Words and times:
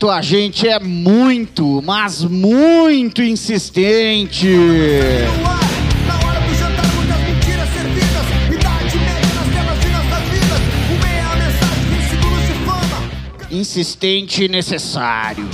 Jeito, 0.00 0.10
a 0.10 0.22
gente 0.22 0.66
é 0.66 0.80
muito, 0.80 1.82
mas 1.84 2.24
muito 2.24 3.22
insistente. 3.22 4.46
No 4.46 5.46
ar, 5.46 5.60
na 6.06 6.14
hora 6.26 6.40
do 6.40 6.54
jantar, 6.54 6.86
muitas 6.94 7.18
mentiras 7.18 7.68
servidas. 7.68 8.24
Idade 8.50 8.96
média 8.96 9.34
nas 9.34 9.46
telas 9.52 9.78
de 9.78 9.88
nossas 9.88 10.24
vidas. 10.30 10.58
Uma 10.88 11.04
a 11.30 11.36
mensagem, 11.36 11.84
20 11.90 12.08
segundos 12.08 12.40
de 12.46 12.54
fama. 12.64 12.96
Insistente 13.50 14.44
e 14.44 14.48
necessário. 14.48 15.46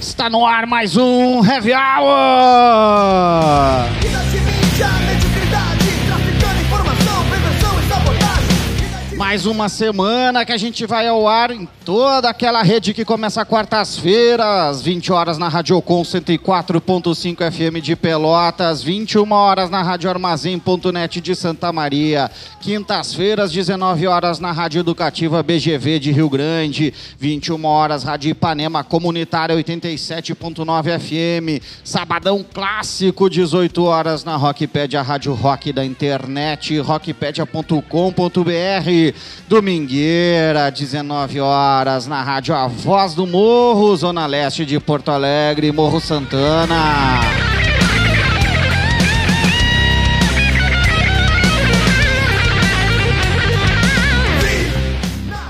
Está 0.00 0.28
no 0.28 0.44
ar 0.44 0.66
mais 0.66 0.96
um 0.96 1.44
Heavy 1.44 1.74
Hour. 1.74 2.88
Mais 9.28 9.44
uma 9.44 9.68
semana 9.68 10.42
que 10.42 10.52
a 10.52 10.56
gente 10.56 10.86
vai 10.86 11.06
ao 11.06 11.28
ar 11.28 11.50
em 11.50 11.68
toda 11.84 12.30
aquela 12.30 12.62
rede 12.62 12.94
que 12.94 13.04
começa 13.04 13.44
quartas-feiras, 13.44 14.46
às 14.46 14.80
20 14.80 15.12
horas 15.12 15.36
na 15.36 15.48
Radiocom 15.48 16.02
104.5 16.02 17.52
FM 17.52 17.82
de 17.82 17.94
Pelotas, 17.94 18.82
21 18.82 19.30
horas 19.30 19.68
na 19.68 19.82
Rádio 19.82 20.08
Armazém.net 20.08 21.20
de 21.20 21.34
Santa 21.34 21.70
Maria, 21.70 22.30
quintas-feiras, 22.62 23.52
19 23.52 24.06
horas 24.06 24.38
na 24.38 24.50
Rádio 24.50 24.80
Educativa 24.80 25.42
BGV 25.42 25.98
de 25.98 26.10
Rio 26.10 26.30
Grande, 26.30 26.94
21 27.18 27.62
horas 27.66 28.04
Rádio 28.04 28.30
Ipanema 28.30 28.82
Comunitária 28.82 29.54
87.9 29.56 30.98
FM, 30.98 31.62
sabadão 31.84 32.42
clássico, 32.42 33.28
18 33.28 33.84
horas 33.84 34.24
na 34.24 34.36
Rockpedia, 34.36 35.02
Rádio 35.02 35.34
Rock 35.34 35.70
da 35.70 35.84
internet, 35.84 36.78
rockpedia.com.br, 36.78 39.17
domingueira, 39.48 40.70
19 40.70 41.40
horas 41.40 42.06
na 42.06 42.22
Rádio 42.22 42.54
A 42.54 42.66
Voz 42.66 43.14
do 43.14 43.26
Morro, 43.26 43.96
Zona 43.96 44.26
Leste 44.26 44.64
de 44.64 44.78
Porto 44.78 45.10
Alegre, 45.10 45.72
Morro 45.72 46.00
Santana. 46.00 47.48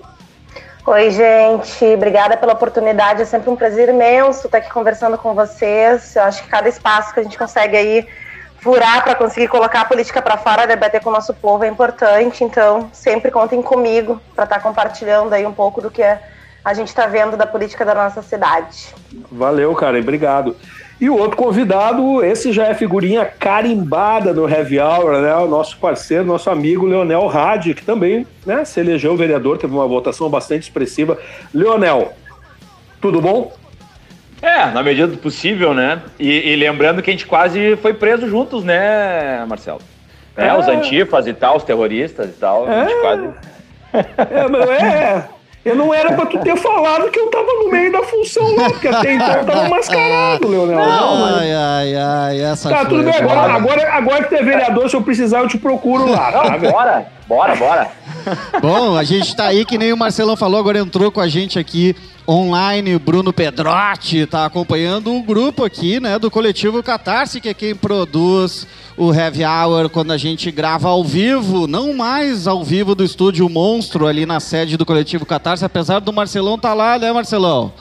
Oi, 0.86 1.10
gente. 1.10 1.84
Obrigada 1.86 2.38
pela 2.38 2.54
oportunidade. 2.54 3.22
É 3.22 3.26
sempre 3.26 3.50
um 3.50 3.56
prazer 3.56 3.90
imenso 3.90 4.46
estar 4.46 4.60
aqui 4.60 4.70
conversando 4.70 5.18
com 5.18 5.34
vocês. 5.34 6.16
Eu 6.16 6.24
acho 6.24 6.44
que 6.44 6.50
cada 6.50 6.70
espaço 6.70 7.14
que 7.14 7.20
a 7.20 7.24
gente 7.24 7.38
consegue 7.38 7.76
aí 7.76 8.08
furar 8.60 9.04
para 9.04 9.16
conseguir 9.16 9.48
colocar 9.48 9.82
a 9.82 9.86
política 9.86 10.22
para 10.22 10.38
fora, 10.38 10.66
debater 10.66 11.02
com 11.02 11.10
o 11.10 11.14
nosso 11.14 11.34
povo 11.34 11.64
é 11.64 11.68
importante. 11.68 12.44
Então, 12.44 12.90
sempre 12.94 13.32
contem 13.32 13.62
comigo 13.62 14.22
para 14.36 14.44
estar 14.44 14.60
compartilhando 14.60 15.34
aí 15.34 15.46
um 15.46 15.54
pouco 15.54 15.82
do 15.82 15.90
que 15.90 16.04
a 16.04 16.74
gente 16.74 16.88
está 16.88 17.06
vendo 17.06 17.38
da 17.38 17.46
política 17.46 17.86
da 17.86 17.94
nossa 17.94 18.24
cidade. 18.24 18.94
Valeu, 19.32 19.74
Karen, 19.76 20.00
obrigado. 20.00 20.56
E 21.00 21.10
o 21.10 21.18
outro 21.18 21.36
convidado, 21.36 22.24
esse 22.24 22.54
já 22.54 22.68
é 22.68 22.74
figurinha 22.74 23.26
carimbada 23.26 24.34
no 24.34 24.48
Heavy 24.50 24.80
Hour, 24.80 25.22
né? 25.22 25.36
O 25.36 25.48
nosso 25.48 25.78
parceiro, 25.78 26.24
nosso 26.24 26.50
amigo 26.50 26.86
Leonel 26.86 27.30
Hadi, 27.30 27.74
que 27.74 27.84
também 27.84 28.26
né, 28.46 28.64
se 28.64 28.80
elegeu 28.80 29.16
vereador, 29.18 29.58
teve 29.58 29.74
uma 29.74 29.86
votação 29.88 30.30
bastante 30.30 30.64
expressiva. 30.64 31.18
Leonel, 31.54 32.14
tudo 33.02 33.20
bom? 33.20 33.52
É, 34.42 34.66
na 34.68 34.82
medida 34.84 35.08
do 35.08 35.18
possível, 35.18 35.74
né? 35.74 36.02
E, 36.20 36.52
e 36.52 36.56
lembrando 36.56 37.02
que 37.02 37.10
a 37.10 37.14
gente 37.14 37.26
quase 37.26 37.76
foi 37.78 37.94
preso 37.94 38.30
juntos, 38.30 38.64
né, 38.64 39.44
Marcelo? 39.48 39.82
É, 40.38 40.48
É. 40.48 40.58
os 40.58 40.68
antifas 40.68 41.28
e 41.28 41.34
tal, 41.34 41.58
os 41.58 41.64
terroristas 41.64 42.30
e 42.30 42.34
tal. 42.34 42.66
A 42.70 42.82
gente 42.86 42.94
É. 42.94 43.02
quase. 43.02 43.30
É, 43.94 44.48
mas 44.50 44.70
é. 44.70 45.30
Eu 45.66 45.76
não 45.76 45.92
era 45.92 46.14
pra 46.14 46.28
tu 46.28 46.38
ter 46.40 46.56
falado 46.58 47.10
que 47.10 47.20
eu 47.20 47.28
tava 47.32 47.48
no 47.64 47.72
meio 47.72 47.92
da 47.92 48.04
função, 48.04 48.56
não, 48.56 48.70
porque 48.70 48.88
até 48.88 49.14
então 49.16 49.34
eu 49.34 49.46
tava 49.46 49.68
mascarado, 49.70 50.48
Leonel. 50.48 50.78
Não, 50.78 51.18
mas- 51.22 51.36
Ai, 51.40 51.52
ai, 51.54 51.96
ai, 51.96 52.42
essa 52.42 52.70
Tá, 52.70 52.86
tudo 52.86 53.04
bem. 53.04 53.14
Agora, 53.16 53.54
agora, 53.54 53.94
agora 53.94 54.24
que 54.24 54.30
tu 54.30 54.36
é 54.36 54.44
vereador, 54.44 54.88
se 54.88 54.96
eu 54.96 55.02
precisar, 55.02 55.40
eu 55.40 55.48
te 55.48 55.58
procuro 55.58 56.08
lá, 56.10 56.32
tá? 56.32 56.58
Não, 56.58 56.72
bora, 56.72 57.08
bora, 57.28 57.56
bora. 57.56 57.92
Bom, 58.62 58.96
a 58.96 59.04
gente 59.04 59.36
tá 59.36 59.48
aí, 59.48 59.66
que 59.66 59.78
nem 59.78 59.94
o 59.94 59.98
Marcelão 59.98 60.36
falou, 60.36 60.60
agora 60.60 60.80
entrou 60.80 61.12
com 61.12 61.22
a 61.22 61.28
gente 61.28 61.60
aqui 61.60 61.96
online, 62.28 62.96
o 62.96 63.00
Bruno 63.00 63.32
Pedrotti 63.32 64.26
tá 64.26 64.46
acompanhando 64.46 65.12
um 65.12 65.22
grupo 65.22 65.64
aqui, 65.64 66.00
né, 66.00 66.18
do 66.18 66.32
coletivo 66.32 66.82
Catarse, 66.82 67.40
que 67.40 67.50
é 67.50 67.54
quem 67.54 67.76
produz 67.76 68.66
o 68.98 69.14
Heavy 69.14 69.44
Hour 69.46 69.90
quando 69.90 70.12
a 70.12 70.18
gente 70.18 70.50
grava 70.50 70.90
ao 70.90 71.04
vivo, 71.04 71.68
não 71.68 71.94
mais 71.94 72.48
ao 72.48 72.64
vivo 72.64 72.96
do 72.96 73.04
estúdio 73.04 73.48
Monstro 73.48 74.08
ali 74.08 74.26
na 74.26 74.40
sede 74.40 74.78
do 74.78 74.86
coletivo 74.86 75.26
Catarse, 75.26 75.64
apesar 75.64 76.00
do 76.00 76.14
Marcelão 76.14 76.58
tá 76.58 76.74
lá, 76.74 76.98
né, 76.98 77.12
Marcelão? 77.12 77.74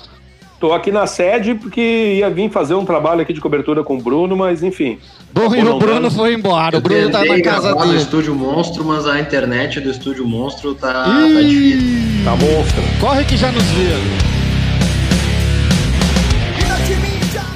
Tô 0.60 0.72
aqui 0.72 0.90
na 0.90 1.06
sede 1.06 1.54
porque 1.54 2.16
ia 2.18 2.30
vir 2.30 2.50
fazer 2.50 2.74
um 2.74 2.84
trabalho 2.84 3.20
aqui 3.20 3.32
de 3.32 3.40
cobertura 3.40 3.82
com 3.82 3.96
o 3.96 4.00
Bruno, 4.00 4.36
mas 4.36 4.62
enfim. 4.62 4.98
Bom, 5.32 5.54
e 5.54 5.60
o 5.62 5.78
Bruno 5.78 6.02
dando. 6.02 6.10
foi 6.10 6.34
embora, 6.34 6.76
o 6.76 6.78
Eu 6.78 6.80
Bruno 6.80 7.10
tá 7.10 7.24
na 7.24 7.40
casa 7.42 7.68
gravar 7.68 7.84
no 7.84 7.92
dele. 7.92 8.02
Estúdio 8.02 8.34
Monstro, 8.34 8.84
mas 8.84 9.06
a 9.06 9.20
internet 9.20 9.80
do 9.80 9.90
Estúdio 9.90 10.26
Monstro 10.26 10.74
tá, 10.74 10.92
tá 10.92 11.40
difícil. 11.40 12.24
Tá 12.24 12.30
monstro. 12.36 12.82
corre 13.00 13.24
que 13.24 13.36
já 13.36 13.50
nos 13.52 13.64
vê. 13.64 14.33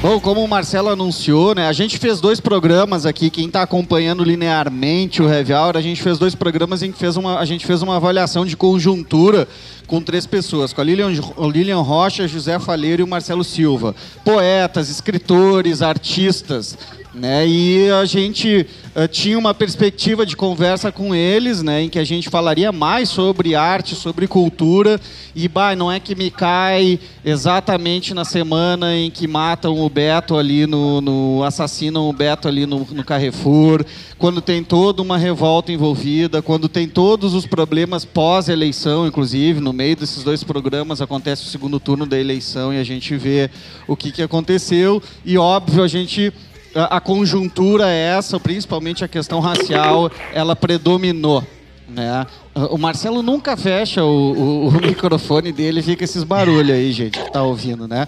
Bom, 0.00 0.20
como 0.20 0.44
o 0.44 0.46
Marcelo 0.46 0.90
anunciou, 0.90 1.56
né? 1.56 1.66
A 1.66 1.72
gente 1.72 1.98
fez 1.98 2.20
dois 2.20 2.38
programas 2.38 3.04
aqui. 3.04 3.28
Quem 3.28 3.46
está 3.46 3.62
acompanhando 3.62 4.22
linearmente 4.22 5.20
o 5.20 5.28
Heavy 5.28 5.52
Hour, 5.52 5.76
a 5.76 5.80
gente 5.80 6.00
fez 6.00 6.20
dois 6.20 6.36
programas 6.36 6.84
em 6.84 6.92
que 6.92 6.98
fez 6.98 7.16
uma, 7.16 7.40
a 7.40 7.44
gente 7.44 7.66
fez 7.66 7.82
uma 7.82 7.96
avaliação 7.96 8.46
de 8.46 8.56
conjuntura 8.56 9.48
com 9.88 10.00
três 10.00 10.24
pessoas, 10.24 10.72
com 10.72 10.80
a 10.80 10.84
Lilian, 10.84 11.10
Lilian 11.52 11.80
Rocha, 11.80 12.28
José 12.28 12.60
Faleiro 12.60 13.02
e 13.02 13.04
o 13.04 13.08
Marcelo 13.08 13.42
Silva. 13.42 13.92
Poetas, 14.24 14.88
escritores, 14.88 15.82
artistas. 15.82 16.78
Né? 17.18 17.46
E 17.46 17.90
a 17.90 18.04
gente 18.04 18.66
uh, 18.94 19.08
tinha 19.08 19.38
uma 19.38 19.52
perspectiva 19.52 20.24
de 20.24 20.36
conversa 20.36 20.92
com 20.92 21.14
eles, 21.14 21.62
né? 21.62 21.82
Em 21.82 21.88
que 21.88 21.98
a 21.98 22.04
gente 22.04 22.30
falaria 22.30 22.72
mais 22.72 23.08
sobre 23.08 23.54
arte, 23.54 23.94
sobre 23.94 24.26
cultura. 24.26 25.00
E, 25.34 25.48
bah, 25.48 25.76
não 25.76 25.90
é 25.90 26.00
que 26.00 26.14
me 26.14 26.30
cai 26.30 26.98
exatamente 27.24 28.14
na 28.14 28.24
semana 28.24 28.96
em 28.96 29.10
que 29.10 29.26
matam 29.26 29.78
o 29.78 29.88
Beto 29.88 30.36
ali 30.36 30.66
no... 30.66 31.00
no 31.00 31.42
assassinam 31.44 32.08
o 32.08 32.12
Beto 32.12 32.48
ali 32.48 32.66
no, 32.66 32.86
no 32.90 33.04
Carrefour, 33.04 33.84
quando 34.18 34.40
tem 34.40 34.62
toda 34.62 35.02
uma 35.02 35.16
revolta 35.16 35.72
envolvida, 35.72 36.42
quando 36.42 36.68
tem 36.68 36.88
todos 36.88 37.34
os 37.34 37.46
problemas 37.46 38.04
pós-eleição, 38.04 39.06
inclusive, 39.06 39.60
no 39.60 39.72
meio 39.72 39.96
desses 39.96 40.22
dois 40.22 40.44
programas 40.44 41.00
acontece 41.00 41.42
o 41.42 41.46
segundo 41.46 41.80
turno 41.80 42.06
da 42.06 42.18
eleição 42.18 42.72
e 42.72 42.78
a 42.78 42.84
gente 42.84 43.16
vê 43.16 43.50
o 43.86 43.96
que, 43.96 44.12
que 44.12 44.22
aconteceu. 44.22 45.02
E, 45.24 45.38
óbvio, 45.38 45.82
a 45.82 45.88
gente 45.88 46.32
a 46.74 47.00
conjuntura 47.00 47.88
é 47.88 48.16
essa, 48.16 48.38
principalmente 48.38 49.04
a 49.04 49.08
questão 49.08 49.40
racial, 49.40 50.10
ela 50.32 50.54
predominou. 50.54 51.44
Né? 51.88 52.26
O 52.70 52.76
Marcelo 52.76 53.22
nunca 53.22 53.56
fecha 53.56 54.04
o, 54.04 54.32
o, 54.32 54.68
o 54.68 54.72
microfone 54.80 55.52
dele, 55.52 55.82
fica 55.82 56.04
esses 56.04 56.22
barulhos 56.22 56.70
aí, 56.70 56.92
gente, 56.92 57.18
que 57.18 57.32
tá 57.32 57.42
ouvindo, 57.42 57.88
né? 57.88 58.06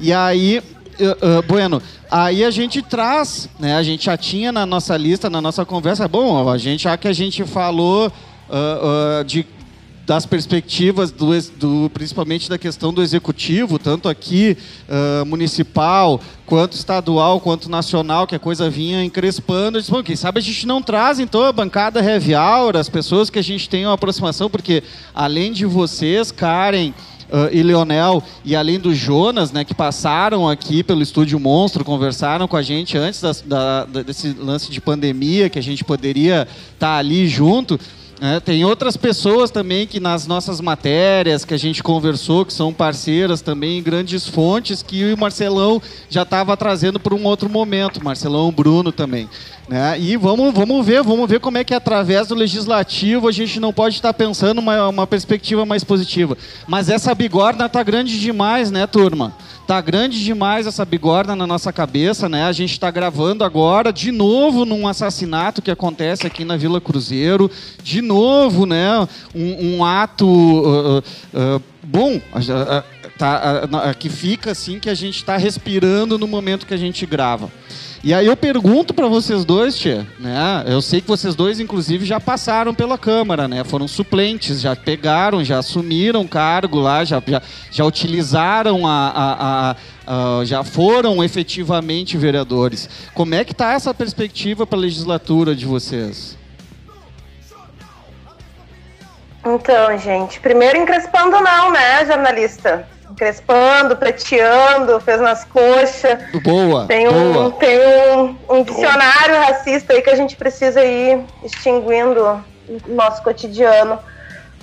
E 0.00 0.12
aí, 0.12 0.58
uh, 0.58 1.38
uh, 1.38 1.42
Bueno, 1.46 1.80
aí 2.10 2.44
a 2.44 2.50
gente 2.50 2.82
traz, 2.82 3.48
né? 3.58 3.76
A 3.76 3.82
gente 3.82 4.06
já 4.06 4.16
tinha 4.16 4.50
na 4.50 4.66
nossa 4.66 4.96
lista, 4.96 5.30
na 5.30 5.40
nossa 5.40 5.64
conversa, 5.64 6.08
bom, 6.08 6.50
a 6.50 6.58
gente 6.58 6.84
já 6.84 6.96
que 6.96 7.06
a 7.06 7.12
gente 7.12 7.44
falou 7.44 8.08
uh, 8.48 9.24
de 9.24 9.46
das 10.06 10.26
perspectivas 10.26 11.10
do, 11.10 11.30
do, 11.56 11.90
principalmente 11.90 12.48
da 12.48 12.58
questão 12.58 12.92
do 12.92 13.02
executivo, 13.02 13.78
tanto 13.78 14.08
aqui 14.08 14.56
uh, 14.88 15.24
municipal, 15.24 16.20
quanto 16.44 16.72
estadual, 16.72 17.40
quanto 17.40 17.70
nacional, 17.70 18.26
que 18.26 18.34
a 18.34 18.38
coisa 18.38 18.68
vinha 18.68 19.04
encrespando. 19.04 19.78
Eu 19.78 19.80
disse, 19.80 19.92
bom, 19.92 20.02
quem 20.02 20.16
sabe 20.16 20.40
a 20.40 20.42
gente 20.42 20.66
não 20.66 20.82
traz, 20.82 21.20
então, 21.20 21.44
a 21.44 21.52
bancada 21.52 22.00
Heavy 22.00 22.34
Hour, 22.34 22.76
as 22.76 22.88
pessoas 22.88 23.30
que 23.30 23.38
a 23.38 23.42
gente 23.42 23.68
tem 23.68 23.86
uma 23.86 23.94
aproximação, 23.94 24.50
porque 24.50 24.82
além 25.14 25.52
de 25.52 25.64
vocês, 25.64 26.32
Karen, 26.32 26.92
Uh, 27.30 27.46
e 27.52 27.62
Leonel, 27.62 28.20
e 28.44 28.56
além 28.56 28.80
do 28.80 28.92
Jonas, 28.92 29.52
né, 29.52 29.64
que 29.64 29.72
passaram 29.72 30.48
aqui 30.48 30.82
pelo 30.82 31.00
Estúdio 31.00 31.38
Monstro, 31.38 31.84
conversaram 31.84 32.48
com 32.48 32.56
a 32.56 32.62
gente 32.62 32.98
antes 32.98 33.22
da, 33.22 33.84
da, 33.84 34.02
desse 34.02 34.32
lance 34.32 34.68
de 34.68 34.80
pandemia, 34.80 35.48
que 35.48 35.56
a 35.56 35.62
gente 35.62 35.84
poderia 35.84 36.42
estar 36.74 36.88
tá 36.88 36.96
ali 36.96 37.28
junto. 37.28 37.78
É, 38.22 38.38
tem 38.38 38.66
outras 38.66 38.98
pessoas 38.98 39.50
também 39.50 39.86
que 39.86 39.98
nas 39.98 40.26
nossas 40.26 40.60
matérias 40.60 41.42
que 41.42 41.54
a 41.54 41.58
gente 41.58 41.82
conversou, 41.82 42.44
que 42.44 42.52
são 42.52 42.70
parceiras 42.70 43.40
também, 43.40 43.82
grandes 43.82 44.26
fontes, 44.28 44.82
que 44.82 45.10
o 45.10 45.16
Marcelão 45.16 45.80
já 46.10 46.20
estava 46.20 46.54
trazendo 46.54 47.00
para 47.00 47.14
um 47.14 47.24
outro 47.24 47.48
momento, 47.48 48.04
Marcelão 48.04 48.52
Bruno 48.52 48.92
também. 48.92 49.26
Né? 49.70 50.00
E 50.00 50.16
vamos, 50.16 50.52
vamos 50.52 50.84
ver, 50.84 51.00
vamos 51.00 51.30
ver 51.30 51.38
como 51.38 51.56
é 51.56 51.62
que 51.62 51.72
através 51.72 52.26
do 52.26 52.34
legislativo 52.34 53.28
a 53.28 53.30
gente 53.30 53.60
não 53.60 53.72
pode 53.72 53.94
estar 53.94 54.12
pensando 54.12 54.58
uma, 54.58 54.88
uma 54.88 55.06
perspectiva 55.06 55.64
mais 55.64 55.84
positiva. 55.84 56.36
Mas 56.66 56.88
essa 56.88 57.14
bigorna 57.14 57.66
está 57.66 57.80
grande 57.84 58.18
demais, 58.18 58.72
né, 58.72 58.84
turma? 58.88 59.32
Tá 59.68 59.80
grande 59.80 60.24
demais 60.24 60.66
essa 60.66 60.84
bigorna 60.84 61.36
na 61.36 61.46
nossa 61.46 61.72
cabeça, 61.72 62.28
né? 62.28 62.46
A 62.46 62.52
gente 62.52 62.72
está 62.72 62.90
gravando 62.90 63.44
agora 63.44 63.92
de 63.92 64.10
novo 64.10 64.64
num 64.64 64.88
assassinato 64.88 65.62
que 65.62 65.70
acontece 65.70 66.26
aqui 66.26 66.44
na 66.44 66.56
Vila 66.56 66.80
Cruzeiro, 66.80 67.48
de 67.80 68.02
novo, 68.02 68.66
né? 68.66 69.06
Um, 69.32 69.76
um 69.76 69.84
ato 69.84 70.26
uh, 70.26 70.98
uh, 70.98 71.62
bom, 71.80 72.16
uh, 72.16 72.84
tá, 73.16 73.94
que 73.96 74.08
fica 74.08 74.50
assim 74.50 74.80
que 74.80 74.90
a 74.90 74.94
gente 74.94 75.18
está 75.18 75.36
respirando 75.36 76.18
no 76.18 76.26
momento 76.26 76.66
que 76.66 76.74
a 76.74 76.76
gente 76.76 77.06
grava. 77.06 77.48
E 78.02 78.14
aí 78.14 78.26
eu 78.26 78.36
pergunto 78.36 78.94
para 78.94 79.06
vocês 79.08 79.44
dois, 79.44 79.76
tia, 79.76 80.06
né? 80.18 80.64
Eu 80.66 80.80
sei 80.80 81.02
que 81.02 81.06
vocês 81.06 81.34
dois, 81.34 81.60
inclusive, 81.60 82.06
já 82.06 82.18
passaram 82.18 82.74
pela 82.74 82.96
Câmara, 82.96 83.46
né? 83.46 83.62
Foram 83.62 83.86
suplentes, 83.86 84.62
já 84.62 84.74
pegaram, 84.74 85.44
já 85.44 85.58
assumiram 85.58 86.26
cargo 86.26 86.80
lá, 86.80 87.04
já, 87.04 87.22
já, 87.26 87.42
já 87.70 87.84
utilizaram 87.84 88.86
a, 88.86 89.08
a, 89.08 89.70
a 89.70 89.76
Uh, 90.10 90.44
já 90.44 90.64
foram 90.64 91.22
efetivamente 91.22 92.16
vereadores. 92.16 92.88
Como 93.14 93.32
é 93.32 93.44
que 93.44 93.52
está 93.52 93.74
essa 93.74 93.94
perspectiva 93.94 94.66
para 94.66 94.76
a 94.76 94.80
legislatura 94.80 95.54
de 95.54 95.64
vocês? 95.64 96.36
Então, 99.46 99.96
gente, 99.98 100.40
primeiro 100.40 100.78
encrespando 100.78 101.40
não, 101.40 101.70
né, 101.70 102.04
jornalista? 102.04 102.88
Crespando, 103.20 103.98
preteando, 103.98 104.98
fez 104.98 105.20
nas 105.20 105.44
coxas. 105.44 106.18
Boa. 106.42 106.86
Tem 106.86 107.06
um, 107.06 107.32
boa. 107.34 107.50
Tem 107.52 107.78
um, 107.78 108.36
um 108.48 108.62
dicionário 108.62 109.34
boa. 109.34 109.44
racista 109.44 109.92
aí 109.92 110.00
que 110.00 110.08
a 110.08 110.16
gente 110.16 110.36
precisa 110.36 110.82
ir 110.82 111.22
extinguindo 111.44 112.42
no 112.66 112.94
nosso 112.94 113.22
cotidiano. 113.22 113.98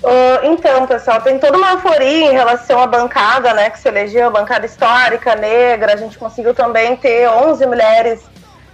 Uh, 0.02 0.46
então, 0.46 0.88
pessoal, 0.88 1.20
tem 1.20 1.38
toda 1.38 1.56
uma 1.56 1.70
euforia 1.70 2.32
em 2.32 2.32
relação 2.32 2.82
à 2.82 2.86
bancada, 2.88 3.54
né, 3.54 3.70
que 3.70 3.78
se 3.78 3.86
elegeu, 3.86 4.26
a 4.26 4.30
bancada 4.30 4.66
histórica, 4.66 5.36
negra. 5.36 5.94
A 5.94 5.96
gente 5.96 6.18
conseguiu 6.18 6.52
também 6.52 6.96
ter 6.96 7.28
11 7.28 7.64
mulheres 7.64 8.20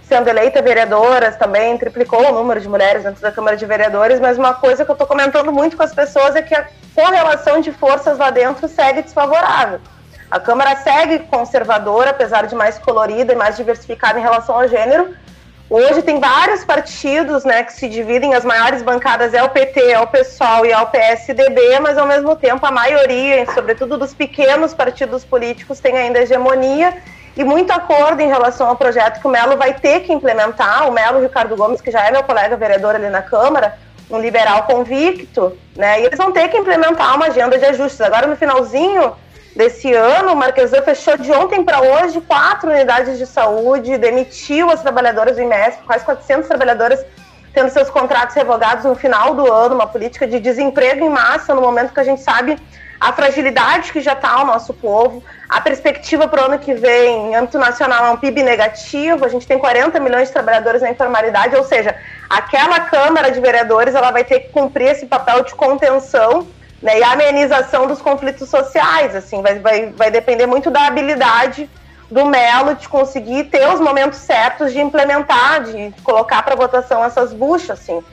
sendo 0.07 0.27
eleitas 0.27 0.63
vereadoras 0.63 1.35
também, 1.35 1.77
triplicou 1.77 2.29
o 2.29 2.31
número 2.31 2.61
de 2.61 2.69
mulheres 2.69 3.03
dentro 3.03 3.21
da 3.21 3.31
Câmara 3.31 3.57
de 3.57 3.65
Vereadores, 3.65 4.19
mas 4.19 4.37
uma 4.37 4.53
coisa 4.53 4.85
que 4.85 4.91
eu 4.91 4.93
estou 4.93 5.07
comentando 5.07 5.51
muito 5.51 5.75
com 5.75 5.83
as 5.83 5.93
pessoas 5.93 6.35
é 6.35 6.41
que 6.41 6.53
a 6.53 6.67
correlação 6.93 7.59
de 7.59 7.71
forças 7.71 8.17
lá 8.17 8.29
dentro 8.29 8.67
segue 8.67 9.01
desfavorável. 9.01 9.79
A 10.29 10.39
Câmara 10.39 10.75
segue 10.77 11.19
conservadora, 11.19 12.11
apesar 12.11 12.45
de 12.45 12.55
mais 12.55 12.77
colorida 12.77 13.33
e 13.33 13.35
mais 13.35 13.57
diversificada 13.57 14.19
em 14.19 14.21
relação 14.21 14.55
ao 14.55 14.67
gênero. 14.67 15.13
Hoje 15.67 16.03
tem 16.03 16.19
vários 16.19 16.63
partidos 16.63 17.43
né, 17.43 17.63
que 17.63 17.73
se 17.73 17.89
dividem, 17.89 18.35
as 18.35 18.45
maiores 18.45 18.83
bancadas 18.83 19.33
é 19.33 19.41
o 19.41 19.49
PT, 19.49 19.91
é 19.91 19.99
o 19.99 20.05
PSOL 20.05 20.63
e 20.63 20.71
é 20.71 20.77
o 20.77 20.85
PSDB, 20.85 21.79
mas 21.79 21.97
ao 21.97 22.05
mesmo 22.05 22.35
tempo 22.35 22.63
a 22.63 22.71
maioria, 22.71 23.43
sobretudo 23.51 23.97
dos 23.97 24.13
pequenos 24.13 24.75
partidos 24.75 25.25
políticos, 25.25 25.79
tem 25.79 25.97
ainda 25.97 26.19
hegemonia 26.19 26.95
e 27.35 27.43
muito 27.43 27.71
acordo 27.71 28.21
em 28.21 28.27
relação 28.27 28.67
ao 28.67 28.75
projeto 28.75 29.19
que 29.19 29.27
o 29.27 29.29
Melo 29.29 29.57
vai 29.57 29.73
ter 29.73 30.01
que 30.01 30.13
implementar. 30.13 30.87
O 30.87 30.91
Melo 30.91 31.21
Ricardo 31.21 31.55
Gomes, 31.55 31.81
que 31.81 31.91
já 31.91 32.07
é 32.07 32.11
meu 32.11 32.23
colega 32.23 32.55
vereador 32.55 32.95
ali 32.95 33.09
na 33.09 33.21
Câmara, 33.21 33.77
um 34.09 34.19
liberal 34.19 34.63
convicto, 34.63 35.57
né? 35.75 36.01
E 36.01 36.05
eles 36.05 36.17
vão 36.17 36.31
ter 36.31 36.47
que 36.47 36.57
implementar 36.57 37.15
uma 37.15 37.25
agenda 37.25 37.57
de 37.57 37.65
ajustes. 37.65 37.99
Agora, 37.99 38.27
no 38.27 38.35
finalzinho 38.37 39.13
desse 39.55 39.93
ano, 39.93 40.33
o 40.33 40.35
Marquesan 40.35 40.81
fechou 40.81 41.17
de 41.17 41.31
ontem 41.31 41.63
para 41.63 41.81
hoje 41.81 42.21
quatro 42.21 42.69
unidades 42.69 43.17
de 43.17 43.25
saúde, 43.25 43.97
demitiu 43.97 44.69
as 44.69 44.81
trabalhadoras 44.81 45.35
do 45.35 45.41
IMESP, 45.41 45.83
quase 45.83 46.05
400 46.05 46.47
trabalhadoras 46.47 47.05
tendo 47.53 47.69
seus 47.69 47.89
contratos 47.89 48.35
revogados 48.35 48.83
no 48.83 48.95
final 48.95 49.33
do 49.33 49.51
ano, 49.51 49.75
uma 49.75 49.87
política 49.87 50.27
de 50.27 50.41
desemprego 50.41 51.05
em 51.05 51.09
massa 51.09 51.55
no 51.55 51.61
momento 51.61 51.93
que 51.93 51.99
a 52.01 52.03
gente 52.03 52.21
sabe 52.21 52.57
a 53.05 53.13
fragilidade 53.13 53.91
que 53.91 54.01
já 54.01 54.13
está 54.13 54.41
o 54.41 54.45
nosso 54.47 54.73
povo, 54.73 55.23
a 55.47 55.61
perspectiva 55.61 56.27
para 56.27 56.41
o 56.41 56.45
ano 56.45 56.57
que 56.57 56.73
vem, 56.73 57.27
em 57.27 57.35
âmbito 57.35 57.59
nacional, 57.59 58.03
é 58.03 58.09
um 58.09 58.17
PIB 58.17 58.41
negativo, 58.41 59.23
a 59.23 59.27
gente 59.27 59.45
tem 59.45 59.59
40 59.59 59.99
milhões 59.99 60.29
de 60.29 60.33
trabalhadores 60.33 60.81
na 60.81 60.89
informalidade, 60.89 61.55
ou 61.55 61.63
seja, 61.63 61.95
aquela 62.27 62.79
Câmara 62.79 63.29
de 63.29 63.39
Vereadores 63.39 63.93
ela 63.93 64.09
vai 64.09 64.23
ter 64.23 64.39
que 64.39 64.49
cumprir 64.49 64.87
esse 64.87 65.05
papel 65.05 65.43
de 65.43 65.53
contenção 65.53 66.47
né, 66.81 66.97
e 66.97 67.03
amenização 67.03 67.85
dos 67.85 68.01
conflitos 68.01 68.49
sociais, 68.49 69.15
assim, 69.15 69.39
vai, 69.43 69.59
vai, 69.59 69.91
vai 69.91 70.09
depender 70.09 70.47
muito 70.47 70.71
da 70.71 70.87
habilidade 70.87 71.69
do 72.09 72.25
Melo 72.25 72.73
de 72.73 72.89
conseguir 72.89 73.43
ter 73.45 73.67
os 73.67 73.79
momentos 73.79 74.17
certos 74.17 74.73
de 74.73 74.81
implementar, 74.81 75.63
de 75.63 75.93
colocar 76.01 76.41
para 76.41 76.55
votação 76.55 77.05
essas 77.05 77.31
buchas, 77.31 77.79
assim 77.79 78.03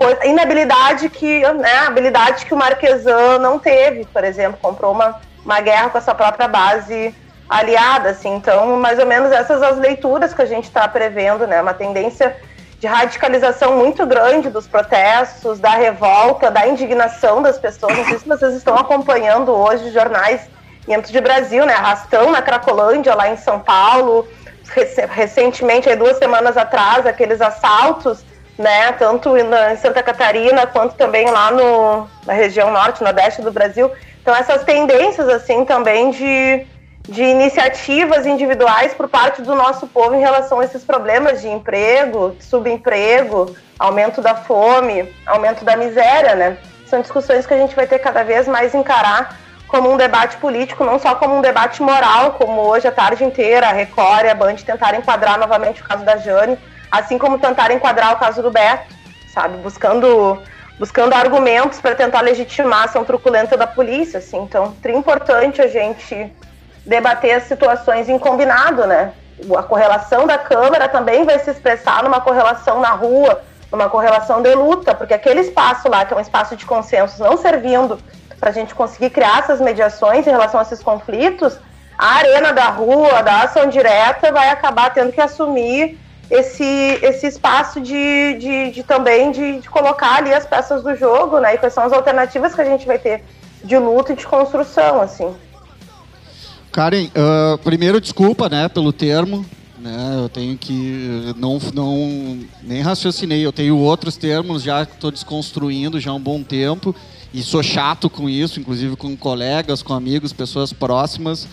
coisa, 0.00 0.24
inabilidade 0.24 1.10
que, 1.10 1.40
né, 1.52 1.76
habilidade 1.86 2.46
que 2.46 2.54
o 2.54 2.56
Marquesan 2.56 3.38
não 3.38 3.58
teve, 3.58 4.06
por 4.06 4.24
exemplo, 4.24 4.58
comprou 4.60 4.92
uma, 4.92 5.20
uma 5.44 5.60
guerra 5.60 5.90
com 5.90 5.98
a 5.98 6.00
sua 6.00 6.14
própria 6.14 6.48
base 6.48 7.14
aliada, 7.46 8.08
assim, 8.08 8.34
então, 8.34 8.78
mais 8.78 8.98
ou 8.98 9.04
menos 9.04 9.30
essas 9.30 9.62
as 9.62 9.76
leituras 9.76 10.32
que 10.32 10.40
a 10.40 10.46
gente 10.46 10.64
está 10.64 10.88
prevendo, 10.88 11.46
né, 11.46 11.60
uma 11.60 11.74
tendência 11.74 12.34
de 12.78 12.86
radicalização 12.86 13.76
muito 13.76 14.06
grande 14.06 14.48
dos 14.48 14.66
protestos, 14.66 15.60
da 15.60 15.72
revolta, 15.72 16.50
da 16.50 16.66
indignação 16.66 17.42
das 17.42 17.58
pessoas, 17.58 17.94
não 17.98 18.04
sei 18.06 18.18
se 18.20 18.26
vocês 18.26 18.54
estão 18.54 18.76
acompanhando 18.76 19.52
hoje 19.52 19.90
jornais 19.90 20.48
dentro 20.86 21.12
de 21.12 21.20
Brasil, 21.20 21.66
né, 21.66 21.74
arrastão 21.74 22.30
na 22.30 22.40
Cracolândia, 22.40 23.14
lá 23.14 23.28
em 23.28 23.36
São 23.36 23.60
Paulo, 23.60 24.26
recentemente, 25.10 25.90
aí 25.90 25.96
duas 25.96 26.16
semanas 26.16 26.56
atrás, 26.56 27.04
aqueles 27.04 27.42
assaltos 27.42 28.24
né? 28.60 28.92
Tanto 28.92 29.36
em 29.36 29.76
Santa 29.78 30.02
Catarina 30.02 30.66
quanto 30.66 30.94
também 30.94 31.28
lá 31.30 31.50
no, 31.50 32.06
na 32.26 32.34
região 32.34 32.70
norte, 32.70 33.02
nordeste 33.02 33.40
do 33.40 33.50
Brasil. 33.50 33.90
Então 34.20 34.36
essas 34.36 34.62
tendências 34.64 35.28
assim 35.30 35.64
também 35.64 36.10
de, 36.10 36.66
de 37.08 37.22
iniciativas 37.22 38.26
individuais 38.26 38.92
por 38.92 39.08
parte 39.08 39.40
do 39.40 39.54
nosso 39.54 39.86
povo 39.86 40.14
em 40.14 40.20
relação 40.20 40.60
a 40.60 40.64
esses 40.64 40.84
problemas 40.84 41.40
de 41.40 41.48
emprego, 41.48 42.36
subemprego, 42.38 43.56
aumento 43.78 44.20
da 44.20 44.34
fome, 44.34 45.10
aumento 45.26 45.64
da 45.64 45.74
miséria, 45.74 46.34
né? 46.34 46.58
São 46.86 47.00
discussões 47.00 47.46
que 47.46 47.54
a 47.54 47.58
gente 47.58 47.74
vai 47.74 47.86
ter 47.86 47.98
cada 47.98 48.22
vez 48.22 48.46
mais 48.46 48.74
encarar 48.74 49.38
como 49.68 49.90
um 49.90 49.96
debate 49.96 50.36
político, 50.36 50.84
não 50.84 50.98
só 50.98 51.14
como 51.14 51.38
um 51.38 51.40
debate 51.40 51.80
moral, 51.80 52.32
como 52.32 52.60
hoje 52.60 52.88
a 52.88 52.92
tarde 52.92 53.24
inteira 53.24 53.68
a 53.68 53.72
Record 53.72 54.24
e 54.24 54.28
a 54.28 54.34
Band 54.34 54.56
tentaram 54.56 54.98
enquadrar 54.98 55.38
novamente 55.38 55.80
o 55.80 55.84
caso 55.84 56.04
da 56.04 56.16
Jane, 56.18 56.58
assim 56.90 57.18
como 57.18 57.38
tentar 57.38 57.70
enquadrar 57.70 58.14
o 58.14 58.18
caso 58.18 58.42
do 58.42 58.50
Beto, 58.50 58.94
sabe? 59.32 59.56
Buscando 59.58 60.40
buscando 60.78 61.12
argumentos 61.12 61.78
para 61.78 61.94
tentar 61.94 62.22
legitimar 62.22 62.80
a 62.80 62.84
ação 62.84 63.04
truculenta 63.04 63.54
da 63.54 63.66
polícia, 63.66 64.18
assim. 64.18 64.38
Então, 64.38 64.74
é 64.82 64.92
importante 64.92 65.60
a 65.60 65.66
gente 65.66 66.32
debater 66.86 67.34
as 67.34 67.42
situações 67.42 68.08
em 68.08 68.18
combinado, 68.18 68.86
né? 68.86 69.12
A 69.58 69.62
correlação 69.62 70.26
da 70.26 70.38
Câmara 70.38 70.88
também 70.88 71.24
vai 71.24 71.38
se 71.38 71.50
expressar 71.50 72.02
numa 72.02 72.22
correlação 72.22 72.80
na 72.80 72.92
rua, 72.92 73.42
numa 73.70 73.90
correlação 73.90 74.40
de 74.40 74.54
luta, 74.54 74.94
porque 74.94 75.12
aquele 75.12 75.40
espaço 75.40 75.86
lá, 75.86 76.06
que 76.06 76.14
é 76.14 76.16
um 76.16 76.20
espaço 76.20 76.56
de 76.56 76.64
consenso, 76.64 77.22
não 77.22 77.36
servindo 77.36 77.98
para 78.38 78.48
a 78.48 78.52
gente 78.52 78.74
conseguir 78.74 79.10
criar 79.10 79.40
essas 79.40 79.60
mediações 79.60 80.26
em 80.26 80.30
relação 80.30 80.60
a 80.60 80.62
esses 80.62 80.82
conflitos, 80.82 81.58
a 81.96 82.14
arena 82.14 82.54
da 82.54 82.70
rua, 82.70 83.22
da 83.22 83.42
ação 83.42 83.66
direta, 83.68 84.32
vai 84.32 84.48
acabar 84.48 84.88
tendo 84.94 85.12
que 85.12 85.20
assumir 85.20 85.98
esse, 86.30 86.64
esse 87.02 87.26
espaço 87.26 87.80
de, 87.80 88.34
de, 88.38 88.70
de 88.70 88.82
também 88.82 89.32
de, 89.32 89.60
de, 89.60 89.68
colocar 89.68 90.16
ali 90.16 90.32
as 90.32 90.46
peças 90.46 90.82
do 90.82 90.94
jogo, 90.94 91.40
né? 91.40 91.54
E 91.54 91.58
quais 91.58 91.74
são 91.74 91.84
as 91.84 91.92
alternativas 91.92 92.54
que 92.54 92.60
a 92.60 92.64
gente 92.64 92.86
vai 92.86 92.98
ter 92.98 93.22
de 93.64 93.76
luta 93.76 94.12
e 94.12 94.16
de 94.16 94.26
construção, 94.26 95.00
assim. 95.02 95.34
Karen, 96.70 97.06
uh, 97.06 97.58
primeiro 97.58 98.00
desculpa, 98.00 98.48
né, 98.48 98.68
pelo 98.68 98.92
termo, 98.92 99.44
né? 99.76 100.20
Eu 100.22 100.28
tenho 100.28 100.56
que 100.56 101.34
não 101.36 101.58
não 101.74 102.38
nem 102.62 102.80
raciocinei. 102.80 103.44
Eu 103.44 103.52
tenho 103.52 103.76
outros 103.76 104.16
termos 104.16 104.62
já 104.62 104.86
que 104.86 104.94
estou 104.94 105.10
desconstruindo 105.10 105.98
já 105.98 106.12
há 106.12 106.14
um 106.14 106.20
bom 106.20 106.42
tempo 106.42 106.94
e 107.34 107.42
sou 107.42 107.62
chato 107.62 108.08
com 108.08 108.28
isso, 108.28 108.60
inclusive 108.60 108.94
com 108.96 109.16
colegas, 109.16 109.82
com 109.82 109.94
amigos, 109.94 110.32
pessoas 110.32 110.72
próximas. 110.72 111.48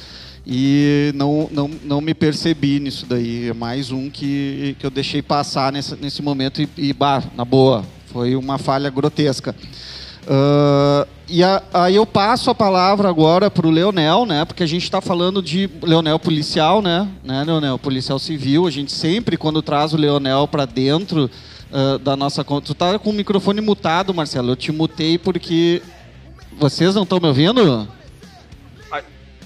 E 0.49 1.11
não, 1.13 1.49
não, 1.51 1.69
não 1.83 1.99
me 1.99 2.13
percebi 2.13 2.79
nisso 2.79 3.05
daí. 3.05 3.49
É 3.49 3.53
mais 3.53 3.91
um 3.91 4.09
que, 4.09 4.77
que 4.79 4.85
eu 4.85 4.89
deixei 4.89 5.21
passar 5.21 5.73
nesse, 5.73 5.93
nesse 5.97 6.21
momento 6.21 6.61
e, 6.61 6.69
e 6.77 6.93
bah, 6.93 7.21
na 7.35 7.43
boa, 7.43 7.83
foi 8.05 8.33
uma 8.33 8.57
falha 8.57 8.89
grotesca. 8.89 9.53
Uh, 10.23 11.05
e 11.27 11.43
a, 11.43 11.61
aí 11.73 11.95
eu 11.97 12.05
passo 12.05 12.49
a 12.49 12.55
palavra 12.55 13.09
agora 13.09 13.51
para 13.51 13.67
o 13.67 13.69
Leonel, 13.69 14.25
né? 14.25 14.45
Porque 14.45 14.63
a 14.63 14.67
gente 14.67 14.83
está 14.83 15.01
falando 15.01 15.41
de 15.41 15.69
Leonel 15.81 16.17
policial, 16.17 16.81
né? 16.81 17.09
né? 17.25 17.43
Leonel 17.43 17.77
policial 17.77 18.17
civil. 18.17 18.65
A 18.65 18.71
gente 18.71 18.93
sempre 18.93 19.35
quando 19.35 19.61
traz 19.61 19.93
o 19.93 19.97
Leonel 19.97 20.47
para 20.47 20.63
dentro 20.63 21.29
uh, 21.71 21.99
da 21.99 22.15
nossa 22.15 22.45
conta. 22.45 22.67
Tu 22.67 22.73
tá 22.73 22.97
com 22.97 23.09
o 23.09 23.13
microfone 23.13 23.59
mutado, 23.59 24.13
Marcelo. 24.13 24.51
Eu 24.51 24.55
te 24.55 24.71
mutei 24.71 25.17
porque 25.17 25.81
vocês 26.57 26.95
não 26.95 27.03
estão 27.03 27.19
me 27.19 27.27
ouvindo? 27.27 27.85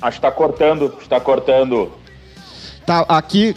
Acho 0.01 0.19
que 0.19 0.25
está 0.25 0.31
cortando, 0.31 0.93
está 1.01 1.19
cortando. 1.19 1.91
Tá, 2.85 3.05
aqui. 3.07 3.55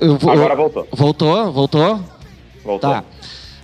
Eu, 0.00 0.18
eu, 0.22 0.30
Agora 0.30 0.56
voltou. 0.56 0.88
Voltou? 0.90 1.52
Voltou? 1.52 2.00
Voltou. 2.64 2.90
Tá. 2.90 3.04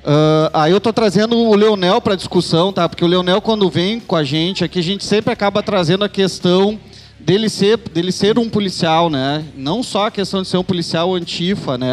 Uh, 0.05 0.51
aí 0.53 0.71
eu 0.71 0.81
tô 0.81 0.93
trazendo 0.93 1.35
o 1.37 1.55
Leonel 1.55 1.99
para 2.01 2.15
discussão, 2.15 2.71
tá? 2.71 2.87
Porque 2.87 3.03
o 3.03 3.09
Leonel, 3.09 3.41
quando 3.41 3.71
vem 3.71 3.99
com 3.99 4.15
a 4.15 4.23
gente 4.23 4.63
aqui, 4.63 4.79
a 4.79 4.83
gente 4.83 5.03
sempre 5.03 5.33
acaba 5.33 5.63
trazendo 5.63 6.05
a 6.05 6.09
questão 6.11 6.79
dele 7.19 7.49
ser, 7.49 7.79
dele 7.79 8.13
ser 8.13 8.39
um 8.39 8.51
policial, 8.51 9.09
né? 9.09 9.43
Não 9.57 9.83
só 9.83 10.09
a 10.09 10.11
questão 10.11 10.43
de 10.43 10.49
ser 10.49 10.59
um 10.59 10.65
policial 10.65 11.15
antifa, 11.15 11.79
né? 11.79 11.91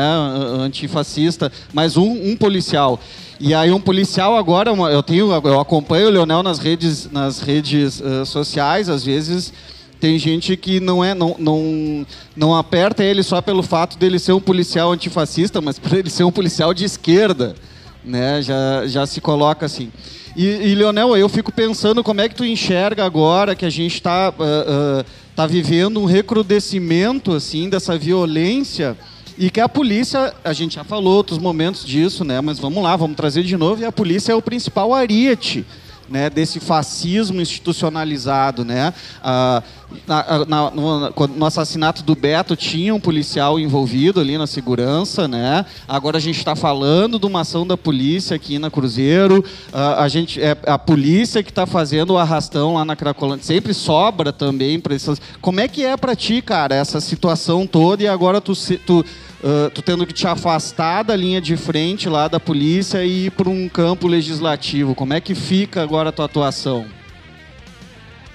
Antifascista, 0.60 1.50
mas 1.74 1.96
um, 1.96 2.32
um 2.32 2.36
policial. 2.36 3.00
E 3.39 3.56
aí 3.56 3.72
um 3.72 3.80
policial 3.80 4.36
agora, 4.36 4.72
eu 4.91 5.01
tenho, 5.01 5.32
eu 5.32 5.60
acompanho 5.60 6.08
o 6.08 6.12
Leonel 6.12 6.44
nas 6.44 6.60
redes, 6.60 7.10
nas 7.10 7.39
redes 7.39 8.01
uh, 8.01 8.25
sociais, 8.25 8.89
às 8.89 9.06
vezes 9.06 9.53
tem 10.01 10.17
gente 10.17 10.58
que 10.58 10.79
não 10.79 11.03
é 11.03 11.13
não, 11.13 11.36
não, 11.38 12.08
não 12.36 12.55
aperta 12.55 13.03
ele 13.03 13.22
só 13.22 13.39
pelo 13.39 13.62
fato 13.62 14.00
dele 14.00 14.17
ser 14.17 14.34
um 14.34 14.41
policial 14.41 14.91
antifascista, 14.91 15.62
mas 15.62 15.77
por 15.77 15.93
ele 15.93 16.10
ser 16.10 16.24
um 16.24 16.31
policial 16.31 16.74
de 16.74 16.84
esquerda, 16.84 17.55
né? 18.03 18.41
Já, 18.41 18.88
já 18.88 19.05
se 19.05 19.22
coloca 19.22 19.63
assim. 19.63 19.91
E, 20.36 20.46
e 20.46 20.75
Leonel, 20.75 21.15
eu 21.15 21.29
fico 21.29 21.51
pensando 21.51 22.03
como 22.03 22.20
é 22.20 22.27
que 22.27 22.34
tu 22.34 22.43
enxerga 22.43 23.05
agora 23.05 23.55
que 23.55 23.65
a 23.65 23.70
gente 23.70 23.93
está 23.93 24.31
uh, 24.31 25.01
uh, 25.01 25.05
tá 25.36 25.46
vivendo 25.46 26.01
um 26.01 26.05
recrudescimento 26.05 27.34
assim 27.34 27.70
dessa 27.70 27.96
violência 27.96 28.98
e 29.38 29.51
que 29.51 29.60
a 29.60 29.70
polícia, 29.70 30.34
a 30.43 30.51
gente 30.51 30.75
já 30.75 30.84
falou 30.84 31.15
outros 31.15 31.38
momentos 31.38 31.86
disso, 31.86 32.24
né? 32.24 32.41
Mas 32.41 32.58
vamos 32.58 32.81
lá, 32.81 32.96
vamos 32.96 33.15
trazer 33.15 33.43
de 33.43 33.55
novo. 33.55 33.81
E 33.81 33.86
a 33.86 33.91
polícia 33.91 34.31
é 34.31 34.36
o 34.36 34.41
principal 34.41 34.93
ariete 34.96 35.63
né, 36.12 36.30
desse 36.30 36.60
fascismo 36.60 37.41
institucionalizado. 37.41 38.65
Né? 38.65 38.94
Ah, 39.24 39.63
na, 40.08 40.46
na, 40.46 40.72
no, 40.72 41.10
no, 41.27 41.46
assassinato 41.46 42.03
do 42.03 42.15
Beto 42.15 42.56
tinha 42.56 42.94
um 42.94 43.00
policial 43.00 43.60
envolvido 43.60 44.20
ali 44.20 44.38
na 44.38 44.46
segurança. 44.46 45.27
Né? 45.27 45.65
Agora 45.88 46.18
a 46.18 46.22
gente 46.22 46.38
está 46.38 46.56
falando 46.56 47.18
de 47.18 47.25
uma 47.25 47.41
ação 47.41 47.65
da 47.65 47.77
polícia 47.77 48.36
aqui 48.36 48.60
na 48.60 48.70
Cruzeiro. 48.70 49.44
Ah, 49.72 50.03
a, 50.03 50.08
gente, 50.08 50.41
é 50.41 50.56
a 50.68 50.77
polícia 50.77 51.41
que 51.41 51.50
está 51.50 51.65
fazendo 51.65 52.12
o 52.12 52.18
arrastão 52.18 52.75
lá 52.75 52.86
na 52.86 52.96
Cracolândia. 52.96 53.46
Sempre 53.46 53.74
sobra 53.74 54.34
também 54.34 54.80
para 54.80 54.94
essas. 54.94 55.22
Como 55.39 55.60
é 55.60 55.68
que 55.68 55.86
é 55.86 55.96
para 55.96 56.15
ti, 56.15 56.41
cara, 56.41 56.75
essa 56.75 57.00
situação 57.00 57.65
toda 57.65 58.03
e 58.03 58.08
agora 58.08 58.41
tu, 58.41 58.53
tu 58.86 59.06
Uh, 59.43 59.71
tu 59.71 59.81
tendo 59.81 60.05
que 60.05 60.13
te 60.13 60.27
afastar 60.27 61.01
da 61.01 61.15
linha 61.15 61.41
de 61.41 61.57
frente 61.57 62.07
lá 62.07 62.27
da 62.27 62.39
polícia 62.39 63.03
e 63.03 63.25
ir 63.25 63.31
para 63.31 63.50
um 63.50 63.67
campo 63.67 64.07
legislativo. 64.07 64.93
Como 64.93 65.15
é 65.15 65.19
que 65.19 65.33
fica 65.33 65.81
agora 65.81 66.10
a 66.10 66.12
tua 66.12 66.25
atuação? 66.25 66.86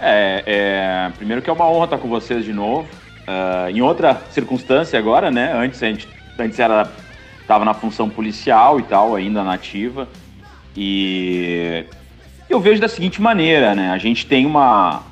É, 0.00 0.42
é 0.44 1.12
primeiro 1.16 1.40
que 1.40 1.48
é 1.48 1.52
uma 1.52 1.70
honra 1.70 1.84
estar 1.84 1.98
com 1.98 2.08
vocês 2.08 2.44
de 2.44 2.52
novo. 2.52 2.88
Uh, 3.22 3.70
em 3.70 3.80
outra 3.80 4.20
circunstância 4.32 4.98
agora, 4.98 5.30
né? 5.30 5.52
Antes 5.52 5.80
a 5.80 5.86
gente 5.86 6.08
antes 6.36 6.58
era 6.58 6.90
estava 7.40 7.64
na 7.64 7.72
função 7.72 8.10
policial 8.10 8.80
e 8.80 8.82
tal, 8.82 9.14
ainda 9.14 9.44
nativa. 9.44 10.08
E 10.76 11.84
eu 12.50 12.58
vejo 12.58 12.80
da 12.80 12.88
seguinte 12.88 13.22
maneira, 13.22 13.76
né? 13.76 13.92
A 13.92 13.98
gente 13.98 14.26
tem 14.26 14.44
uma 14.44 15.04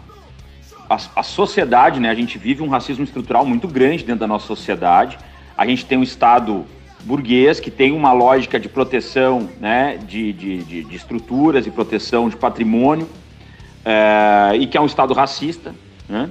a, 0.90 0.98
a 1.14 1.22
sociedade, 1.22 2.00
né? 2.00 2.10
A 2.10 2.14
gente 2.16 2.36
vive 2.36 2.64
um 2.64 2.68
racismo 2.68 3.04
estrutural 3.04 3.46
muito 3.46 3.68
grande 3.68 4.02
dentro 4.02 4.20
da 4.20 4.26
nossa 4.26 4.48
sociedade 4.48 5.16
a 5.56 5.66
gente 5.66 5.84
tem 5.84 5.98
um 5.98 6.02
Estado 6.02 6.64
burguês 7.04 7.60
que 7.60 7.70
tem 7.70 7.92
uma 7.92 8.12
lógica 8.12 8.58
de 8.58 8.68
proteção 8.68 9.48
né, 9.60 9.98
de, 10.06 10.32
de, 10.32 10.64
de, 10.64 10.84
de 10.84 10.96
estruturas 10.96 11.66
e 11.66 11.70
proteção 11.70 12.28
de 12.28 12.36
patrimônio 12.36 13.08
é, 13.84 14.56
e 14.56 14.66
que 14.66 14.76
é 14.76 14.80
um 14.80 14.86
Estado 14.86 15.12
racista. 15.12 15.74
Né? 16.08 16.30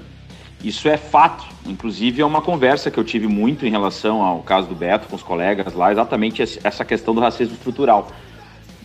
Isso 0.64 0.88
é 0.88 0.98
fato. 0.98 1.46
Inclusive, 1.66 2.22
é 2.22 2.26
uma 2.26 2.42
conversa 2.42 2.90
que 2.90 2.98
eu 2.98 3.04
tive 3.04 3.28
muito 3.28 3.66
em 3.66 3.70
relação 3.70 4.22
ao 4.22 4.40
caso 4.40 4.68
do 4.68 4.76
Beto 4.76 5.08
com 5.08 5.16
os 5.16 5.24
colegas 5.24 5.74
lá, 5.74 5.92
exatamente 5.92 6.42
essa 6.42 6.84
questão 6.84 7.14
do 7.14 7.22
racismo 7.22 7.54
estrutural. 7.54 8.10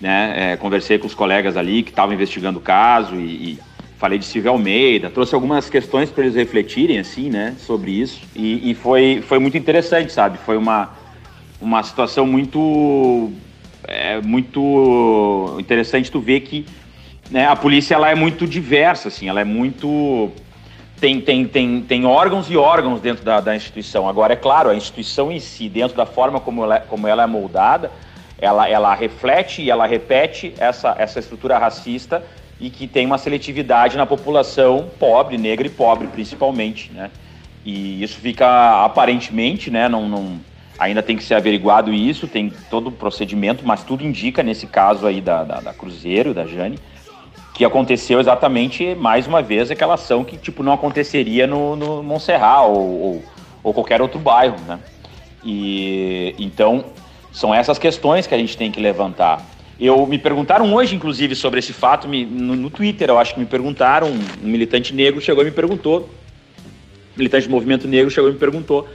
Né? 0.01 0.53
É, 0.53 0.57
conversei 0.57 0.99
com 0.99 1.07
os 1.07 1.15
colegas 1.15 1.57
ali 1.57 1.83
que 1.83 1.91
estavam 1.91 2.15
investigando 2.15 2.59
o 2.59 2.63
caso 2.63 3.17
e, 3.17 3.53
e 3.53 3.59
falei 3.99 4.17
de 4.17 4.25
Silvio 4.25 4.53
Almeida, 4.53 5.11
trouxe 5.11 5.35
algumas 5.35 5.69
questões 5.69 6.09
para 6.09 6.23
eles 6.23 6.37
refletirem, 6.37 7.01
assim, 7.01 7.29
né, 7.29 7.57
sobre 7.59 7.91
isso. 7.91 8.21
E, 8.35 8.71
e, 8.71 8.75
foi, 8.75 9.23
foi 9.27 9.41
muito 9.41 9.59
interessante, 9.59 10.13
sabe? 10.13 10.39
Foi 10.39 10.57
uma, 10.57 10.91
uma 11.61 11.83
situação 11.83 12.25
muito, 12.25 13.33
é, 13.85 14.21
muito 14.21 15.57
interessante 15.59 16.13
tu 16.13 16.21
ver 16.21 16.41
que 16.41 16.65
né, 17.29 17.47
a 17.47 17.57
polícia 17.57 17.97
ela 17.97 18.09
é 18.09 18.15
muito 18.15 18.47
diversa, 18.47 19.09
assim, 19.09 19.29
ela 19.29 19.41
é 19.41 19.45
muito... 19.45 20.31
Tem, 21.01 21.21
tem, 21.21 21.47
tem, 21.47 21.81
tem 21.81 22.07
órgãos 22.07 22.51
e 22.51 22.57
órgãos 22.57 23.01
dentro 23.01 23.25
da, 23.25 23.41
da 23.41 23.55
instituição. 23.55 24.09
Agora, 24.09 24.33
é 24.33 24.37
claro, 24.37 24.69
a 24.69 24.75
instituição 24.75 25.31
em 25.31 25.39
si, 25.39 25.69
dentro 25.69 25.97
da 25.97 26.07
forma 26.07 26.41
como 26.41 26.65
ela, 26.65 26.81
como 26.81 27.07
ela 27.07 27.23
é 27.23 27.27
moldada, 27.27 27.91
ela, 28.37 28.69
ela 28.69 28.95
reflete 28.95 29.63
e 29.63 29.71
ela 29.71 29.87
repete 29.87 30.55
essa, 30.59 30.95
essa 30.99 31.21
estrutura 31.21 31.57
racista 31.57 32.25
e 32.61 32.71
que 32.71 32.87
tem 32.87 33.07
uma 33.07 33.19
seletividade 33.19 33.97
na 33.97 34.07
população 34.07 34.89
pobre, 34.99 35.39
negra 35.39 35.67
e 35.67 35.71
pobre 35.71 36.09
principalmente, 36.09 36.91
né? 36.93 37.11
E 37.65 38.03
isso 38.03 38.19
fica 38.19 38.85
aparentemente, 38.85 39.71
né? 39.71 39.89
Não, 39.89 40.09
não, 40.09 40.41
ainda 40.79 41.03
tem 41.03 41.17
que 41.17 41.23
ser 41.23 41.35
averiguado 41.35 41.93
isso, 41.93 42.27
tem 42.27 42.53
todo 42.71 42.89
o 42.89 42.93
procedimento, 42.93 43.67
mas 43.67 43.83
tudo 43.83 44.05
indica 44.05 44.43
nesse 44.43 44.67
caso 44.67 45.07
aí 45.07 45.21
da, 45.21 45.45
da, 45.45 45.61
da 45.61 45.75
Cruzeiro, 45.75 46.33
da 46.33 46.47
Jane, 46.47 46.79
que 47.55 47.65
aconteceu 47.65 48.21
exatamente 48.21 48.95
mais 48.95 49.27
uma 49.27 49.43
vez 49.43 49.71
aquela 49.71 49.95
ação 49.95 50.25
que 50.25 50.37
tipo 50.37 50.63
não 50.63 50.73
aconteceria 50.73 51.47
no, 51.47 51.75
no 51.75 52.03
Montserrat 52.03 52.69
ou, 52.69 52.77
ou, 52.77 53.25
ou 53.63 53.75
qualquer 53.75 54.01
outro 54.01 54.19
bairro, 54.19 54.57
né? 54.67 54.79
E 55.45 56.35
então 56.39 56.85
são 57.33 57.55
essas 57.55 57.79
questões 57.79 58.27
que 58.27 58.35
a 58.35 58.39
gente 58.39 58.57
tem 58.57 58.71
que 58.71 58.81
levantar. 58.81 59.43
Eu 59.81 60.05
me 60.07 60.19
perguntaram 60.19 60.75
hoje, 60.75 60.97
inclusive, 60.97 61.37
sobre 61.37 61.61
esse 61.61 61.73
fato 61.73 62.09
me, 62.09 62.27
no, 62.27 62.57
no, 62.57 62.69
Twitter. 62.69 63.09
Eu 63.11 63.19
acho 63.19 63.35
que 63.35 63.41
me 63.41 63.47
perguntaram. 63.47 64.09
Um, 64.09 64.19
militante 64.41 64.93
negro 64.93 65.21
chegou 65.21 65.43
e 65.43 65.47
me 65.47 65.53
perguntou. 65.53 66.11
Militante 67.17 67.47
do 67.47 67.51
movimento 67.51 67.87
negro 67.87 68.11
chegou 68.11 68.29
e 68.29 68.33
me 68.33 68.39
perguntou. 68.39 68.89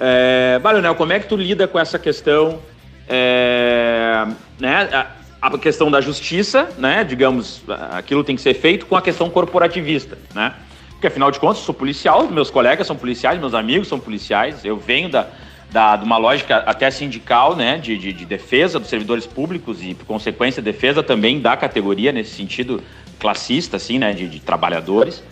É, 0.00 0.58
Leonel, 0.64 0.94
como 0.94 1.12
é 1.12 1.20
que 1.20 1.28
tu 1.28 1.36
lida 1.36 1.68
com 1.68 1.78
essa 1.78 1.98
questão, 1.98 2.60
é, 3.06 4.26
né, 4.58 4.88
a, 4.90 5.06
a, 5.48 5.58
questão 5.58 5.90
da 5.90 6.00
justiça, 6.00 6.68
né, 6.78 7.04
digamos, 7.04 7.62
aquilo 7.90 8.24
tem 8.24 8.34
que 8.34 8.42
ser 8.42 8.54
feito 8.54 8.86
com 8.86 8.96
a 8.96 9.02
questão 9.02 9.28
corporativista, 9.28 10.18
né? 10.34 10.54
Porque 10.90 11.06
afinal 11.08 11.30
de 11.30 11.38
contas, 11.38 11.58
eu 11.58 11.64
sou 11.64 11.74
policial, 11.74 12.26
meus 12.28 12.50
colegas 12.50 12.86
são 12.86 12.96
policiais, 12.96 13.38
meus 13.38 13.54
amigos 13.54 13.86
são 13.86 14.00
policiais, 14.00 14.64
eu 14.64 14.76
venho 14.76 15.08
da, 15.08 15.26
da, 15.72 15.96
de 15.96 16.04
uma 16.04 16.18
lógica 16.18 16.58
até 16.58 16.90
sindical, 16.90 17.56
né, 17.56 17.78
de, 17.78 17.96
de, 17.96 18.12
de 18.12 18.26
defesa 18.26 18.78
dos 18.78 18.90
servidores 18.90 19.26
públicos 19.26 19.82
e, 19.82 19.94
por 19.94 20.04
consequência, 20.04 20.62
defesa 20.62 21.02
também 21.02 21.40
da 21.40 21.56
categoria, 21.56 22.12
nesse 22.12 22.36
sentido 22.36 22.82
classista, 23.18 23.78
assim, 23.78 23.98
né, 23.98 24.12
de, 24.12 24.28
de 24.28 24.38
trabalhadores. 24.38 25.22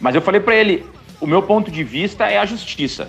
Mas 0.00 0.14
eu 0.14 0.20
falei 0.20 0.40
para 0.40 0.56
ele, 0.56 0.84
o 1.20 1.26
meu 1.26 1.42
ponto 1.42 1.70
de 1.70 1.84
vista 1.84 2.26
é 2.26 2.38
a 2.38 2.44
justiça. 2.44 3.08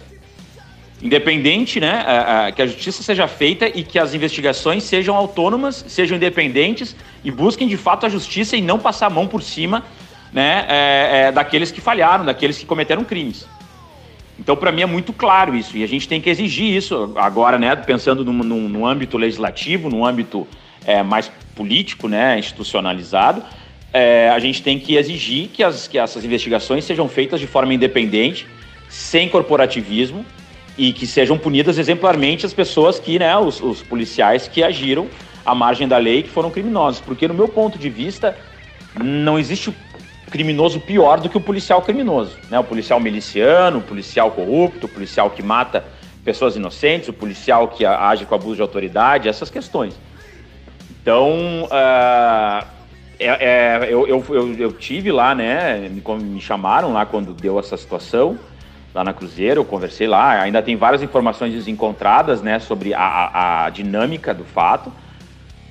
Independente, 1.02 1.80
né, 1.80 2.04
a, 2.06 2.46
a, 2.46 2.52
que 2.52 2.62
a 2.62 2.68
justiça 2.68 3.02
seja 3.02 3.28
feita 3.28 3.68
e 3.68 3.84
que 3.84 3.98
as 3.98 4.14
investigações 4.14 4.84
sejam 4.84 5.16
autônomas, 5.16 5.84
sejam 5.88 6.16
independentes 6.16 6.96
e 7.24 7.32
busquem 7.32 7.68
de 7.68 7.76
fato 7.76 8.06
a 8.06 8.10
justiça 8.10 8.56
e 8.56 8.62
não 8.62 8.78
passar 8.78 9.08
a 9.08 9.10
mão 9.10 9.26
por 9.26 9.42
cima, 9.42 9.84
né, 10.32 10.66
é, 10.70 11.10
é, 11.28 11.32
daqueles 11.32 11.72
que 11.72 11.82
falharam, 11.82 12.24
daqueles 12.24 12.60
que 12.60 12.68
cometeram 12.68 13.04
crimes. 13.04 13.48
Então, 14.42 14.58
para 14.58 14.74
mim 14.74 14.82
é 14.82 14.86
muito 14.86 15.14
claro 15.14 15.56
isso 15.56 15.78
e 15.78 15.84
a 15.84 15.88
gente 15.88 16.06
tem 16.06 16.20
que 16.20 16.30
exigir 16.30 16.76
isso 16.76 17.14
agora, 17.16 17.58
né, 17.58 17.74
pensando 17.78 18.26
no, 18.26 18.34
no, 18.34 18.68
no 18.68 18.86
âmbito 18.86 19.18
legislativo, 19.18 19.90
no 19.90 20.06
âmbito 20.06 20.46
é, 20.86 21.02
mais 21.02 21.32
político, 21.56 22.10
né, 22.10 22.38
institucionalizado 22.38 23.42
é, 23.94 24.30
a 24.30 24.40
gente 24.40 24.62
tem 24.62 24.80
que 24.80 24.96
exigir 24.96 25.50
que, 25.50 25.64
as, 25.64 25.88
que 25.88 25.98
essas 25.98 26.24
investigações 26.24 26.86
sejam 26.86 27.08
feitas 27.08 27.40
de 27.40 27.48
forma 27.48 27.74
independente, 27.74 28.48
sem 28.90 29.28
corporativismo 29.28 30.26
e 30.78 30.94
que 30.94 31.06
sejam 31.06 31.38
punidas 31.38 31.78
exemplarmente 31.78 32.46
as 32.46 32.54
pessoas 32.54 33.00
que, 33.00 33.20
né, 33.20 33.36
os, 33.38 33.62
os 33.62 33.82
policiais 33.82 34.48
que 34.48 34.64
agiram 34.64 35.08
à 35.46 35.54
margem 35.54 35.88
da 35.88 35.98
lei 35.98 36.24
que 36.24 36.30
foram 36.30 36.50
criminosos. 36.50 37.02
Porque, 37.02 37.28
no 37.28 37.34
meu 37.34 37.50
ponto 37.50 37.78
de 37.78 37.90
vista, 37.90 38.38
não 39.02 39.38
existe 39.38 39.74
criminoso 40.32 40.80
pior 40.80 41.20
do 41.20 41.30
que 41.30 41.38
o 41.38 41.42
policial 41.42 41.82
criminoso. 41.82 42.38
Né? 42.50 42.58
O 42.58 42.64
policial 42.64 43.00
miliciano, 43.00 43.80
o 43.80 43.82
policial 43.82 44.32
corrupto, 44.32 44.88
o 44.88 44.90
policial 44.90 45.30
que 45.30 45.44
mata 45.44 45.84
pessoas 46.24 46.56
inocentes, 46.56 47.10
o 47.10 47.14
policial 47.14 47.68
que 47.68 47.86
age 47.86 48.26
com 48.26 48.34
abuso 48.34 48.56
de 48.56 48.62
autoridade, 48.62 49.28
essas 49.28 49.50
questões. 49.50 50.00
Então, 51.02 51.66
uh, 51.66 52.66
é, 53.20 53.28
é, 53.28 53.88
eu, 53.90 54.08
eu, 54.08 54.24
eu, 54.30 54.54
eu, 54.56 54.72
tive 54.72 55.12
lá, 55.12 55.36
né? 55.36 55.90
Me, 55.90 56.02
me, 56.24 56.40
chamaram 56.42 56.94
lá 56.94 57.06
quando 57.06 57.34
deu 57.34 57.60
essa 57.60 57.76
situação, 57.76 58.38
lá 58.94 59.04
na 59.04 59.14
Cruzeiro, 59.14 59.62
eu 59.62 59.66
conversei 59.66 60.08
lá. 60.08 60.40
Ainda 60.42 60.62
tem 60.62 60.76
várias 60.76 61.04
informações 61.04 61.54
desencontradas, 61.54 62.42
né? 62.42 62.60
Sobre 62.60 62.94
a, 62.94 63.02
a, 63.02 63.66
a 63.66 63.70
dinâmica 63.70 64.34
do 64.34 64.46
fato, 64.46 64.94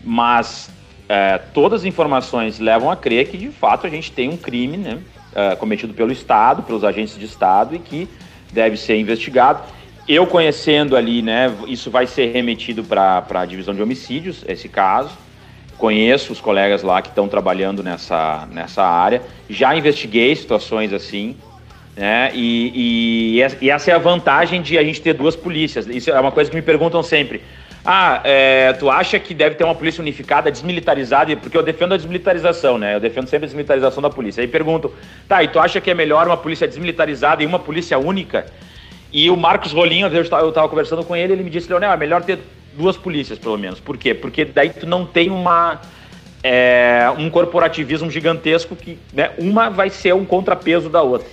mas 0.05 0.71
é, 1.11 1.39
todas 1.53 1.81
as 1.81 1.85
informações 1.85 2.61
levam 2.61 2.89
a 2.89 2.95
crer 2.95 3.29
que 3.29 3.37
de 3.37 3.49
fato 3.49 3.85
a 3.85 3.91
gente 3.91 4.13
tem 4.13 4.29
um 4.29 4.37
crime, 4.37 4.77
né? 4.77 4.99
É, 5.35 5.57
cometido 5.57 5.93
pelo 5.93 6.13
Estado, 6.13 6.63
pelos 6.63 6.85
agentes 6.85 7.19
de 7.19 7.25
Estado 7.25 7.75
e 7.75 7.81
que 7.81 8.09
deve 8.53 8.77
ser 8.77 8.97
investigado. 8.97 9.61
Eu 10.07 10.25
conhecendo 10.25 10.97
ali, 10.97 11.21
né? 11.21 11.53
Isso 11.67 11.91
vai 11.91 12.07
ser 12.07 12.33
remetido 12.33 12.85
para 12.85 13.25
a 13.29 13.45
divisão 13.45 13.75
de 13.75 13.83
homicídios, 13.83 14.45
esse 14.47 14.69
caso 14.69 15.11
conheço 15.81 16.31
os 16.33 16.41
colegas 16.41 16.83
lá 16.83 17.01
que 17.01 17.09
estão 17.09 17.27
trabalhando 17.27 17.83
nessa, 17.83 18.47
nessa 18.53 18.85
área, 18.85 19.23
já 19.49 19.75
investiguei 19.75 20.37
situações 20.37 20.93
assim, 20.93 21.35
né? 21.97 22.31
E, 22.35 23.39
e, 23.41 23.43
e, 23.63 23.71
essa 23.71 23.91
é 23.91 23.95
a 23.95 23.99
vantagem 23.99 24.63
de 24.63 24.79
a 24.79 24.85
gente 24.85 25.01
ter 25.01 25.15
duas 25.15 25.35
polícias. 25.35 25.87
Isso 25.87 26.11
é 26.11 26.21
uma 26.21 26.31
coisa 26.31 26.51
que 26.51 26.57
me 26.57 26.63
perguntam 26.63 27.03
sempre. 27.03 27.43
Ah, 27.93 28.21
é, 28.23 28.73
tu 28.75 28.89
acha 28.89 29.19
que 29.19 29.35
deve 29.35 29.57
ter 29.57 29.65
uma 29.65 29.75
polícia 29.75 30.01
unificada, 30.01 30.49
desmilitarizada? 30.49 31.37
Porque 31.37 31.57
eu 31.57 31.63
defendo 31.63 31.95
a 31.95 31.97
desmilitarização, 31.97 32.79
né? 32.79 32.95
Eu 32.95 33.01
defendo 33.01 33.27
sempre 33.27 33.47
a 33.47 33.49
desmilitarização 33.49 34.01
da 34.01 34.09
polícia. 34.09 34.41
Aí 34.41 34.47
pergunto, 34.47 34.95
tá, 35.27 35.43
e 35.43 35.49
tu 35.49 35.59
acha 35.59 35.81
que 35.81 35.91
é 35.91 35.95
melhor 35.95 36.25
uma 36.29 36.37
polícia 36.37 36.69
desmilitarizada 36.69 37.43
e 37.43 37.47
uma 37.47 37.59
polícia 37.59 37.99
única? 37.99 38.47
E 39.13 39.29
o 39.29 39.37
Marcos 39.37 39.73
Rolinho, 39.73 40.07
eu 40.07 40.23
estava 40.23 40.69
conversando 40.69 41.03
com 41.03 41.17
ele, 41.17 41.33
ele 41.33 41.43
me 41.43 41.51
disse, 41.51 41.69
Leonel, 41.69 41.91
é 41.91 41.97
melhor 41.97 42.23
ter 42.23 42.39
duas 42.75 42.97
polícias, 42.97 43.41
pelo 43.41 43.59
menos. 43.59 43.81
Por 43.81 43.99
quê? 43.99 44.15
Porque 44.15 44.45
daí 44.45 44.71
tu 44.71 44.87
não 44.87 45.05
tem 45.05 45.29
uma. 45.29 45.81
É, 46.45 47.13
um 47.19 47.29
corporativismo 47.29 48.09
gigantesco 48.09 48.77
que 48.77 49.01
né, 49.13 49.33
uma 49.37 49.69
vai 49.69 49.91
ser 49.91 50.15
um 50.15 50.25
contrapeso 50.25 50.89
da 50.89 51.03
outra. 51.03 51.27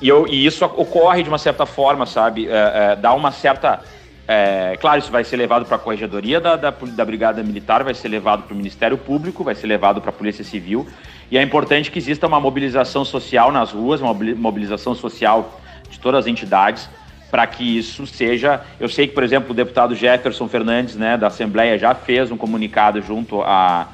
E, 0.00 0.08
eu, 0.08 0.26
e 0.28 0.46
isso 0.46 0.64
ocorre 0.64 1.24
de 1.24 1.28
uma 1.28 1.36
certa 1.36 1.66
forma, 1.66 2.06
sabe? 2.06 2.46
É, 2.46 2.92
é, 2.92 2.96
dá 2.96 3.12
uma 3.12 3.32
certa. 3.32 3.80
É, 4.26 4.76
claro, 4.80 4.98
isso 4.98 5.10
vai 5.10 5.22
ser 5.22 5.36
levado 5.36 5.66
para 5.66 5.76
a 5.76 5.78
corregedoria 5.78 6.40
da, 6.40 6.56
da, 6.56 6.70
da, 6.70 7.04
Brigada 7.04 7.42
Militar, 7.42 7.84
vai 7.84 7.92
ser 7.92 8.08
levado 8.08 8.44
para 8.44 8.54
o 8.54 8.56
Ministério 8.56 8.96
Público, 8.96 9.44
vai 9.44 9.54
ser 9.54 9.66
levado 9.66 10.00
para 10.00 10.10
a 10.10 10.12
Polícia 10.12 10.42
Civil. 10.42 10.86
E 11.30 11.36
é 11.36 11.42
importante 11.42 11.90
que 11.90 11.98
exista 11.98 12.26
uma 12.26 12.40
mobilização 12.40 13.04
social 13.04 13.52
nas 13.52 13.72
ruas, 13.72 14.00
uma 14.00 14.14
mobilização 14.14 14.94
social 14.94 15.60
de 15.90 15.98
todas 15.98 16.20
as 16.20 16.26
entidades, 16.26 16.88
para 17.30 17.46
que 17.46 17.78
isso 17.78 18.06
seja. 18.06 18.62
Eu 18.80 18.88
sei 18.88 19.06
que, 19.06 19.14
por 19.14 19.22
exemplo, 19.22 19.50
o 19.50 19.54
deputado 19.54 19.94
Jefferson 19.94 20.48
Fernandes, 20.48 20.96
né, 20.96 21.18
da 21.18 21.26
Assembleia, 21.26 21.78
já 21.78 21.94
fez 21.94 22.30
um 22.30 22.36
comunicado 22.36 23.02
junto 23.02 23.42
a, 23.42 23.88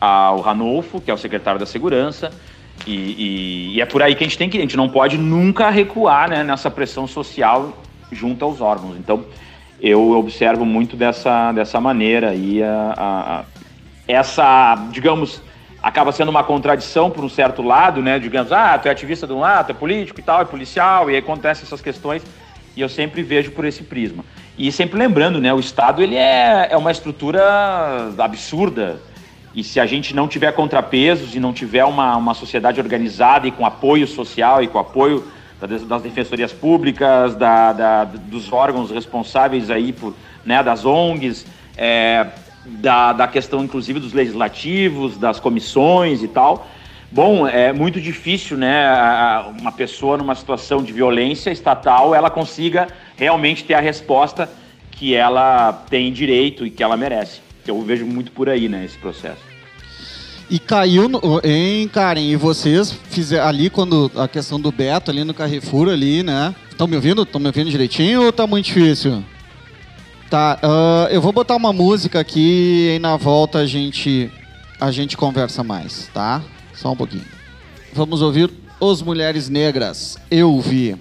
ao 0.00 0.40
Ranolfo, 0.40 1.00
que 1.00 1.10
é 1.10 1.14
o 1.14 1.18
secretário 1.18 1.58
da 1.58 1.66
Segurança. 1.66 2.30
E, 2.86 2.92
e, 2.92 3.74
e, 3.74 3.80
é 3.80 3.86
por 3.86 4.02
aí 4.02 4.14
que 4.14 4.22
a 4.22 4.26
gente 4.26 4.38
tem 4.38 4.50
que. 4.50 4.58
A 4.58 4.60
gente 4.60 4.76
não 4.76 4.88
pode 4.88 5.16
nunca 5.16 5.70
recuar 5.70 6.28
né, 6.28 6.44
nessa 6.44 6.70
pressão 6.70 7.06
social 7.06 7.76
junto 8.12 8.44
aos 8.44 8.60
órgãos. 8.60 8.96
Então, 8.98 9.24
eu 9.80 10.12
observo 10.12 10.64
muito 10.64 10.96
dessa, 10.96 11.52
dessa 11.52 11.80
maneira. 11.80 12.34
E 12.34 12.62
a, 12.62 12.94
a, 12.96 13.44
essa, 14.06 14.76
digamos, 14.90 15.42
acaba 15.82 16.12
sendo 16.12 16.30
uma 16.30 16.42
contradição 16.42 17.10
por 17.10 17.24
um 17.24 17.28
certo 17.28 17.62
lado, 17.62 18.02
né? 18.02 18.18
Digamos, 18.18 18.52
ah, 18.52 18.78
tu 18.78 18.88
é 18.88 18.90
ativista 18.90 19.26
de 19.26 19.32
um 19.32 19.40
lado, 19.40 19.66
tu 19.66 19.70
é 19.72 19.74
político 19.74 20.20
e 20.20 20.22
tal, 20.22 20.40
é 20.40 20.44
policial, 20.44 21.10
e 21.10 21.14
aí 21.14 21.18
acontecem 21.18 21.64
essas 21.64 21.80
questões 21.80 22.22
e 22.76 22.80
eu 22.80 22.88
sempre 22.88 23.22
vejo 23.22 23.52
por 23.52 23.64
esse 23.64 23.82
prisma. 23.82 24.24
E 24.56 24.70
sempre 24.70 24.98
lembrando, 24.98 25.40
né, 25.40 25.52
o 25.52 25.60
Estado 25.60 26.02
ele 26.02 26.16
é, 26.16 26.68
é 26.70 26.76
uma 26.76 26.90
estrutura 26.90 28.10
absurda. 28.18 29.00
E 29.54 29.62
se 29.62 29.78
a 29.78 29.86
gente 29.86 30.14
não 30.14 30.26
tiver 30.26 30.52
contrapesos 30.52 31.34
e 31.34 31.40
não 31.40 31.52
tiver 31.52 31.84
uma, 31.84 32.16
uma 32.16 32.34
sociedade 32.34 32.80
organizada 32.80 33.46
e 33.46 33.52
com 33.52 33.64
apoio 33.64 34.06
social 34.06 34.62
e 34.62 34.66
com 34.66 34.78
apoio 34.78 35.24
das 35.60 36.02
defensorias 36.02 36.52
públicas, 36.52 37.34
da, 37.36 37.72
da, 37.72 38.04
dos 38.04 38.52
órgãos 38.52 38.90
responsáveis 38.90 39.70
aí 39.70 39.92
por, 39.92 40.14
né, 40.44 40.62
das 40.62 40.84
ONGs, 40.84 41.46
é, 41.76 42.26
da, 42.66 43.12
da 43.12 43.28
questão 43.28 43.62
inclusive 43.64 44.00
dos 44.00 44.12
legislativos, 44.12 45.16
das 45.16 45.40
comissões 45.40 46.22
e 46.22 46.28
tal, 46.28 46.66
Bom, 47.14 47.46
é 47.46 47.72
muito 47.72 48.00
difícil, 48.00 48.56
né, 48.56 48.84
uma 49.60 49.70
pessoa 49.70 50.16
numa 50.16 50.34
situação 50.34 50.82
de 50.82 50.92
violência 50.92 51.52
estatal, 51.52 52.12
ela 52.12 52.28
consiga 52.28 52.88
realmente 53.16 53.62
ter 53.62 53.74
a 53.74 53.80
resposta 53.80 54.50
que 54.90 55.14
ela 55.14 55.72
tem 55.88 56.12
direito 56.12 56.66
e 56.66 56.70
que 56.70 56.82
ela 56.82 56.96
merece. 56.96 57.40
Eu 57.64 57.80
vejo 57.82 58.04
muito 58.04 58.32
por 58.32 58.48
aí, 58.48 58.68
né, 58.68 58.84
esse 58.84 58.98
processo. 58.98 59.53
E 60.50 60.58
caiu, 60.58 61.08
no, 61.08 61.40
hein, 61.42 61.88
Karen, 61.88 62.20
e 62.20 62.36
vocês 62.36 62.94
fizeram 63.10 63.46
ali 63.46 63.70
quando 63.70 64.10
a 64.14 64.28
questão 64.28 64.60
do 64.60 64.70
Beto 64.70 65.10
ali 65.10 65.24
no 65.24 65.32
Carrefour 65.32 65.88
ali, 65.88 66.22
né? 66.22 66.54
Estão 66.70 66.86
me 66.86 66.96
ouvindo? 66.96 67.22
Estão 67.22 67.40
me 67.40 67.46
ouvindo 67.46 67.70
direitinho 67.70 68.22
ou 68.22 68.32
tá 68.32 68.46
muito 68.46 68.66
difícil? 68.66 69.24
Tá, 70.28 70.58
uh, 70.62 71.12
eu 71.12 71.20
vou 71.20 71.32
botar 71.32 71.56
uma 71.56 71.72
música 71.72 72.20
aqui 72.20 72.94
e 72.96 72.98
na 72.98 73.16
volta 73.16 73.58
a 73.58 73.66
gente 73.66 74.30
a 74.80 74.90
gente 74.90 75.16
conversa 75.16 75.62
mais, 75.62 76.10
tá? 76.12 76.42
Só 76.74 76.92
um 76.92 76.96
pouquinho. 76.96 77.24
Vamos 77.92 78.20
ouvir 78.20 78.50
Os 78.80 79.00
Mulheres 79.00 79.48
Negras. 79.48 80.18
Eu 80.30 80.60
vi. 80.60 80.96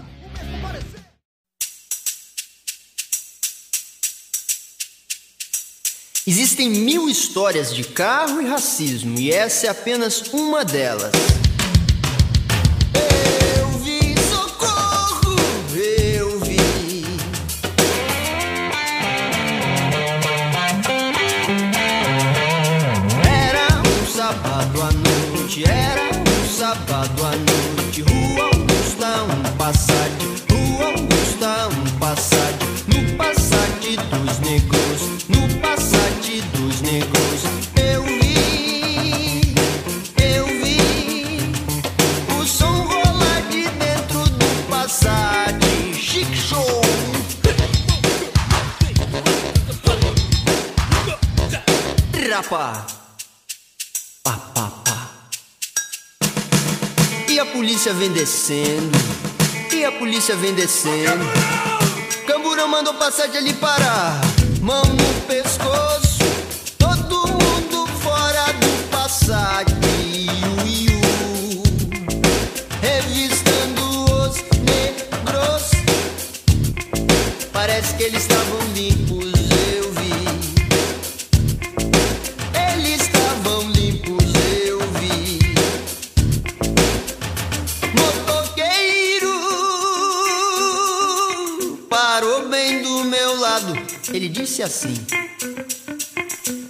Existem 6.25 6.69
mil 6.69 7.09
histórias 7.09 7.75
de 7.75 7.83
carro 7.83 8.41
e 8.41 8.45
racismo, 8.45 9.19
e 9.19 9.29
essa 9.29 9.67
é 9.67 9.69
apenas 9.69 10.21
uma 10.31 10.63
delas. 10.63 11.11
Pá. 52.49 52.85
Pá. 54.23 55.09
E 57.27 57.39
a 57.39 57.45
polícia 57.45 57.93
vem 57.93 58.11
descendo. 58.11 58.97
E 59.71 59.85
a 59.85 59.91
polícia 59.91 60.35
vem 60.35 60.53
descendo. 60.53 61.25
Camburão! 62.27 62.67
mandou 62.67 62.93
passagem 62.95 63.37
ali 63.37 63.53
parar. 63.53 64.19
Mão 64.61 64.83
no 64.83 65.21
pescoço, 65.27 66.23
todo 66.77 67.27
mundo 67.27 67.87
fora 68.01 68.45
do 68.53 68.73
iu. 70.65 71.01
Revistando 72.81 74.05
os 74.05 74.35
negros. 74.63 75.71
Parece 77.51 77.95
que 77.95 78.03
eles 78.03 78.21
estavam 78.21 78.62
Ele 94.23 94.31
disse 94.31 94.63
assim: 94.63 94.93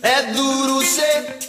É 0.02 0.34
duro 0.34 0.82
ser 0.82 1.43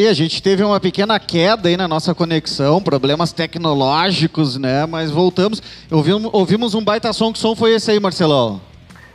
aí, 0.00 0.08
a 0.08 0.12
gente 0.12 0.42
teve 0.42 0.62
uma 0.64 0.78
pequena 0.80 1.18
queda 1.18 1.68
aí 1.68 1.76
na 1.76 1.86
nossa 1.88 2.14
conexão, 2.14 2.80
problemas 2.82 3.32
tecnológicos, 3.32 4.56
né? 4.56 4.86
Mas 4.86 5.10
voltamos. 5.10 5.62
Ouvimos, 5.90 6.30
ouvimos 6.32 6.74
um 6.74 6.82
baita 6.82 7.12
som, 7.12 7.32
que 7.32 7.38
som 7.38 7.54
foi 7.54 7.72
esse 7.74 7.90
aí, 7.90 8.00
Marcelão? 8.00 8.60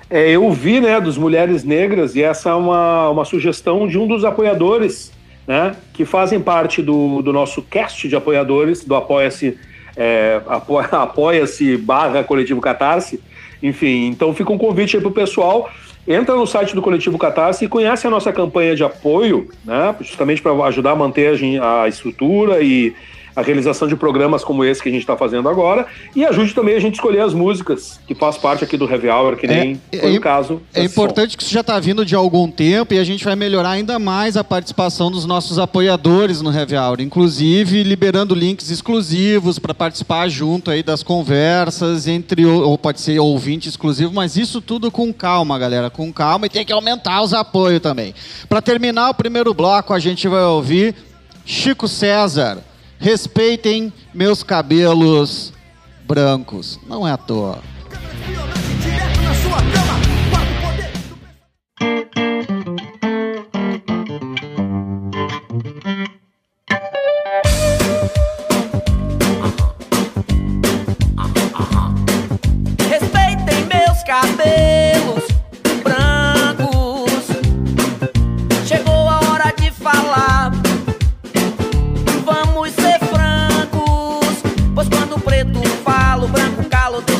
É, 0.09 0.29
eu 0.29 0.51
vi, 0.51 0.79
né, 0.79 1.01
dos 1.01 1.17
Mulheres 1.17 1.63
Negras, 1.63 2.15
e 2.15 2.21
essa 2.21 2.49
é 2.49 2.53
uma, 2.53 3.09
uma 3.09 3.25
sugestão 3.25 3.87
de 3.87 3.97
um 3.97 4.07
dos 4.07 4.23
apoiadores, 4.23 5.11
né, 5.47 5.75
que 5.93 6.05
fazem 6.05 6.39
parte 6.39 6.81
do, 6.81 7.21
do 7.21 7.33
nosso 7.33 7.61
cast 7.63 8.07
de 8.07 8.15
apoiadores, 8.15 8.83
do 8.83 8.95
Apoia-se 8.95 9.57
é, 9.97 10.41
apo- 10.47 10.77
Apoia-se 10.95 11.77
barra 11.77 12.23
Coletivo 12.23 12.61
Catarse. 12.61 13.19
Enfim, 13.63 14.07
então 14.07 14.33
fica 14.33 14.51
um 14.51 14.57
convite 14.57 14.95
aí 14.95 15.01
pro 15.01 15.11
pessoal. 15.11 15.69
Entra 16.07 16.35
no 16.35 16.45
site 16.45 16.75
do 16.75 16.81
Coletivo 16.81 17.17
Catarse 17.17 17.65
e 17.65 17.67
conhece 17.67 18.05
a 18.05 18.09
nossa 18.09 18.31
campanha 18.31 18.75
de 18.75 18.83
apoio, 18.83 19.49
né, 19.63 19.95
justamente 20.01 20.41
para 20.41 20.53
ajudar 20.65 20.91
a 20.91 20.95
manter 20.95 21.35
a 21.61 21.87
estrutura 21.87 22.61
e 22.61 22.93
a 23.35 23.41
realização 23.41 23.87
de 23.87 23.95
programas 23.95 24.43
como 24.43 24.63
esse 24.63 24.81
que 24.81 24.89
a 24.89 24.91
gente 24.91 25.01
está 25.01 25.17
fazendo 25.17 25.49
agora. 25.49 25.85
E 26.15 26.23
ajude 26.23 26.53
também 26.53 26.75
a 26.75 26.79
gente 26.79 26.93
a 26.93 26.95
escolher 26.95 27.21
as 27.21 27.33
músicas 27.33 27.99
que 28.07 28.15
faz 28.15 28.37
parte 28.37 28.63
aqui 28.63 28.77
do 28.77 28.89
Heavy 28.89 29.09
Hour, 29.09 29.35
que 29.35 29.47
nem 29.47 29.79
É, 29.91 29.97
foi 29.97 30.15
é 30.15 30.17
o 30.17 30.21
caso. 30.21 30.61
É 30.73 30.83
importante 30.83 31.35
que 31.35 31.43
isso 31.43 31.51
já 31.51 31.61
está 31.61 31.79
vindo 31.79 32.05
de 32.05 32.15
algum 32.15 32.49
tempo 32.49 32.93
e 32.93 32.99
a 32.99 33.03
gente 33.03 33.25
vai 33.25 33.35
melhorar 33.35 33.71
ainda 33.71 33.99
mais 33.99 34.37
a 34.37 34.43
participação 34.43 35.11
dos 35.11 35.25
nossos 35.25 35.59
apoiadores 35.59 36.41
no 36.41 36.53
Heavy 36.53 36.77
Hour, 36.77 37.01
inclusive 37.01 37.83
liberando 37.83 38.33
links 38.33 38.69
exclusivos 38.69 39.59
para 39.59 39.73
participar 39.73 40.29
junto 40.29 40.71
aí 40.71 40.81
das 40.81 41.03
conversas 41.03 42.07
entre 42.07 42.45
ou 42.45 42.77
pode 42.77 43.01
ser 43.01 43.19
ouvinte 43.19 43.67
exclusivo, 43.67 44.13
mas 44.13 44.37
isso 44.37 44.61
tudo 44.61 44.89
com 44.89 45.13
calma, 45.13 45.59
galera, 45.59 45.89
com 45.89 46.11
calma 46.13 46.45
e 46.45 46.49
tem 46.49 46.65
que 46.65 46.71
aumentar 46.71 47.21
os 47.21 47.33
apoios 47.33 47.81
também. 47.81 48.13
Para 48.47 48.61
terminar 48.61 49.09
o 49.09 49.13
primeiro 49.13 49.53
bloco, 49.53 49.93
a 49.93 49.99
gente 49.99 50.27
vai 50.27 50.43
ouvir 50.43 50.95
Chico 51.45 51.87
César. 51.87 52.59
Respeitem 52.99 53.93
meus 54.13 54.41
cabelos 54.43 55.53
brancos. 56.07 56.79
Não 56.87 57.07
é 57.07 57.11
à 57.11 57.17
toa. 57.17 57.59
Respeitem 72.89 73.65
meus 73.67 74.03
cabelos 74.03 74.64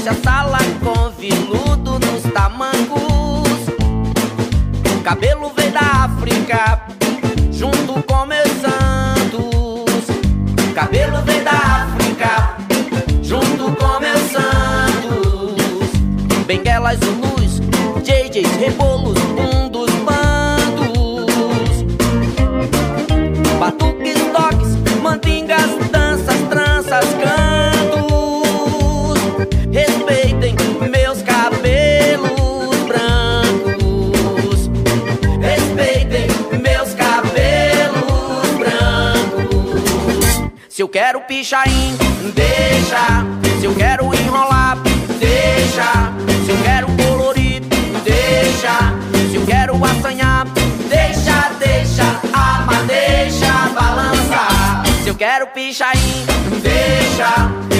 deixa 0.06 0.12
a 0.12 0.24
sala 0.24 0.60
com 0.84 1.10
viludo 1.20 1.98
nos 1.98 2.22
tamancos. 2.32 3.02
O 4.96 5.04
cabelo 5.04 5.52
veio 5.56 5.72
da 5.72 5.80
África, 6.06 6.82
junto 7.52 8.04
com 8.04 8.26
meus 8.28 8.48
santos. 8.62 10.06
O 10.70 10.74
cabelo 10.76 11.24
veio 11.24 11.44
da 11.44 11.52
África, 11.52 12.56
junto 13.24 13.76
com 13.76 14.00
meus 14.00 14.22
santos. 14.32 15.92
Benguelas, 16.46 17.00
Zulus, 17.00 17.25
deixa 41.46 41.64
em, 41.70 41.96
deixa. 42.32 43.24
Se 43.60 43.66
eu 43.66 43.76
quero 43.76 44.06
enrolar, 44.16 44.80
deixa. 45.20 46.12
Se 46.44 46.50
eu 46.50 46.58
quero 46.64 46.88
colorir, 46.88 47.62
deixa. 48.04 48.92
Se 49.30 49.36
eu 49.36 49.46
quero 49.46 49.76
assanhar, 49.86 50.48
deixa, 50.90 51.52
deixa. 51.60 52.04
Ama, 52.34 52.82
deixa 52.88 53.70
balançar. 53.80 54.84
Se 55.04 55.10
eu 55.10 55.14
quero 55.14 55.46
pichain, 55.48 55.92
em, 55.94 56.60
deixa. 56.62 57.75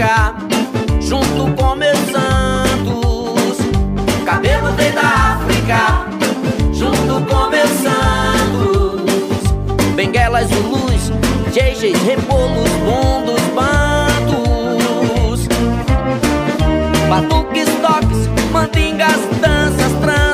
África, 0.00 0.34
junto 1.00 1.54
com 1.54 1.76
meus 1.76 1.98
santos. 2.10 3.58
Cabelo 4.24 4.72
veio 4.72 4.94
da 4.94 5.02
África, 5.02 6.06
junto 6.72 7.22
com 7.26 7.50
meus 7.50 7.70
santos. 7.70 9.02
Benguelas, 9.94 10.48
Zulus, 10.48 11.12
JJs, 11.52 12.02
rebolos, 12.02 12.70
bundos, 12.84 13.42
bandos. 13.54 15.46
Batuques, 17.08 17.68
toques, 17.82 18.50
mandingas, 18.52 19.20
danças, 19.42 19.92
tranças, 20.00 20.29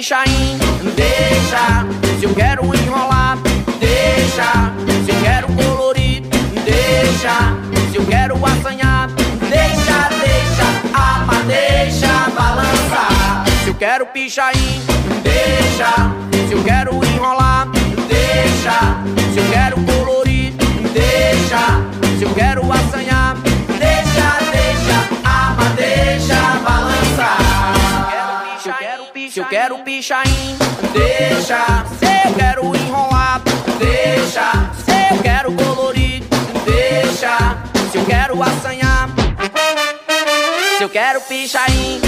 pichain, 0.00 0.58
deixa. 0.96 1.86
Se 2.18 2.24
eu 2.24 2.34
quero 2.34 2.64
enrolar, 2.64 3.36
deixa. 3.78 4.72
Se 5.04 5.10
eu 5.10 5.20
quero 5.22 5.46
colorir, 5.52 6.22
deixa. 6.64 7.54
Se 7.92 7.98
eu 7.98 8.06
quero 8.06 8.34
assanhar, 8.46 9.10
deixa, 9.50 10.08
deixa. 10.08 10.64
Ama, 10.94 11.42
deixa 11.46 12.30
balançar. 12.30 13.44
Se 13.62 13.68
eu 13.68 13.74
quero 13.74 14.06
pichain, 14.06 14.80
deixa. 15.22 15.92
Se 16.48 16.54
eu 16.54 16.64
quero 16.64 16.94
enrolar, 17.04 17.68
deixa. 18.08 19.19
Quero 29.70 29.84
pichain, 29.84 30.58
deixa. 30.92 31.84
Se 31.98 32.28
eu 32.28 32.34
quero 32.34 32.76
enrolar, 32.76 33.40
deixa. 33.78 34.50
Se 34.84 35.14
eu 35.14 35.22
quero 35.22 35.52
colorir, 35.52 36.24
deixa. 36.64 37.56
Se 37.92 37.98
eu 37.98 38.04
quero 38.04 38.42
assanhar, 38.42 39.08
se 40.76 40.82
eu 40.82 40.88
quero 40.88 41.20
pichain, 41.20 42.00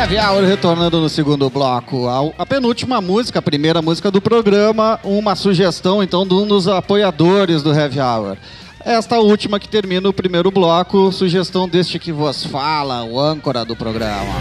Heavy 0.00 0.16
Hour 0.16 0.44
retornando 0.44 0.98
no 0.98 1.10
segundo 1.10 1.50
bloco. 1.50 2.08
A, 2.08 2.42
a 2.42 2.46
penúltima 2.46 3.02
música, 3.02 3.38
a 3.38 3.42
primeira 3.42 3.82
música 3.82 4.10
do 4.10 4.18
programa, 4.18 4.98
uma 5.04 5.36
sugestão 5.36 6.02
então 6.02 6.26
de 6.26 6.32
um 6.32 6.46
dos 6.46 6.66
apoiadores 6.66 7.62
do 7.62 7.70
Heavy 7.70 8.00
Hour. 8.00 8.38
Esta 8.82 9.18
última 9.18 9.60
que 9.60 9.68
termina 9.68 10.08
o 10.08 10.12
primeiro 10.12 10.50
bloco, 10.50 11.12
sugestão 11.12 11.68
deste 11.68 11.98
que 11.98 12.12
vos 12.12 12.42
fala, 12.46 13.04
o 13.04 13.20
âncora 13.20 13.62
do 13.62 13.76
programa. 13.76 14.32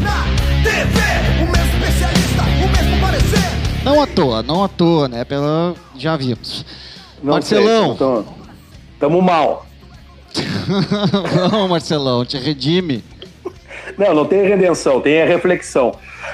Na 0.00 0.24
TV, 0.62 0.98
o 1.42 1.52
mesmo 1.52 1.84
especialista, 1.84 2.42
o 2.42 2.72
mesmo 2.72 3.00
parecer. 3.02 3.84
Não 3.84 4.00
à 4.00 4.06
toa, 4.06 4.42
não 4.42 4.64
à 4.64 4.68
toa, 4.68 5.08
né? 5.08 5.26
Pela... 5.26 5.74
Já 5.94 6.16
vimos. 6.16 6.64
Não 7.22 7.34
Marcelão. 7.34 7.84
sei, 7.84 7.94
então, 7.96 8.26
tamo 8.98 9.20
mal. 9.20 9.66
não, 11.52 11.68
Marcelão, 11.68 12.24
te 12.24 12.38
redime. 12.38 13.04
Não, 13.98 14.14
não 14.14 14.24
tem 14.24 14.42
redenção, 14.42 15.00
tem 15.00 15.22
a 15.22 15.26
reflexão. 15.26 15.92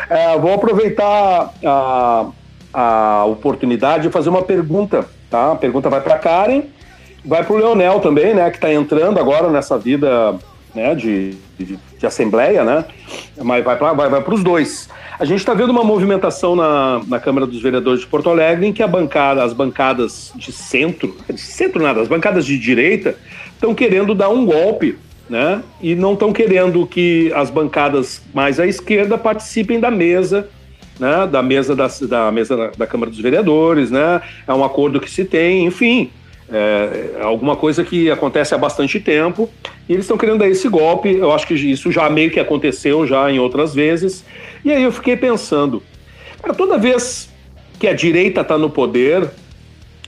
É, 0.09 0.39
vou 0.39 0.55
aproveitar 0.55 1.53
a, 1.65 2.27
a 2.73 3.25
oportunidade 3.27 4.05
de 4.05 4.11
fazer 4.11 4.29
uma 4.29 4.43
pergunta, 4.43 5.07
tá? 5.31 5.53
A 5.53 5.57
pergunta 5.57 5.89
vai 5.89 6.01
para 6.01 6.19
Karen, 6.19 6.63
vai 7.25 7.45
para 7.45 7.55
o 7.55 7.59
Leonel 7.59 8.01
também, 8.01 8.35
né? 8.35 8.51
Que 8.51 8.57
está 8.57 8.73
entrando 8.73 9.19
agora 9.19 9.51
nessa 9.51 9.79
vida 9.79 10.39
né, 10.75 10.95
de, 10.95 11.35
de, 11.59 11.79
de 11.99 12.07
assembleia, 12.07 12.65
né? 12.65 12.85
Mas 13.37 13.65
vai 13.65 13.77
para 13.77 13.93
vai, 13.93 14.09
vai 14.09 14.23
os 14.23 14.43
dois. 14.43 14.89
A 15.19 15.25
gente 15.25 15.41
está 15.41 15.53
vendo 15.53 15.71
uma 15.71 15.83
movimentação 15.83 16.55
na, 16.55 17.01
na 17.09 17.19
Câmara 17.19 17.47
dos 17.47 17.61
Vereadores 17.61 18.01
de 18.01 18.07
Porto 18.07 18.31
Alegre 18.31 18.67
em 18.67 18.73
que 18.73 18.83
a 18.83 18.87
bancada, 18.87 19.43
as 19.43 19.53
bancadas 19.53 20.33
de 20.37 20.53
centro, 20.53 21.17
de 21.29 21.41
centro 21.41 21.83
nada, 21.83 22.01
as 22.01 22.09
bancadas 22.09 22.47
de 22.47 22.57
direita 22.57 23.17
estão 23.53 23.75
querendo 23.75 24.15
dar 24.15 24.29
um 24.29 24.47
golpe 24.47 24.97
né? 25.29 25.63
E 25.81 25.95
não 25.95 26.15
estão 26.15 26.33
querendo 26.33 26.87
que 26.87 27.33
as 27.35 27.51
bancadas 27.51 28.23
mais 28.33 28.59
à 28.59 28.67
esquerda 28.67 29.19
participem 29.19 29.79
da 29.79 29.91
mesa, 29.91 30.49
né? 30.99 31.27
Da 31.27 31.43
mesa 31.43 31.75
da, 31.77 31.89
da 32.09 32.33
mesa 32.33 32.57
da, 32.57 32.67
da 32.71 32.87
Câmara 32.87 33.11
dos 33.11 33.21
Vereadores, 33.21 33.91
né? 33.91 34.21
É 34.47 34.53
um 34.53 34.65
acordo 34.65 35.01
que 35.01 35.11
se 35.11 35.25
tem, 35.25 35.67
enfim, 35.67 36.11
é, 36.51 37.17
é 37.19 37.23
alguma 37.23 37.57
coisa 37.57 37.85
que 37.85 38.11
acontece 38.11 38.55
há 38.55 38.59
bastante 38.59 38.99
tempo 38.99 39.51
e 39.89 39.93
eles 39.93 40.05
estão 40.05 40.17
querendo 40.17 40.39
dar 40.39 40.49
esse 40.49 40.69
golpe. 40.69 41.15
Eu 41.15 41.33
acho 41.33 41.47
que 41.47 41.55
isso 41.55 41.93
já 41.93 42.09
meio 42.09 42.31
que 42.31 42.41
aconteceu 42.41 43.07
já 43.07 43.31
em 43.31 43.39
outras 43.39 43.75
vezes. 43.75 44.25
E 44.65 44.73
aí 44.73 44.83
eu 44.83 44.93
fiquei 44.93 45.17
pensando, 45.17 45.83
cara, 46.43 46.55
toda 46.55 46.79
vez 46.79 47.29
que 47.79 47.87
a 47.87 47.93
direita 47.93 48.41
está 48.41 48.59
no 48.59 48.71
poder, 48.71 49.31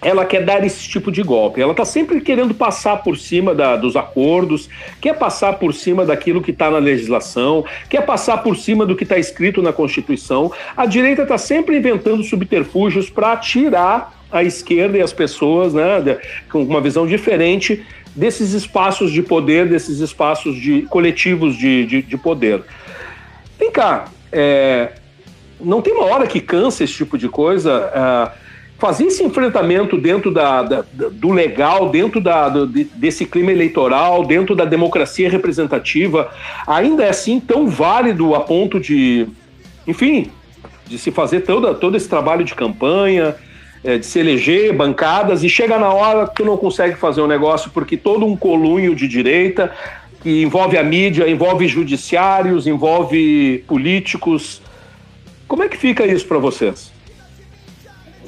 ela 0.03 0.25
quer 0.25 0.45
dar 0.45 0.65
esse 0.65 0.89
tipo 0.89 1.13
de 1.13 1.23
golpe. 1.23 1.61
Ela 1.61 1.73
está 1.73 1.85
sempre 1.85 2.21
querendo 2.21 2.55
passar 2.55 2.99
por 2.99 3.17
cima 3.17 3.55
da, 3.55 3.77
dos 3.77 3.97
acordos, 3.97 4.69
quer 5.01 5.19
passar 5.19 5.55
por 5.55 5.75
cima 5.75 6.05
daquilo 6.05 6.41
que 6.41 6.51
está 6.51 6.71
na 6.71 6.79
legislação, 6.79 7.65
quer 7.89 8.05
passar 8.07 8.39
por 8.39 8.57
cima 8.57 8.87
do 8.87 8.97
que 8.97 9.05
está 9.05 9.19
escrito 9.19 9.61
na 9.63 9.73
Constituição. 9.73 10.53
A 10.77 10.87
direita 10.87 11.23
está 11.23 11.37
sempre 11.37 11.77
inventando 11.77 12.23
subterfúgios 12.23 13.11
para 13.11 13.37
tirar 13.37 14.19
a 14.33 14.43
esquerda 14.43 14.97
e 14.97 15.03
as 15.03 15.13
pessoas 15.13 15.75
né, 15.75 16.19
com 16.51 16.63
uma 16.63 16.81
visão 16.81 17.07
diferente 17.07 17.85
desses 18.15 18.53
espaços 18.53 19.13
de 19.13 19.23
poder, 19.23 19.69
desses 19.69 19.99
espaços 20.01 20.57
de 20.57 20.83
coletivos 20.83 21.57
de, 21.57 21.87
de, 21.87 22.03
de 22.03 22.17
poder. 22.17 22.63
Vem 23.59 23.71
cá, 23.71 24.07
é, 24.33 24.93
não 25.61 25.83
tem 25.83 25.93
uma 25.93 26.07
hora 26.07 26.27
que 26.27 26.41
cansa 26.41 26.85
esse 26.85 26.95
tipo 26.95 27.19
de 27.19 27.29
coisa? 27.29 27.91
ah, 27.95 28.33
fazer 28.81 29.05
esse 29.05 29.23
enfrentamento 29.23 29.97
dentro 29.99 30.31
da, 30.33 30.63
da- 30.63 30.85
do 31.13 31.31
legal, 31.31 31.91
dentro 31.91 32.21
da- 32.21 32.49
do- 32.49 32.67
de- 32.67 32.85
desse 32.85 33.27
clima 33.27 33.53
eleitoral, 33.53 34.25
dentro 34.25 34.57
da 34.57 34.65
democracia 34.65 35.29
representativa, 35.31 36.31
ainda 36.67 37.05
é 37.05 37.11
assim 37.11 37.39
tão 37.39 37.69
válido 37.69 38.35
a 38.35 38.41
ponto 38.41 38.81
de, 38.81 39.29
enfim, 39.87 40.31
de 40.87 40.99
se 40.99 41.11
fazer 41.11 41.43
todo, 41.43 41.95
esse 41.97 42.09
trabalho 42.09 42.43
de 42.43 42.55
campanha, 42.55 43.37
eh, 43.85 43.99
de 43.99 44.07
se 44.07 44.19
eleger 44.19 44.73
bancadas, 44.75 45.45
e 45.45 45.49
chega 45.49 45.79
na 45.79 45.93
hora 45.93 46.27
que 46.27 46.37
tu 46.37 46.45
não 46.45 46.57
consegue 46.57 46.97
fazer 46.97 47.21
o 47.21 47.27
negócio 47.29 47.71
porque 47.73 47.97
todo 47.99 48.25
um 48.25 48.35
colunho 48.37 48.95
de 48.95 49.07
direita 49.07 49.71
que 50.23 50.43
envolve 50.43 50.77
a 50.79 50.83
mídia, 50.83 51.29
envolve 51.29 51.69
judiciários, 51.69 52.67
envolve 52.67 53.63
políticos. 53.69 54.61
Como 55.47 55.63
é 55.63 55.69
que 55.69 55.77
fica 55.77 56.07
isso 56.07 56.27
para 56.27 56.39
vocês? 56.39 56.91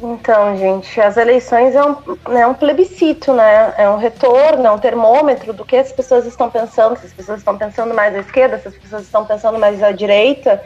Então, 0.04 0.56
gente, 0.56 1.00
as 1.00 1.16
eleições 1.16 1.76
é 1.76 1.84
um, 1.84 1.96
é 2.36 2.44
um 2.44 2.54
plebiscito, 2.54 3.32
né? 3.32 3.72
É 3.78 3.88
um 3.88 3.98
retorno, 3.98 4.66
é 4.66 4.70
um 4.72 4.78
termômetro 4.78 5.52
do 5.52 5.64
que 5.64 5.76
as 5.76 5.92
pessoas 5.92 6.26
estão 6.26 6.50
pensando, 6.50 6.98
se 6.98 7.06
as 7.06 7.12
pessoas 7.12 7.38
estão 7.38 7.56
pensando 7.56 7.94
mais 7.94 8.12
à 8.16 8.18
esquerda, 8.18 8.58
se 8.58 8.66
as 8.66 8.74
pessoas 8.74 9.02
estão 9.02 9.24
pensando 9.24 9.60
mais 9.60 9.80
à 9.80 9.92
direita. 9.92 10.60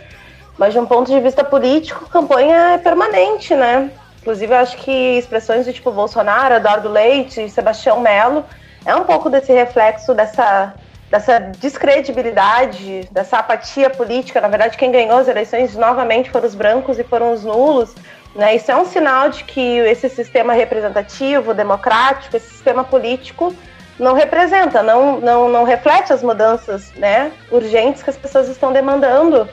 Mas 0.56 0.72
de 0.72 0.78
um 0.78 0.86
ponto 0.86 1.10
de 1.10 1.20
vista 1.20 1.44
político, 1.44 2.08
campanha 2.08 2.72
é 2.72 2.78
permanente, 2.78 3.54
né? 3.54 3.90
Inclusive, 4.22 4.54
eu 4.54 4.58
acho 4.58 4.78
que 4.78 5.18
expressões 5.18 5.66
do 5.66 5.72
tipo 5.72 5.92
Bolsonaro, 5.92 6.54
Eduardo 6.54 6.88
Leite, 6.88 7.50
Sebastião 7.50 8.00
Melo, 8.00 8.42
é 8.86 8.96
um 8.96 9.04
pouco 9.04 9.28
desse 9.28 9.52
reflexo 9.52 10.14
dessa 10.14 10.74
dessa 11.10 11.38
descredibilidade, 11.38 13.08
dessa 13.12 13.38
apatia 13.38 13.88
política. 13.88 14.40
Na 14.40 14.48
verdade, 14.48 14.76
quem 14.76 14.90
ganhou 14.90 15.18
as 15.18 15.28
eleições 15.28 15.76
novamente 15.76 16.30
foram 16.30 16.46
os 16.46 16.54
brancos 16.54 16.98
e 16.98 17.04
foram 17.04 17.32
os 17.32 17.44
nulos. 17.44 17.94
Né? 18.36 18.56
Isso 18.56 18.70
é 18.70 18.76
um 18.76 18.84
sinal 18.84 19.30
de 19.30 19.44
que 19.44 19.78
esse 19.78 20.08
sistema 20.10 20.52
representativo, 20.52 21.54
democrático, 21.54 22.36
esse 22.36 22.50
sistema 22.50 22.84
político 22.84 23.54
não 23.98 24.12
representa, 24.12 24.82
não, 24.82 25.18
não, 25.20 25.48
não 25.48 25.64
reflete 25.64 26.12
as 26.12 26.22
mudanças 26.22 26.92
né, 26.96 27.32
urgentes 27.50 28.02
que 28.02 28.10
as 28.10 28.16
pessoas 28.16 28.46
estão 28.46 28.70
demandando 28.70 29.48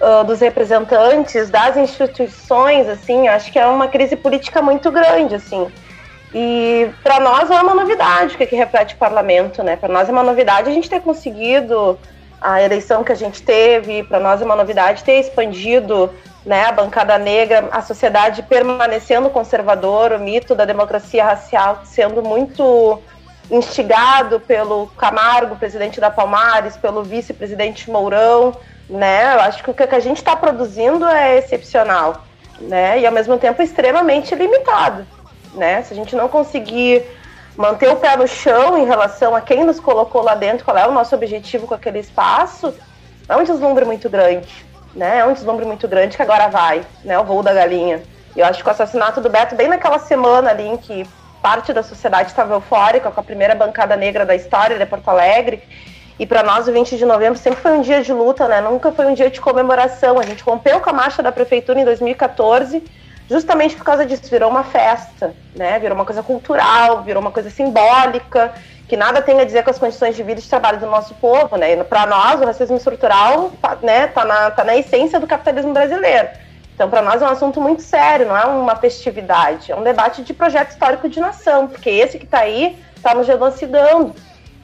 uh, 0.00 0.24
dos 0.24 0.40
representantes, 0.40 1.48
das 1.48 1.74
instituições, 1.74 2.86
assim, 2.86 3.28
acho 3.28 3.50
que 3.50 3.58
é 3.58 3.66
uma 3.66 3.88
crise 3.88 4.14
política 4.14 4.60
muito 4.60 4.90
grande, 4.90 5.36
assim. 5.36 5.66
E 6.34 6.90
para 7.02 7.18
nós 7.20 7.50
é 7.50 7.58
uma 7.58 7.74
novidade 7.74 8.34
o 8.34 8.38
que, 8.38 8.44
que 8.44 8.56
reflete 8.56 8.94
o 8.94 8.98
parlamento, 8.98 9.62
né? 9.62 9.76
Para 9.76 9.88
nós 9.88 10.06
é 10.06 10.12
uma 10.12 10.22
novidade 10.22 10.68
a 10.68 10.72
gente 10.72 10.90
ter 10.90 11.00
conseguido 11.00 11.98
a 12.38 12.62
eleição 12.62 13.02
que 13.02 13.10
a 13.10 13.14
gente 13.14 13.42
teve, 13.42 14.02
para 14.02 14.20
nós 14.20 14.42
é 14.42 14.44
uma 14.44 14.54
novidade 14.54 15.02
ter 15.02 15.18
expandido 15.18 16.10
né, 16.48 16.64
a 16.64 16.72
bancada 16.72 17.18
negra, 17.18 17.68
a 17.70 17.82
sociedade 17.82 18.42
permanecendo 18.42 19.28
conservadora, 19.28 20.16
o 20.16 20.18
mito 20.18 20.54
da 20.54 20.64
democracia 20.64 21.22
racial 21.22 21.82
sendo 21.84 22.22
muito 22.22 22.98
instigado 23.50 24.40
pelo 24.40 24.86
Camargo, 24.96 25.56
presidente 25.56 26.00
da 26.00 26.10
Palmares, 26.10 26.74
pelo 26.74 27.02
vice-presidente 27.02 27.90
Mourão, 27.90 28.56
né? 28.88 29.34
Eu 29.34 29.40
acho 29.40 29.62
que 29.62 29.70
o 29.70 29.74
que 29.74 29.82
a 29.82 30.00
gente 30.00 30.16
está 30.16 30.34
produzindo 30.34 31.06
é 31.06 31.36
excepcional, 31.36 32.24
né? 32.58 32.98
E 32.98 33.06
ao 33.06 33.12
mesmo 33.12 33.36
tempo 33.36 33.60
extremamente 33.60 34.34
limitado, 34.34 35.06
né? 35.52 35.82
Se 35.82 35.92
a 35.92 35.96
gente 35.96 36.16
não 36.16 36.28
conseguir 36.28 37.04
manter 37.58 37.90
o 37.90 37.96
pé 37.96 38.16
no 38.16 38.26
chão 38.26 38.78
em 38.78 38.86
relação 38.86 39.36
a 39.36 39.42
quem 39.42 39.64
nos 39.64 39.78
colocou 39.78 40.22
lá 40.22 40.34
dentro, 40.34 40.64
qual 40.64 40.78
é 40.78 40.88
o 40.88 40.92
nosso 40.92 41.14
objetivo 41.14 41.66
com 41.66 41.74
aquele 41.74 41.98
espaço, 41.98 42.72
é 43.28 43.36
um 43.36 43.44
deslumbre 43.44 43.84
muito 43.84 44.08
grande, 44.08 44.66
né? 44.94 45.18
É 45.18 45.24
um 45.24 45.32
deslumbre 45.32 45.64
muito 45.64 45.86
grande 45.86 46.16
que 46.16 46.22
agora 46.22 46.48
vai, 46.48 46.84
né? 47.04 47.18
O 47.18 47.24
voo 47.24 47.42
da 47.42 47.52
galinha. 47.52 48.02
Eu 48.36 48.44
acho 48.46 48.62
que 48.62 48.68
o 48.68 48.72
assassinato 48.72 49.20
do 49.20 49.28
Beto, 49.28 49.54
bem 49.54 49.68
naquela 49.68 49.98
semana 49.98 50.50
ali 50.50 50.66
em 50.66 50.76
que 50.76 51.08
parte 51.42 51.72
da 51.72 51.82
sociedade 51.82 52.30
estava 52.30 52.54
eufórica 52.54 53.10
com 53.10 53.20
a 53.20 53.22
primeira 53.22 53.54
bancada 53.54 53.96
negra 53.96 54.26
da 54.26 54.34
história 54.34 54.78
de 54.78 54.86
Porto 54.86 55.08
Alegre. 55.08 55.62
E 56.18 56.26
para 56.26 56.42
nós, 56.42 56.66
o 56.66 56.72
20 56.72 56.96
de 56.96 57.04
novembro 57.04 57.38
sempre 57.38 57.60
foi 57.60 57.72
um 57.72 57.80
dia 57.80 58.02
de 58.02 58.12
luta, 58.12 58.48
né? 58.48 58.60
Nunca 58.60 58.90
foi 58.90 59.06
um 59.06 59.14
dia 59.14 59.30
de 59.30 59.40
comemoração. 59.40 60.18
A 60.18 60.24
gente 60.24 60.42
rompeu 60.42 60.80
com 60.80 60.90
a 60.90 60.92
marcha 60.92 61.22
da 61.22 61.30
prefeitura 61.30 61.80
em 61.80 61.84
2014, 61.84 62.82
justamente 63.30 63.76
por 63.76 63.84
causa 63.84 64.04
disso. 64.04 64.22
Virou 64.28 64.50
uma 64.50 64.64
festa, 64.64 65.32
né? 65.54 65.78
Virou 65.78 65.94
uma 65.94 66.04
coisa 66.04 66.22
cultural, 66.22 67.02
virou 67.02 67.20
uma 67.20 67.30
coisa 67.30 67.50
simbólica, 67.50 68.52
que 68.88 68.96
nada 68.96 69.20
tem 69.20 69.38
a 69.38 69.44
dizer 69.44 69.62
com 69.62 69.70
as 69.70 69.78
condições 69.78 70.16
de 70.16 70.22
vida 70.22 70.40
e 70.40 70.42
de 70.42 70.48
trabalho 70.48 70.80
do 70.80 70.86
nosso 70.86 71.14
povo, 71.16 71.56
né? 71.56 71.76
Para 71.84 72.06
nós, 72.06 72.40
o 72.40 72.44
racismo 72.46 72.78
estrutural 72.78 73.52
né, 73.82 74.06
tá, 74.06 74.24
na, 74.24 74.50
tá 74.50 74.64
na 74.64 74.76
essência 74.76 75.20
do 75.20 75.26
capitalismo 75.26 75.74
brasileiro. 75.74 76.28
Então, 76.74 76.88
para 76.88 77.02
nós 77.02 77.20
é 77.20 77.24
um 77.26 77.28
assunto 77.28 77.60
muito 77.60 77.82
sério, 77.82 78.26
não 78.26 78.36
é 78.36 78.44
uma 78.46 78.76
festividade, 78.76 79.70
é 79.70 79.76
um 79.76 79.82
debate 79.82 80.22
de 80.22 80.32
projeto 80.32 80.70
histórico 80.70 81.08
de 81.08 81.20
nação, 81.20 81.66
porque 81.66 81.90
esse 81.90 82.18
que 82.18 82.24
está 82.24 82.38
aí 82.38 82.78
está 82.96 83.14
nos 83.14 83.26
genocidando. 83.26 84.14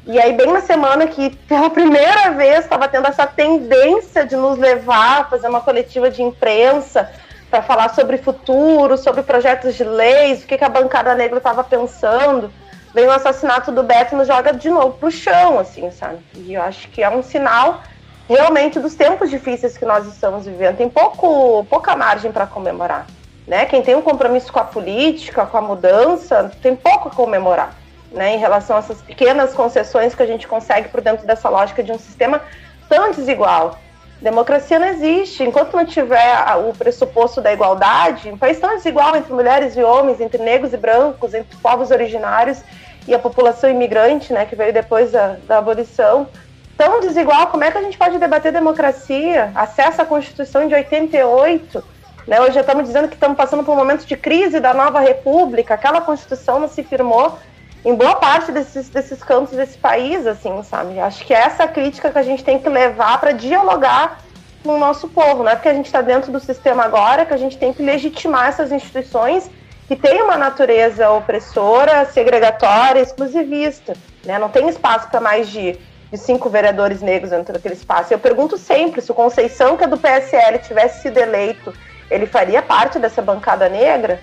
E 0.07 0.19
aí, 0.19 0.33
bem 0.33 0.47
na 0.47 0.61
semana 0.61 1.07
que, 1.07 1.31
pela 1.49 1.69
primeira 1.69 2.31
vez, 2.31 2.61
estava 2.61 2.89
tendo 2.89 3.09
essa 3.09 3.27
tendência 3.27 4.25
de 4.25 4.37
nos 4.37 4.59
levar 4.59 5.21
a 5.21 5.25
fazer 5.25 5.49
uma 5.49 5.61
coletiva 5.61 6.11
de 6.11 6.23
imprensa 6.23 7.11
para 7.51 7.63
falar 7.63 7.89
sobre 7.91 8.17
futuro, 8.19 8.97
sobre 8.97 9.23
projetos 9.23 9.75
de 9.75 9.85
leis, 9.85 10.43
o 10.43 10.47
que, 10.47 10.57
que 10.57 10.65
a 10.65 10.69
bancada 10.69 11.15
negra 11.15 11.39
estava 11.39 11.65
pensando. 11.65 12.51
Vem 12.95 13.09
o 13.09 13.11
assassinato 13.11 13.73
do 13.73 13.83
Beto 13.83 14.15
e 14.15 14.19
nos 14.19 14.29
joga 14.29 14.53
de 14.53 14.71
novo 14.71 14.97
pro 14.97 15.11
chão, 15.11 15.59
assim, 15.59 15.91
sabe? 15.91 16.19
E 16.37 16.55
eu 16.55 16.63
acho 16.63 16.89
que 16.91 17.03
é 17.03 17.11
um 17.11 17.25
sinal 17.25 17.83
realmente 18.29 18.79
dos 18.79 18.95
tempos 18.95 19.29
difíceis 19.29 19.77
que 19.77 19.85
nós 19.85 20.07
estamos 20.07 20.47
vivendo. 20.47 20.77
Tem 20.77 20.89
pouco, 20.89 21.65
pouca 21.65 21.97
margem 21.97 22.31
para 22.31 22.47
comemorar. 22.47 23.07
Né? 23.49 23.67
Quem 23.67 23.83
tem 23.83 23.97
um 23.97 24.01
compromisso 24.01 24.53
com 24.53 24.61
a 24.61 24.65
política, 24.65 25.45
com 25.45 25.59
a 25.59 25.61
mudança, 25.61 26.53
tem 26.63 26.77
pouco 26.77 27.09
a 27.09 27.11
comemorar. 27.11 27.75
Né, 28.13 28.37
em 28.37 28.39
relação 28.39 28.77
a 28.77 28.79
essas 28.79 29.03
pequenas 29.03 29.55
concessões 29.55 30.15
que 30.15 30.23
a 30.23 30.27
gente 30.27 30.47
consegue 30.47 30.89
por 30.89 31.01
dentro 31.01 31.27
dessa 31.27 31.49
lógica 31.49 31.83
de 31.83 31.91
um 31.91 31.99
sistema 31.99 32.41
tão 32.89 33.11
desigual. 33.11 33.77
Democracia 34.25 34.79
não 34.79 34.87
existe. 34.87 35.45
Enquanto 35.45 35.77
não 35.77 35.85
tiver 35.85 36.35
o 36.67 36.73
pressuposto 36.73 37.43
da 37.43 37.53
igualdade, 37.53 38.31
um 38.31 38.39
país 38.39 38.59
tão 38.59 38.75
desigual 38.75 39.15
entre 39.15 39.31
mulheres 39.35 39.77
e 39.77 39.83
homens, 39.83 40.19
entre 40.19 40.43
negros 40.43 40.73
e 40.73 40.79
brancos, 40.79 41.35
entre 41.35 41.55
povos 41.59 41.91
originários 41.91 42.63
e 43.07 43.15
a 43.15 43.19
população 43.19 43.69
imigrante, 43.69 44.33
né, 44.33 44.47
que 44.47 44.57
veio 44.57 44.73
depois 44.73 45.13
da, 45.13 45.37
da 45.47 45.59
abolição, 45.59 46.27
tão 46.75 47.01
desigual, 47.01 47.49
como 47.49 47.65
é 47.65 47.71
que 47.71 47.77
a 47.77 47.83
gente 47.83 47.99
pode 47.99 48.17
debater 48.17 48.51
democracia, 48.51 49.53
acesso 49.55 50.01
à 50.01 50.07
Constituição 50.07 50.67
de 50.67 50.75
88? 50.75 51.85
Né? 52.27 52.41
Hoje 52.41 52.53
já 52.53 52.63
estamos 52.63 52.85
dizendo 52.85 53.09
que 53.09 53.15
estamos 53.15 53.37
passando 53.37 53.63
por 53.63 53.73
um 53.73 53.77
momento 53.77 54.07
de 54.07 54.17
crise 54.17 54.59
da 54.59 54.73
nova 54.73 55.01
república, 55.01 55.75
aquela 55.75 56.01
Constituição 56.01 56.59
não 56.59 56.69
se 56.69 56.83
firmou 56.83 57.39
em 57.85 57.95
boa 57.95 58.17
parte 58.17 58.51
desses, 58.51 58.89
desses 58.89 59.23
campos 59.23 59.57
desse 59.57 59.77
país, 59.77 60.27
assim, 60.27 60.63
sabe? 60.63 60.99
Acho 60.99 61.25
que 61.25 61.35
é 61.35 61.39
essa 61.39 61.69
crítica 61.69 62.11
que 62.11 62.19
a 62.19 62.23
gente 62.23 62.43
tem 62.43 62.59
que 62.59 62.69
levar 62.69 63.21
para 63.21 63.33
dialogar 63.33 64.21
com 64.63 64.77
o 64.77 64.79
nosso 64.79 65.09
povo, 65.09 65.43
não 65.43 65.51
é 65.51 65.55
porque 65.55 65.69
a 65.69 65.75
gente 65.75 65.87
está 65.87 66.01
dentro 66.01 66.33
do 66.33 66.41
sistema 66.41 66.85
agora 66.85 67.27
que 67.27 67.35
a 67.35 67.37
gente 67.37 67.59
tem 67.59 67.73
que 67.73 67.83
legitimar 67.83 68.49
essas 68.49 68.73
instituições 68.73 69.51
que 69.87 69.95
têm 69.95 70.23
uma 70.23 70.39
natureza 70.39 71.11
opressora, 71.11 72.07
segregatória, 72.07 73.01
exclusivista, 73.01 73.95
né? 74.25 74.39
Não 74.39 74.49
tem 74.49 74.67
espaço 74.69 75.11
para 75.11 75.21
mais 75.21 75.51
de 75.51 75.79
de 76.15 76.19
cinco 76.19 76.49
vereadores 76.49 77.03
negros 77.03 77.31
dentro 77.31 77.53
daquele 77.53 77.75
espaço. 77.75 78.15
Eu 78.15 78.19
pergunto 78.21 78.57
sempre 78.57 79.01
se 79.01 79.11
o 79.11 79.15
Conceição, 79.15 79.77
que 79.77 79.83
é 79.83 79.87
do 79.89 79.99
PSL, 79.99 80.61
tivesse 80.61 81.03
sido 81.03 81.19
eleito, 81.19 81.75
ele 82.09 82.25
faria 82.25 82.63
parte 82.63 83.01
dessa 83.01 83.21
bancada 83.21 83.69
negra? 83.69 84.21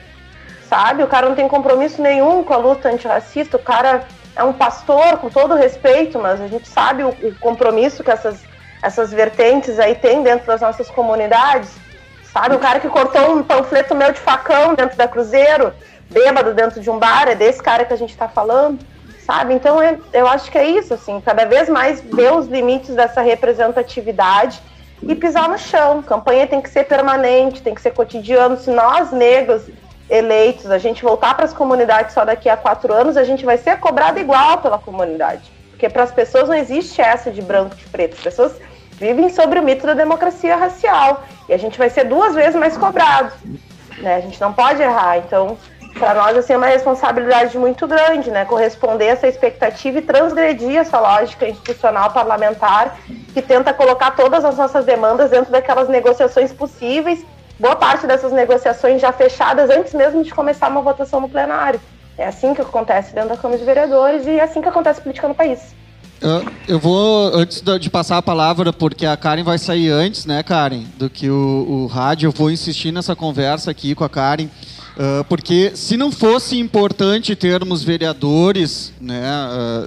Sabe? 0.71 1.03
O 1.03 1.07
cara 1.07 1.27
não 1.27 1.35
tem 1.35 1.49
compromisso 1.49 2.01
nenhum 2.01 2.45
com 2.45 2.53
a 2.53 2.57
luta 2.57 2.87
antirracista, 2.87 3.57
o 3.57 3.59
cara 3.59 4.05
é 4.33 4.41
um 4.41 4.53
pastor, 4.53 5.17
com 5.17 5.29
todo 5.29 5.53
respeito, 5.53 6.17
mas 6.17 6.39
a 6.39 6.47
gente 6.47 6.65
sabe 6.65 7.03
o, 7.03 7.09
o 7.09 7.35
compromisso 7.41 8.01
que 8.01 8.09
essas, 8.09 8.39
essas 8.81 9.11
vertentes 9.11 9.77
aí 9.77 9.95
têm 9.95 10.23
dentro 10.23 10.47
das 10.47 10.61
nossas 10.61 10.89
comunidades. 10.89 11.75
Sabe? 12.31 12.55
O 12.55 12.59
cara 12.59 12.79
que 12.79 12.87
cortou 12.87 13.35
um 13.35 13.43
panfleto 13.43 13.93
meu 13.93 14.13
de 14.13 14.19
facão 14.21 14.73
dentro 14.73 14.95
da 14.95 15.09
Cruzeiro, 15.09 15.73
bêbado 16.09 16.53
dentro 16.53 16.79
de 16.79 16.89
um 16.89 16.97
bar, 16.97 17.27
é 17.27 17.35
desse 17.35 17.61
cara 17.61 17.83
que 17.83 17.91
a 17.91 17.97
gente 17.97 18.11
está 18.11 18.29
falando 18.29 18.79
sabe? 19.25 19.53
Então 19.53 19.81
é, 19.81 19.97
eu 20.13 20.25
acho 20.25 20.49
que 20.49 20.57
é 20.57 20.65
isso, 20.65 20.93
assim, 20.93 21.21
cada 21.21 21.45
vez 21.45 21.69
mais 21.69 22.01
ver 22.01 22.33
os 22.33 22.47
limites 22.47 22.95
dessa 22.95 23.21
representatividade 23.21 24.59
e 25.03 25.13
pisar 25.15 25.47
no 25.47 25.57
chão. 25.57 26.01
campanha 26.01 26.47
tem 26.47 26.59
que 26.59 26.69
ser 26.69 26.85
permanente, 26.85 27.61
tem 27.61 27.75
que 27.75 27.81
ser 27.81 27.91
cotidiano. 27.91 28.57
Se 28.57 28.71
nós, 28.71 29.11
negros, 29.11 29.63
eleitos, 30.11 30.69
a 30.69 30.77
gente 30.77 31.01
voltar 31.01 31.33
para 31.35 31.45
as 31.45 31.53
comunidades 31.53 32.13
só 32.13 32.25
daqui 32.25 32.49
a 32.49 32.57
quatro 32.57 32.93
anos, 32.93 33.15
a 33.15 33.23
gente 33.23 33.45
vai 33.45 33.57
ser 33.57 33.79
cobrado 33.79 34.19
igual 34.19 34.57
pela 34.57 34.77
comunidade. 34.77 35.49
Porque 35.69 35.87
para 35.87 36.03
as 36.03 36.11
pessoas 36.11 36.49
não 36.49 36.55
existe 36.55 37.01
essa 37.01 37.31
de 37.31 37.41
branco 37.41 37.75
e 37.79 37.89
preto. 37.89 38.15
As 38.15 38.19
pessoas 38.19 38.51
vivem 38.91 39.29
sobre 39.29 39.57
o 39.57 39.63
mito 39.63 39.87
da 39.87 39.93
democracia 39.93 40.57
racial. 40.57 41.23
E 41.47 41.53
a 41.53 41.57
gente 41.57 41.77
vai 41.77 41.89
ser 41.89 42.03
duas 42.03 42.35
vezes 42.35 42.55
mais 42.55 42.75
cobrado. 42.75 43.31
Né? 43.99 44.15
A 44.15 44.19
gente 44.19 44.39
não 44.41 44.51
pode 44.51 44.81
errar. 44.81 45.17
Então, 45.17 45.57
para 45.97 46.13
nós 46.13 46.37
assim, 46.37 46.53
é 46.53 46.57
uma 46.57 46.67
responsabilidade 46.67 47.57
muito 47.57 47.87
grande, 47.87 48.29
né? 48.31 48.45
Corresponder 48.45 49.09
a 49.09 49.11
essa 49.13 49.27
expectativa 49.27 49.99
e 49.99 50.01
transgredir 50.01 50.77
essa 50.77 50.99
lógica 50.99 51.47
institucional 51.47 52.11
parlamentar 52.11 52.97
que 53.33 53.41
tenta 53.41 53.73
colocar 53.73 54.11
todas 54.11 54.43
as 54.43 54.57
nossas 54.57 54.85
demandas 54.85 55.31
dentro 55.31 55.51
daquelas 55.51 55.87
negociações 55.87 56.51
possíveis, 56.51 57.25
boa 57.61 57.75
parte 57.75 58.07
dessas 58.07 58.33
negociações 58.33 58.99
já 58.99 59.13
fechadas 59.13 59.69
antes 59.69 59.93
mesmo 59.93 60.23
de 60.23 60.33
começar 60.33 60.67
uma 60.67 60.81
votação 60.81 61.21
no 61.21 61.29
plenário. 61.29 61.79
É 62.17 62.25
assim 62.25 62.53
que 62.55 62.61
acontece 62.61 63.13
dentro 63.13 63.29
da 63.29 63.37
Câmara 63.37 63.59
de 63.59 63.63
Vereadores 63.63 64.25
e 64.25 64.31
é 64.31 64.43
assim 64.43 64.61
que 64.61 64.67
acontece 64.67 64.99
política 64.99 65.27
no 65.27 65.35
país. 65.35 65.75
Eu 66.67 66.77
vou, 66.77 67.33
antes 67.33 67.63
de 67.79 67.89
passar 67.89 68.17
a 68.17 68.21
palavra, 68.21 68.71
porque 68.71 69.05
a 69.07 69.17
Karen 69.17 69.43
vai 69.43 69.57
sair 69.57 69.89
antes, 69.89 70.25
né, 70.25 70.43
Karen, 70.43 70.83
do 70.97 71.09
que 71.09 71.29
o, 71.29 71.65
o 71.67 71.87
rádio, 71.87 72.27
eu 72.27 72.31
vou 72.31 72.51
insistir 72.51 72.91
nessa 72.91 73.15
conversa 73.15 73.71
aqui 73.71 73.95
com 73.95 74.03
a 74.03 74.09
Karen. 74.09 74.47
Uh, 75.01 75.23
porque 75.23 75.71
se 75.73 75.97
não 75.97 76.11
fosse 76.11 76.59
importante 76.59 77.35
termos 77.35 77.81
vereadores, 77.81 78.93
né, 79.01 79.23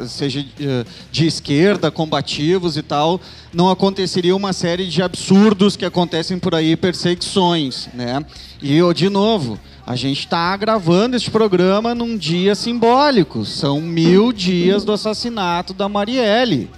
uh, 0.02 0.08
seja 0.08 0.40
uh, 0.40 0.84
de 1.12 1.24
esquerda, 1.24 1.88
combativos 1.88 2.76
e 2.76 2.82
tal, 2.82 3.20
não 3.52 3.70
aconteceria 3.70 4.34
uma 4.34 4.52
série 4.52 4.88
de 4.88 5.00
absurdos 5.04 5.76
que 5.76 5.84
acontecem 5.84 6.36
por 6.36 6.52
aí, 6.52 6.74
perseguições. 6.74 7.88
Né? 7.94 8.26
E, 8.60 8.76
eu, 8.76 8.92
de 8.92 9.08
novo, 9.08 9.56
a 9.86 9.94
gente 9.94 10.18
está 10.18 10.56
gravando 10.56 11.14
este 11.14 11.30
programa 11.30 11.94
num 11.94 12.18
dia 12.18 12.56
simbólico. 12.56 13.44
São 13.44 13.80
mil 13.80 14.32
dias 14.32 14.84
do 14.84 14.90
assassinato 14.90 15.72
da 15.72 15.88
Marielle 15.88 16.68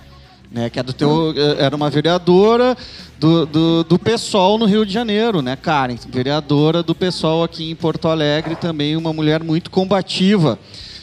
né, 0.57 0.71
que 0.71 0.81
é 0.81 0.83
do 0.83 0.95
teu, 0.95 1.35
eh, 1.37 1.57
era 1.59 1.77
uma 1.77 1.91
vereadora 1.91 2.75
do, 3.21 3.45
do, 3.45 3.85
do 3.85 3.99
PSOL 3.99 4.57
no 4.57 4.65
Rio 4.65 4.87
de 4.87 4.93
Janeiro, 4.93 5.43
né, 5.43 5.55
Karen? 5.55 5.97
Vereadora 6.09 6.83
do 6.83 6.95
PSOL 6.95 7.45
aqui 7.45 7.71
em 7.71 7.75
Porto 7.75 8.09
Alegre, 8.09 8.57
também 8.57 8.97
uma 8.97 9.13
mulher 9.13 9.45
muito 9.45 9.71
combativa. 9.71 10.59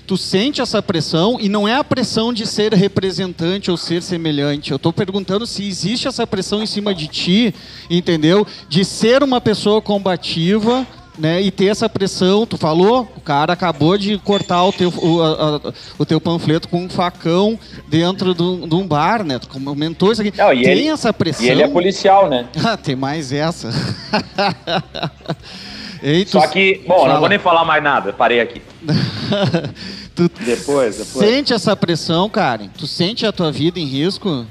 Tu 0.07 0.17
sente 0.17 0.59
essa 0.59 0.81
pressão 0.81 1.37
e 1.39 1.47
não 1.47 1.67
é 1.67 1.75
a 1.75 1.83
pressão 1.83 2.33
de 2.33 2.47
ser 2.47 2.73
representante 2.73 3.69
ou 3.69 3.77
ser 3.77 4.01
semelhante. 4.01 4.71
Eu 4.71 4.77
estou 4.77 4.91
perguntando 4.91 5.45
se 5.45 5.65
existe 5.67 6.07
essa 6.07 6.25
pressão 6.25 6.63
em 6.63 6.65
cima 6.65 6.93
de 6.93 7.07
ti, 7.07 7.53
entendeu? 7.89 8.47
De 8.67 8.83
ser 8.83 9.21
uma 9.21 9.39
pessoa 9.39 9.83
combativa, 9.83 10.85
né? 11.17 11.41
E 11.41 11.51
ter 11.51 11.65
essa 11.67 11.87
pressão. 11.87 12.45
Tu 12.45 12.57
falou, 12.57 13.07
o 13.15 13.21
cara 13.21 13.53
acabou 13.53 13.97
de 13.97 14.17
cortar 14.19 14.63
o 14.65 14.71
teu, 14.73 14.89
o, 14.89 15.21
a- 15.21 15.73
o 15.97 16.05
teu 16.05 16.19
panfleto 16.19 16.67
com 16.67 16.83
um 16.83 16.89
facão 16.89 17.57
dentro 17.87 18.33
de 18.33 18.41
um 18.41 18.67
de 18.67 18.75
um 18.75 18.87
bar, 18.87 19.23
né? 19.23 19.37
Tu 19.39 19.47
comentou 19.47 20.11
isso 20.11 20.21
aqui. 20.21 20.33
Não, 20.37 20.49
Tem 20.49 20.63
ele- 20.65 20.87
essa 20.87 21.13
pressão. 21.13 21.45
E 21.45 21.49
ele 21.49 21.61
é 21.63 21.67
policial, 21.67 22.29
né? 22.29 22.47
Ah, 22.65 22.77
tem 22.77 22.95
mais 22.95 23.31
essa. 23.31 23.69
Só 26.27 26.45
que, 26.47 26.81
bom, 26.87 26.99
Fala. 27.01 27.13
não 27.13 27.19
vou 27.21 27.29
nem 27.29 27.39
falar 27.39 27.63
mais 27.63 27.81
nada, 27.81 28.11
parei 28.11 28.41
aqui. 28.41 28.61
tu 30.13 30.29
Depois, 30.45 30.97
depois. 30.97 31.25
sente 31.25 31.53
essa 31.53 31.75
pressão, 31.77 32.29
Karen? 32.29 32.67
Tu 32.77 32.85
sente 32.85 33.25
a 33.25 33.31
tua 33.31 33.51
vida 33.51 33.79
em 33.79 33.85
risco? 33.85 34.45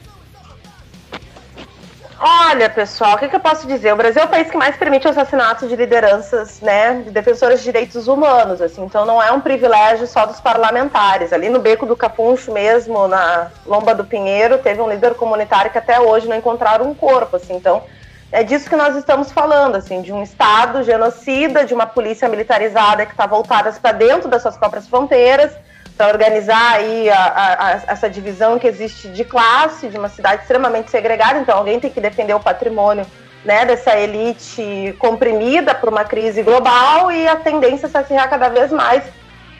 Olha, 2.24 2.70
pessoal, 2.70 3.16
o 3.16 3.18
que, 3.18 3.28
que 3.28 3.34
eu 3.34 3.40
posso 3.40 3.66
dizer? 3.66 3.92
O 3.92 3.96
Brasil 3.96 4.22
é 4.22 4.24
o 4.24 4.28
país 4.28 4.48
que 4.48 4.56
mais 4.56 4.76
permite 4.76 5.08
o 5.08 5.10
assassinato 5.10 5.66
de 5.66 5.74
lideranças, 5.74 6.60
né, 6.60 7.02
de 7.04 7.10
defensoras 7.10 7.58
de 7.58 7.64
direitos 7.64 8.06
humanos, 8.06 8.62
assim, 8.62 8.84
então 8.84 9.04
não 9.04 9.20
é 9.20 9.32
um 9.32 9.40
privilégio 9.40 10.06
só 10.06 10.24
dos 10.24 10.40
parlamentares. 10.40 11.32
Ali 11.32 11.48
no 11.48 11.58
Beco 11.58 11.84
do 11.84 11.96
Capuncho 11.96 12.52
mesmo, 12.52 13.08
na 13.08 13.50
Lomba 13.66 13.92
do 13.92 14.04
Pinheiro, 14.04 14.58
teve 14.58 14.80
um 14.80 14.88
líder 14.88 15.14
comunitário 15.14 15.72
que 15.72 15.78
até 15.78 15.98
hoje 15.98 16.28
não 16.28 16.36
encontraram 16.36 16.88
um 16.88 16.94
corpo, 16.94 17.34
assim, 17.34 17.56
então 17.56 17.82
é 18.30 18.44
disso 18.44 18.70
que 18.70 18.76
nós 18.76 18.94
estamos 18.94 19.32
falando, 19.32 19.74
assim, 19.74 20.00
de 20.00 20.12
um 20.12 20.22
Estado 20.22 20.84
genocida, 20.84 21.64
de 21.64 21.74
uma 21.74 21.86
polícia 21.86 22.28
militarizada 22.28 23.04
que 23.04 23.10
está 23.10 23.26
voltada 23.26 23.72
para 23.82 23.90
dentro 23.90 24.28
das 24.28 24.42
suas 24.42 24.56
próprias 24.56 24.86
fronteiras, 24.86 25.50
para 25.96 26.08
organizar 26.08 26.74
aí 26.74 27.08
a- 27.10 27.16
a- 27.16 27.66
a- 27.66 27.80
essa 27.88 28.08
divisão 28.08 28.58
que 28.58 28.66
existe 28.66 29.08
de 29.08 29.24
classe, 29.24 29.88
de 29.88 29.98
uma 29.98 30.08
cidade 30.08 30.42
extremamente 30.42 30.90
segregada. 30.90 31.38
Então, 31.38 31.56
alguém 31.56 31.78
tem 31.78 31.90
que 31.90 32.00
defender 32.00 32.34
o 32.34 32.40
patrimônio 32.40 33.06
né, 33.44 33.64
dessa 33.64 33.98
elite 33.98 34.94
comprimida 35.00 35.74
por 35.74 35.88
uma 35.88 36.04
crise 36.04 36.42
global 36.42 37.10
e 37.10 37.26
a 37.26 37.34
tendência 37.34 37.86
é 37.86 37.88
se 37.88 37.96
acirrar 37.98 38.30
cada 38.30 38.48
vez 38.48 38.70
mais. 38.70 39.02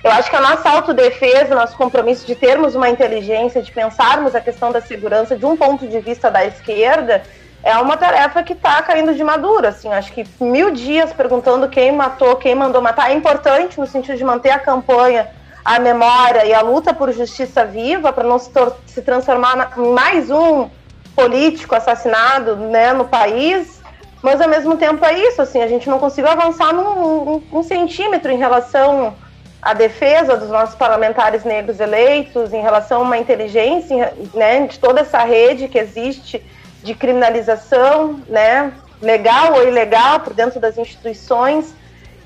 Eu 0.05 0.11
acho 0.13 0.31
que 0.31 0.37
a 0.37 0.41
nossa 0.41 0.69
autodefesa, 0.71 1.55
nosso 1.55 1.77
compromisso 1.77 2.25
de 2.27 2.35
termos 2.35 2.75
uma 2.75 2.89
inteligência, 2.89 3.61
de 3.61 3.73
pensarmos 3.73 4.35
a 4.35 4.41
questão 4.41 4.71
da 4.71 4.81
segurança 4.81 5.37
de 5.37 5.45
um 5.45 5.57
ponto 5.57 5.87
de 5.87 5.99
vista 6.01 6.31
da 6.31 6.45
esquerda, 6.45 7.23
é 7.63 7.77
uma 7.77 7.97
tarefa 7.97 8.43
que 8.43 8.53
está 8.53 8.83
caindo 8.83 9.15
de 9.15 9.23
madura. 9.23 9.69
Assim, 9.69 9.93
acho 9.93 10.13
que 10.13 10.25
mil 10.41 10.71
dias 10.71 11.13
perguntando 11.13 11.69
quem 11.69 11.93
matou, 11.93 12.37
quem 12.37 12.55
mandou 12.55 12.81
matar, 12.83 13.11
é 13.11 13.15
importante 13.15 13.79
no 13.79 13.87
sentido 13.87 14.17
de 14.17 14.25
manter 14.25 14.51
a 14.51 14.59
campanha 14.59 15.29
a 15.65 15.79
memória 15.79 16.45
e 16.45 16.53
a 16.53 16.61
luta 16.61 16.93
por 16.93 17.13
justiça 17.13 17.65
viva 17.65 18.13
para 18.13 18.25
não 18.25 18.39
se, 18.39 18.51
se 18.87 19.03
transformar 19.03 19.73
em 19.77 19.93
mais 19.93 20.31
um 20.31 20.69
político 21.15 21.75
assassinado 21.75 22.57
né, 22.57 22.93
no 22.93 23.05
país, 23.05 23.81
mas 24.23 24.41
ao 24.41 24.49
mesmo 24.49 24.77
tempo 24.77 25.05
é 25.05 25.19
isso, 25.19 25.43
assim, 25.43 25.63
a 25.63 25.69
gente 25.69 25.89
não 25.89 25.99
conseguiu 25.99 26.31
avançar 26.31 26.73
num, 26.73 27.35
um, 27.35 27.43
um 27.53 27.63
centímetro 27.63 28.31
em 28.31 28.39
relação 28.39 29.15
à 29.61 29.75
defesa 29.75 30.37
dos 30.37 30.49
nossos 30.49 30.75
parlamentares 30.75 31.45
negros 31.45 31.81
eleitos, 31.81 32.53
em 32.53 32.63
relação 32.63 33.01
a 33.01 33.05
uma 33.05 33.19
inteligência 33.19 34.15
né, 34.35 34.67
de 34.67 34.79
toda 34.79 35.01
essa 35.01 35.19
rede 35.19 35.69
que 35.69 35.79
existe 35.79 36.45
de 36.83 36.95
criminalização, 36.95 38.21
né, 38.29 38.73
legal 39.01 39.55
ou 39.55 39.67
ilegal 39.67 40.21
por 40.21 40.35
dentro 40.35 40.59
das 40.59 40.79
instituições. 40.79 41.75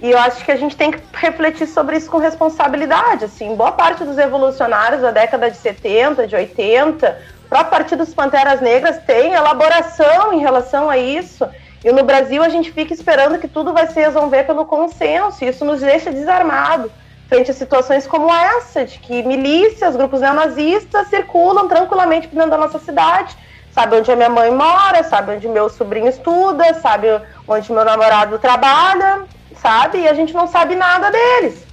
E 0.01 0.11
eu 0.11 0.19
acho 0.19 0.45
que 0.45 0.53
a 0.53 0.57
gente 0.57 0.77
tem 0.77 0.91
que 0.91 1.01
refletir 1.15 1.67
sobre 1.67 1.97
isso 1.97 2.11
com 2.11 2.19
responsabilidade. 2.19 3.25
Assim, 3.25 3.55
boa 3.55 3.73
parte 3.73 4.05
dos 4.05 4.17
revolucionários 4.17 5.01
da 5.01 5.11
década 5.11 5.51
de 5.51 5.57
70, 5.57 6.27
de 6.27 6.37
80, 6.37 7.19
o 7.47 7.49
próprio 7.49 7.97
dos 7.97 8.13
Panteras 8.13 8.61
Negras 8.61 8.99
tem 9.07 9.33
elaboração 9.33 10.33
em 10.33 10.41
relação 10.41 10.91
a 10.91 10.99
isso. 10.99 11.49
E 11.85 11.93
no 11.93 12.05
Brasil 12.05 12.43
a 12.43 12.49
gente 12.49 12.73
fica 12.73 12.93
esperando 12.93 13.39
que 13.39 13.49
tudo 13.49 13.73
vai 13.73 13.87
se 13.87 13.99
resolver 13.99 14.45
pelo 14.45 14.67
consenso. 14.67 15.45
E 15.45 15.49
isso 15.49 15.65
nos 15.65 15.81
deixa 15.81 16.11
desarmado 16.11 16.91
frente 17.29 17.51
a 17.51 17.55
situações 17.55 18.07
como 18.07 18.33
essa, 18.33 18.85
de 18.85 18.99
que 18.99 19.23
milícias, 19.23 19.97
grupos 19.97 20.21
neonazistas 20.21 21.09
circulam 21.09 21.69
tranquilamente 21.69 22.29
dentro 22.29 22.51
da 22.51 22.59
nossa 22.59 22.79
cidade. 22.79 23.37
Sabe 23.73 23.97
onde 23.97 24.11
a 24.11 24.17
minha 24.17 24.31
mãe 24.31 24.51
mora, 24.51 25.03
sabe 25.05 25.33
onde 25.33 25.47
meu 25.49 25.69
sobrinho 25.69 26.09
estuda, 26.09 26.75
sabe 26.75 27.09
onde 27.47 27.71
meu 27.71 27.85
namorado 27.85 28.39
trabalha, 28.39 29.25
sabe? 29.61 29.99
E 29.99 30.09
a 30.09 30.15
gente 30.15 30.33
não 30.35 30.47
sabe 30.47 30.75
nada 30.75 31.11
deles. 31.11 31.65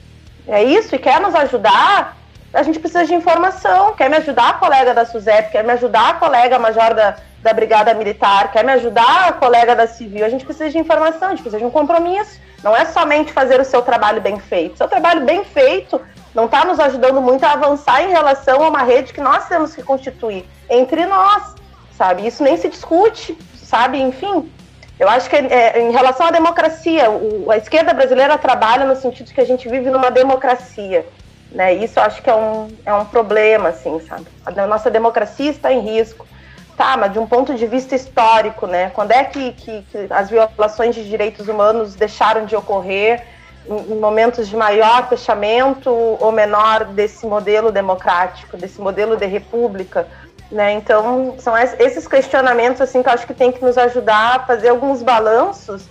É 0.47 0.63
isso, 0.63 0.93
e 0.95 0.99
quer 0.99 1.21
nos 1.21 1.33
ajudar, 1.35 2.17
a 2.53 2.63
gente 2.63 2.79
precisa 2.79 3.05
de 3.05 3.13
informação. 3.13 3.93
Quer 3.93 4.09
me 4.09 4.17
ajudar, 4.17 4.49
a 4.49 4.53
colega 4.53 4.93
da 4.93 5.05
SUSEP, 5.05 5.51
quer 5.51 5.63
me 5.63 5.71
ajudar, 5.71 6.09
a 6.09 6.13
colega 6.15 6.59
major 6.59 6.93
da, 6.93 7.15
da 7.41 7.53
Brigada 7.53 7.93
Militar, 7.93 8.51
quer 8.51 8.63
me 8.63 8.71
ajudar, 8.73 9.29
a 9.29 9.33
colega 9.33 9.75
da 9.75 9.87
Civil. 9.87 10.25
A 10.25 10.29
gente 10.29 10.45
precisa 10.45 10.69
de 10.69 10.77
informação, 10.77 11.29
a 11.29 11.31
gente 11.31 11.41
precisa 11.41 11.59
de 11.59 11.65
um 11.65 11.71
compromisso. 11.71 12.39
Não 12.61 12.75
é 12.75 12.85
somente 12.85 13.33
fazer 13.33 13.59
o 13.59 13.65
seu 13.65 13.81
trabalho 13.81 14.21
bem 14.21 14.39
feito. 14.39 14.77
Seu 14.77 14.87
trabalho 14.87 15.25
bem 15.25 15.43
feito 15.43 15.99
não 16.33 16.45
está 16.45 16.65
nos 16.65 16.79
ajudando 16.79 17.21
muito 17.21 17.43
a 17.45 17.53
avançar 17.53 18.03
em 18.03 18.09
relação 18.09 18.63
a 18.63 18.69
uma 18.69 18.83
rede 18.83 19.13
que 19.13 19.21
nós 19.21 19.47
temos 19.47 19.75
que 19.75 19.83
constituir 19.83 20.45
entre 20.69 21.05
nós, 21.05 21.55
sabe? 21.97 22.25
Isso 22.25 22.43
nem 22.43 22.57
se 22.57 22.69
discute, 22.69 23.37
sabe? 23.55 24.01
Enfim, 24.01 24.51
eu 24.99 25.09
acho 25.09 25.29
que 25.29 25.35
é, 25.35 25.81
em 25.81 25.91
relação 25.91 26.27
à 26.27 26.31
democracia, 26.31 27.09
o- 27.09 27.49
a 27.51 27.57
esquerda 27.57 27.93
brasileira 27.93 28.37
trabalha 28.37 28.85
no 28.85 28.95
sentido 28.95 29.27
de 29.27 29.33
que 29.33 29.41
a 29.41 29.45
gente 29.45 29.67
vive 29.67 29.89
numa 29.89 30.11
democracia. 30.11 31.05
Né? 31.51 31.73
Isso 31.73 31.99
acho 31.99 32.21
que 32.21 32.29
é 32.29 32.35
um, 32.35 32.75
é 32.85 32.93
um 32.93 33.05
problema, 33.05 33.69
assim, 33.69 33.99
sabe? 33.99 34.25
A 34.45 34.67
nossa 34.67 34.89
democracia 34.89 35.49
está 35.51 35.71
em 35.71 35.79
risco. 35.81 36.27
Tá, 36.75 36.97
mas 36.97 37.13
de 37.13 37.19
um 37.19 37.27
ponto 37.27 37.53
de 37.53 37.67
vista 37.67 37.93
histórico, 37.95 38.65
né? 38.65 38.89
Quando 38.89 39.11
é 39.11 39.23
que, 39.23 39.51
que- 39.51 39.83
que 39.83 40.07
as 40.09 40.29
violações 40.31 40.95
de 40.95 41.07
direitos 41.07 41.47
humanos 41.47 41.93
deixaram 41.95 42.45
de 42.45 42.55
ocorrer 42.55 43.23
em, 43.69 43.75
em 43.93 43.99
momentos 43.99 44.47
de 44.47 44.55
maior 44.55 45.07
fechamento 45.07 45.91
ou 45.91 46.31
menor 46.31 46.85
desse 46.85 47.27
modelo 47.27 47.71
democrático, 47.71 48.57
desse 48.57 48.81
modelo 48.81 49.15
de 49.15 49.27
república? 49.27 50.07
Né? 50.51 50.73
Então, 50.73 51.35
são 51.39 51.57
es- 51.57 51.75
esses 51.79 52.07
questionamentos 52.07 52.79
assim 52.79 53.01
que 53.01 53.09
eu 53.09 53.13
acho 53.13 53.25
que 53.25 53.33
tem 53.33 53.51
que 53.51 53.63
nos 53.63 53.77
ajudar 53.77 54.35
a 54.35 54.39
fazer 54.39 54.69
alguns 54.69 55.01
balanços 55.01 55.83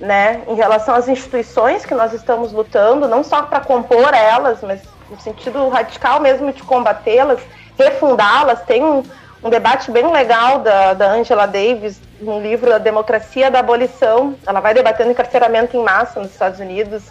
né, 0.00 0.42
em 0.46 0.54
relação 0.54 0.94
às 0.94 1.08
instituições 1.08 1.84
que 1.84 1.94
nós 1.94 2.12
estamos 2.12 2.52
lutando, 2.52 3.08
não 3.08 3.24
só 3.24 3.42
para 3.42 3.60
compor 3.60 4.14
elas, 4.14 4.60
mas 4.62 4.80
no 5.10 5.18
sentido 5.20 5.68
radical 5.68 6.20
mesmo 6.20 6.52
de 6.52 6.62
combatê-las, 6.62 7.40
refundá-las. 7.76 8.60
Tem 8.62 8.84
um, 8.84 9.02
um 9.42 9.50
debate 9.50 9.90
bem 9.90 10.10
legal 10.12 10.60
da, 10.60 10.94
da 10.94 11.10
Angela 11.10 11.46
Davis 11.46 12.00
no 12.20 12.40
livro 12.40 12.72
A 12.74 12.78
Democracia 12.78 13.50
da 13.50 13.58
Abolição. 13.60 14.36
Ela 14.46 14.60
vai 14.60 14.72
debatendo 14.74 15.10
encarceramento 15.10 15.76
em 15.76 15.82
massa 15.82 16.20
nos 16.20 16.30
Estados 16.30 16.60
Unidos 16.60 17.04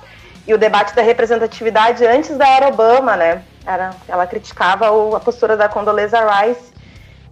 e 0.46 0.54
o 0.54 0.58
debate 0.58 0.96
da 0.96 1.02
representatividade 1.02 2.06
antes 2.06 2.38
da 2.38 2.48
era 2.48 2.68
Obama, 2.70 3.16
né? 3.18 3.44
Era, 3.66 3.90
ela 4.08 4.26
criticava 4.26 4.92
o- 4.92 5.14
a 5.16 5.20
postura 5.20 5.58
da 5.58 5.68
Condoleezza 5.68 6.20
Rice 6.20 6.77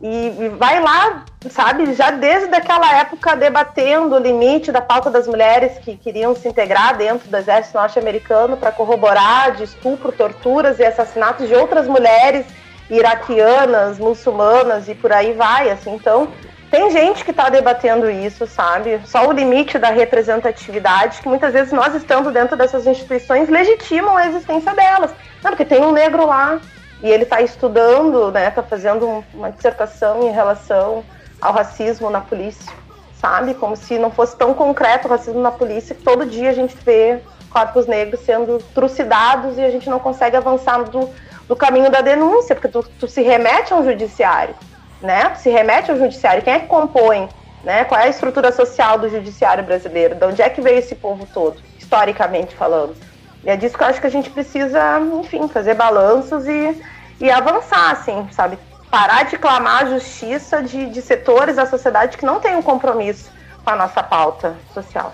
e, 0.02 0.28
e 0.40 0.50
vai 0.50 0.80
lá, 0.82 1.24
sabe, 1.50 1.94
já 1.94 2.12
desde 2.12 2.54
aquela 2.54 2.98
época 2.98 3.36
debatendo 3.36 4.16
o 4.16 4.20
limite 4.20 4.72
da 4.72 4.82
pauta 4.82 5.10
das 5.10 5.28
mulheres 5.28 5.78
que 5.80 5.96
queriam 5.96 6.36
se 6.36 6.48
integrar 6.48 6.98
dentro 6.98 7.30
do 7.30 7.38
exército 7.38 7.78
norte-americano 7.78 8.58
para 8.58 8.72
corroborar 8.72 9.54
de 9.56 9.64
estupro, 9.64 10.12
torturas 10.12 10.80
e 10.80 10.86
assassinatos 10.86 11.48
de 11.48 11.56
outras 11.56 11.88
mulheres 11.88 12.46
iraquianas, 12.90 13.98
muçulmanas 13.98 14.88
e 14.88 14.96
por 14.96 15.12
aí 15.12 15.34
vai, 15.34 15.70
assim, 15.70 15.96
então 15.96 16.28
tem 16.70 16.92
gente 16.92 17.24
que 17.24 17.32
está 17.32 17.48
debatendo 17.48 18.10
isso, 18.10 18.46
sabe? 18.46 19.00
Só 19.06 19.28
o 19.28 19.32
limite 19.32 19.80
da 19.80 19.90
representatividade, 19.90 21.22
que 21.22 21.28
muitas 21.28 21.54
vezes 21.54 21.72
nós 21.72 21.96
estando 21.96 22.32
dentro 22.32 22.58
dessas 22.58 22.86
instituições 22.86 23.48
legitimam 23.48 24.18
a 24.18 24.28
existência 24.28 24.74
delas. 24.74 25.12
Não, 25.42 25.52
porque 25.52 25.64
tem 25.64 25.82
um 25.86 25.92
negro 25.92 26.26
lá 26.26 26.60
e 27.06 27.12
ele 27.12 27.24
está 27.24 27.42
estudando, 27.42 28.32
né? 28.32 28.48
Está 28.48 28.64
fazendo 28.64 29.08
um- 29.08 29.24
uma 29.34 29.52
dissertação 29.52 30.24
em 30.24 30.32
relação 30.32 31.04
ao 31.42 31.54
racismo 31.54 32.10
na 32.10 32.22
polícia, 32.22 32.72
sabe? 33.14 33.54
Como 33.54 33.76
se 33.76 33.98
não 34.00 34.12
fosse 34.12 34.38
tão 34.38 34.54
concreto 34.54 35.08
o 35.08 35.12
racismo 35.12 35.42
na 35.42 35.52
polícia 35.52 35.96
que 35.96 36.04
todo 36.04 36.26
dia 36.26 36.50
a 36.50 36.54
gente 36.54 36.76
vê 36.86 37.22
corpos 37.50 37.88
negros 37.88 38.22
sendo 38.22 38.58
trucidados 38.74 39.58
e 39.58 39.64
a 39.64 39.70
gente 39.70 39.90
não 39.90 40.00
consegue 40.00 40.36
avançar 40.36 40.84
do, 40.84 41.10
do 41.48 41.56
caminho 41.56 41.90
da 41.90 42.02
denúncia, 42.02 42.56
porque 42.56 42.68
tu, 42.68 42.84
tu 42.84 43.08
se 43.08 43.22
remete 43.22 43.74
a 43.74 43.78
um 43.78 43.84
judiciário 43.84 44.56
né? 45.02 45.36
Se 45.36 45.50
remete 45.50 45.92
ao 45.92 45.98
judiciário. 45.98 46.44
Quem 46.44 46.54
é 46.54 46.60
que 46.60 46.68
compõe? 46.68 47.30
Né? 47.64 47.84
Qual 47.86 48.00
é 48.00 48.06
a 48.06 48.10
estrutura 48.10 48.52
social 48.52 49.00
do 49.00 49.10
judiciário 49.10 49.64
brasileiro? 49.64 50.16
De 50.16 50.26
onde 50.26 50.42
é 50.42 50.50
que 50.50 50.62
veio 50.62 50.80
esse 50.80 50.96
povo 50.96 51.28
todo, 51.32 51.62
historicamente 51.78 52.56
falando? 52.56 52.96
E 53.44 53.50
é 53.50 53.56
disso 53.56 53.78
que 53.78 53.84
eu 53.84 53.88
acho 53.88 54.02
que 54.02 54.08
a 54.08 54.12
gente 54.12 54.30
precisa, 54.30 55.00
enfim, 55.20 55.48
fazer 55.48 55.76
balanços 55.76 56.48
e, 56.48 56.82
e 57.20 57.30
avançar, 57.30 57.92
assim, 57.92 58.28
sabe? 58.32 58.58
Parar 58.90 59.24
de 59.24 59.38
clamar 59.38 59.84
a 59.84 59.90
justiça 59.90 60.62
de, 60.62 60.90
de 60.90 61.02
setores 61.02 61.56
da 61.56 61.66
sociedade 61.66 62.18
que 62.18 62.26
não 62.26 62.40
têm 62.40 62.56
um 62.56 62.62
compromisso 62.62 63.30
com 63.64 63.70
a 63.70 63.76
nossa 63.76 64.02
pauta 64.04 64.56
social. 64.74 65.14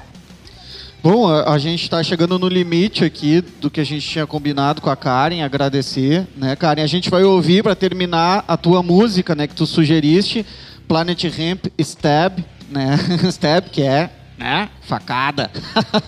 Bom, 1.03 1.27
a, 1.27 1.53
a 1.53 1.57
gente 1.57 1.81
está 1.81 2.03
chegando 2.03 2.37
no 2.37 2.47
limite 2.47 3.03
aqui 3.03 3.41
do 3.41 3.71
que 3.71 3.79
a 3.81 3.83
gente 3.83 4.07
tinha 4.07 4.27
combinado 4.27 4.81
com 4.81 4.89
a 4.89 4.95
Karen, 4.95 5.41
agradecer, 5.41 6.27
né, 6.35 6.55
Karen? 6.55 6.83
A 6.83 6.87
gente 6.87 7.09
vai 7.09 7.23
ouvir 7.23 7.63
para 7.63 7.75
terminar 7.75 8.43
a 8.47 8.55
tua 8.55 8.83
música, 8.83 9.33
né, 9.33 9.47
que 9.47 9.55
tu 9.55 9.65
sugeriste, 9.65 10.45
Planet 10.87 11.23
Ramp 11.23 11.65
Stab, 11.79 12.45
né? 12.69 12.99
Stab, 13.31 13.69
que 13.71 13.81
é, 13.81 14.11
né, 14.41 14.69
facada. 14.81 15.51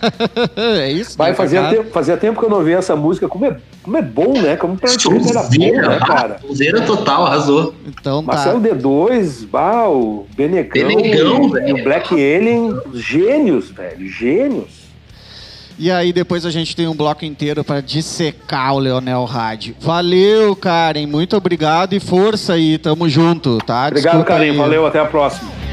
é 0.56 0.90
isso? 0.90 1.16
Vai, 1.16 1.30
né, 1.30 1.36
fazia 1.36 1.60
facada? 1.60 1.76
tempo, 1.76 1.92
fazia 1.92 2.16
tempo 2.16 2.40
que 2.40 2.44
eu 2.44 2.50
não 2.50 2.58
ouvia 2.58 2.76
essa 2.76 2.96
música. 2.96 3.28
Como 3.28 3.46
é, 3.46 3.56
como 3.82 3.96
é 3.96 4.02
bom, 4.02 4.32
né? 4.32 4.56
Como 4.56 4.76
pra 4.76 4.90
gente 4.90 5.06
era 5.08 5.42
bom, 5.44 5.88
né, 5.88 5.98
cara? 6.04 6.38
Sonzeira 6.40 6.80
total, 6.82 7.26
arrasou. 7.26 7.74
Então 7.86 8.24
tá. 8.24 8.34
Marcelo 8.34 8.60
D2, 8.60 9.46
bah, 9.46 9.88
o 9.88 10.26
Benegão, 10.36 10.88
Benegão, 10.88 11.46
e, 11.46 11.52
velho. 11.52 11.68
e 11.68 11.80
o 11.80 11.84
Black 11.84 12.12
Alien, 12.12 12.80
gênios, 12.94 13.70
velho, 13.70 14.08
gênios. 14.08 14.84
E 15.78 15.90
aí 15.90 16.12
depois 16.12 16.46
a 16.46 16.50
gente 16.50 16.74
tem 16.76 16.86
um 16.86 16.94
bloco 16.94 17.24
inteiro 17.24 17.64
para 17.64 17.80
dissecar 17.80 18.74
o 18.74 18.78
Leonel 18.78 19.24
Rádio. 19.24 19.74
Valeu, 19.80 20.54
Karen. 20.54 21.06
Muito 21.06 21.36
obrigado 21.36 21.94
e 21.94 22.00
força 22.00 22.52
aí. 22.52 22.78
Tamo 22.78 23.08
junto, 23.08 23.58
tá? 23.58 23.88
Obrigado, 23.88 24.18
Desculpa 24.18 24.38
Karim. 24.38 24.50
aí. 24.50 24.56
Valeu, 24.56 24.86
até 24.86 25.00
a 25.00 25.04
próxima. 25.04 25.63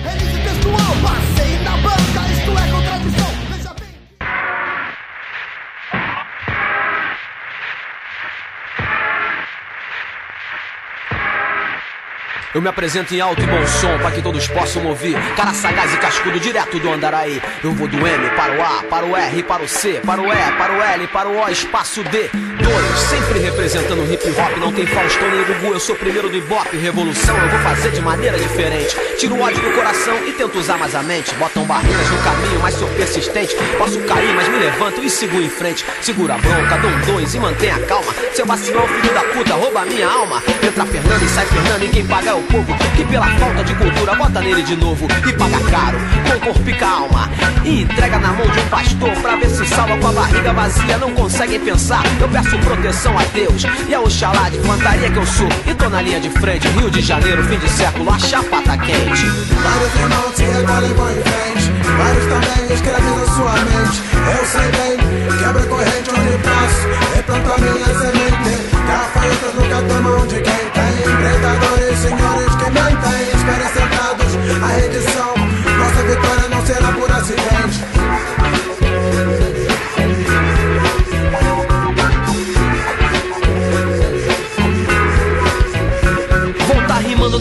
Eu 12.54 12.62
me 12.62 12.68
apresento 12.68 13.16
em 13.16 13.22
alto 13.22 13.42
e 13.42 13.46
bom 13.46 13.66
som 13.66 13.98
para 14.00 14.12
que 14.12 14.22
todos 14.22 14.46
possam 14.50 14.86
ouvir. 14.86 15.16
Cara 15.38 15.54
sagaz 15.54 15.94
e 15.94 15.98
cascudo 15.98 16.38
direto 16.38 16.78
do 16.80 16.92
Andaraí. 16.92 17.42
Eu 17.64 17.72
vou 17.72 17.88
do 17.88 18.06
M 18.06 18.30
para 18.32 18.58
o 18.58 18.62
A, 18.62 18.84
para 18.90 19.06
o 19.06 19.16
R, 19.16 19.44
para 19.44 19.64
o 19.64 19.68
C, 19.70 20.02
para 20.06 20.22
o 20.22 20.26
E, 20.26 20.52
para 20.58 20.74
o 20.74 20.82
L, 20.82 21.08
para 21.08 21.30
o 21.30 21.38
O, 21.40 21.50
espaço 21.50 22.04
D. 22.04 22.30
Dois, 22.62 23.00
sempre 23.10 23.40
representando 23.40 24.04
hip 24.12 24.30
hop. 24.32 24.58
Não 24.58 24.74
tem 24.74 24.86
Faustão 24.86 25.30
nem 25.30 25.46
Gugu, 25.46 25.74
eu 25.74 25.80
sou 25.80 25.96
primeiro 25.96 26.30
do 26.30 26.36
Ibope. 26.36 26.76
Revolução 26.76 27.38
eu 27.38 27.50
vou 27.50 27.60
fazer 27.60 27.92
de 27.92 28.02
maneira 28.02 28.38
diferente. 28.38 28.98
Tiro 29.18 29.36
o 29.36 29.42
ódio 29.42 29.62
do 29.62 29.74
coração 29.74 30.16
e 30.28 30.34
tento 30.34 30.60
usar 30.60 30.78
mais 30.78 30.94
a 30.94 31.02
mente. 31.02 31.34
Botam 31.36 31.64
barreiras 31.64 32.10
no 32.10 32.18
caminho, 32.18 32.60
mas 32.62 32.76
sou 32.76 32.88
persistente. 32.90 33.56
Posso 33.78 33.98
cair, 34.02 34.36
mas 34.36 34.50
me 34.50 34.58
levanto 34.58 35.02
e 35.02 35.10
sigo 35.10 35.42
em 35.42 35.50
frente. 35.50 35.86
Segura 36.02 36.34
a 36.34 36.38
bronca, 36.38 36.78
dou 36.80 36.92
um 36.92 37.00
dois 37.14 37.34
e 37.34 37.40
mantenha 37.40 37.78
a 37.78 37.80
calma. 37.80 38.14
Seu 38.34 38.46
vacilão, 38.46 38.86
filho 38.88 39.14
da 39.14 39.22
puta, 39.22 39.54
rouba 39.54 39.86
minha 39.86 40.08
alma. 40.10 40.44
Entra 40.62 40.86
Fernando 40.86 41.24
e 41.24 41.30
sai 41.30 41.46
Fernando, 41.46 41.84
e 41.86 41.88
quem 41.88 42.06
paga 42.06 42.32
é 42.32 42.34
o 42.34 42.41
povo. 42.44 42.74
Que 42.96 43.04
pela 43.06 43.28
falta 43.28 43.64
de 43.64 43.76
cultura 43.76 44.16
bota 44.16 44.42
nele 44.42 44.64
de 44.64 44.76
novo. 44.76 45.08
E 45.28 45.34
paga 45.34 45.60
caro, 45.70 45.98
com 46.26 46.46
corpo 46.46 46.70
e 46.70 46.74
calma. 46.74 47.30
E 47.64 47.82
entrega 47.82 48.20
na 48.20 48.30
mão 48.30 48.48
de 48.48 48.60
um 48.60 48.68
pastor 48.68 49.12
pra 49.22 49.36
ver 49.36 49.50
se 49.50 49.66
salva 49.66 49.98
com 49.98 50.08
a 50.08 50.12
barriga 50.12 50.54
vazia. 50.54 50.98
Não 50.98 51.12
conseguem 51.12 51.60
pensar, 51.60 52.04
eu 52.20 52.30
peço 52.30 52.58
proteção 52.60 53.18
a 53.18 53.24
Deus. 53.34 53.64
E 53.88 53.94
a 53.94 54.02
Oxalá 54.02 54.50
de 54.50 54.60
fantaria 54.60 55.10
que 55.10 55.18
eu 55.18 55.26
sou. 55.26 55.50
E 55.68 55.74
tô 55.74 55.90
na 55.90 56.02
linha 56.02 56.20
de 56.20 56.30
frente, 56.30 56.68
Rio 56.70 56.90
de 56.90 57.02
Janeiro, 57.02 57.44
fim 57.44 57.58
de 57.58 57.70
século, 57.70 58.10
a 58.10 58.20
chapa 58.20 58.62
tá 58.62 58.78
quente. 58.78 59.26
Vários 59.62 59.96
irmãos 59.96 60.36
se 60.36 60.44
recolhem 60.44 60.94
vão 60.94 61.12
em 61.12 61.22
frente 61.22 61.72
Vários 61.98 62.26
também 62.26 62.74
escravizam 62.74 63.36
sua 63.36 63.52
mente 63.52 64.02
Eu 64.38 64.46
sei 64.46 64.72
bem, 64.72 65.38
quebra 65.38 65.66
corrente 65.66 66.10
onde 66.10 66.38
passo 66.40 67.16
Replanta 67.16 67.62
minha 67.62 67.86
semente 67.86 68.81
Gafanhotos 68.92 69.54
nunca 69.56 69.82
tomam 69.84 70.28
de 70.28 70.36
quem 70.36 70.44
tem. 70.44 71.16
Predadores, 71.16 71.98
senhores 72.00 72.56
que 72.56 72.70
mentem 72.72 73.22
Esperem 73.36 73.70
sentados. 73.74 74.32
A 74.62 74.68
redição 74.68 75.34
Nossa 75.78 76.04
vitória 76.04 76.50
não 76.50 76.66
será 76.66 76.92
por 76.92 77.12
acidente 77.12 78.71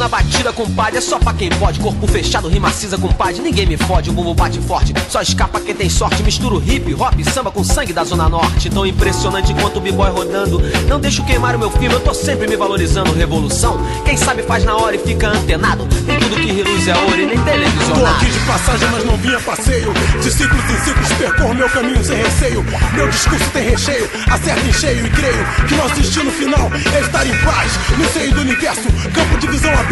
na 0.00 0.08
batida, 0.08 0.50
compadre, 0.50 0.96
é 0.96 1.00
só 1.00 1.18
pra 1.18 1.34
quem 1.34 1.50
pode. 1.50 1.78
Corpo 1.78 2.06
fechado, 2.06 2.48
rima 2.48 2.72
cinza, 2.72 2.96
compadre, 2.96 3.42
ninguém 3.42 3.66
me 3.66 3.76
fode. 3.76 4.08
O 4.08 4.14
bumbum 4.14 4.34
bate 4.34 4.58
forte, 4.60 4.94
só 5.10 5.20
escapa 5.20 5.60
quem 5.60 5.74
tem 5.74 5.90
sorte. 5.90 6.22
Misturo 6.22 6.62
hip, 6.66 6.94
hop, 6.94 7.20
samba 7.30 7.50
com 7.50 7.62
sangue 7.62 7.92
da 7.92 8.02
Zona 8.02 8.26
Norte. 8.26 8.70
Tão 8.70 8.86
impressionante 8.86 9.52
quanto 9.52 9.76
o 9.76 9.80
b-boy 9.80 10.08
rodando. 10.10 10.58
Não 10.88 10.98
deixo 10.98 11.22
queimar 11.24 11.54
o 11.54 11.58
meu 11.58 11.70
filme, 11.70 11.92
eu 11.92 12.00
tô 12.00 12.14
sempre 12.14 12.48
me 12.48 12.56
valorizando. 12.56 13.12
Revolução, 13.12 13.78
quem 14.02 14.16
sabe 14.16 14.42
faz 14.42 14.64
na 14.64 14.74
hora 14.74 14.96
e 14.96 14.98
fica 14.98 15.28
antenado. 15.28 15.86
Nem 16.06 16.18
tudo 16.18 16.36
que 16.36 16.50
reluz 16.50 16.88
é 16.88 16.96
ouro 16.96 17.20
e 17.20 17.26
nem 17.26 17.36
Tô 17.36 17.44
televisionado. 17.44 18.06
aqui 18.06 18.26
de 18.30 18.40
passagem, 18.40 18.88
mas 18.90 19.04
não 19.04 19.18
vim 19.18 19.34
a 19.34 19.40
passeio. 19.40 19.92
De 20.22 20.30
ciclos 20.32 20.64
em 20.64 20.78
ciclos 20.82 21.12
percorro 21.12 21.54
meu 21.54 21.68
caminho 21.68 22.02
sem 22.02 22.16
receio. 22.16 22.64
Meu 22.94 23.06
discurso 23.06 23.50
tem 23.50 23.68
recheio, 23.68 24.08
acerta 24.30 24.66
em 24.66 24.72
cheio 24.72 25.06
e 25.06 25.10
creio 25.10 25.44
que 25.68 25.74
nosso 25.74 25.94
destino 25.96 26.30
final 26.30 26.70
é 26.96 27.00
estar 27.00 27.26
em 27.26 27.36
paz. 27.44 27.72
No 27.98 28.08
seio 28.08 28.32
do 28.32 28.40
universo, 28.40 28.88
campo 29.12 29.38
de 29.38 29.46
visão 29.46 29.70
aberto. 29.74 29.89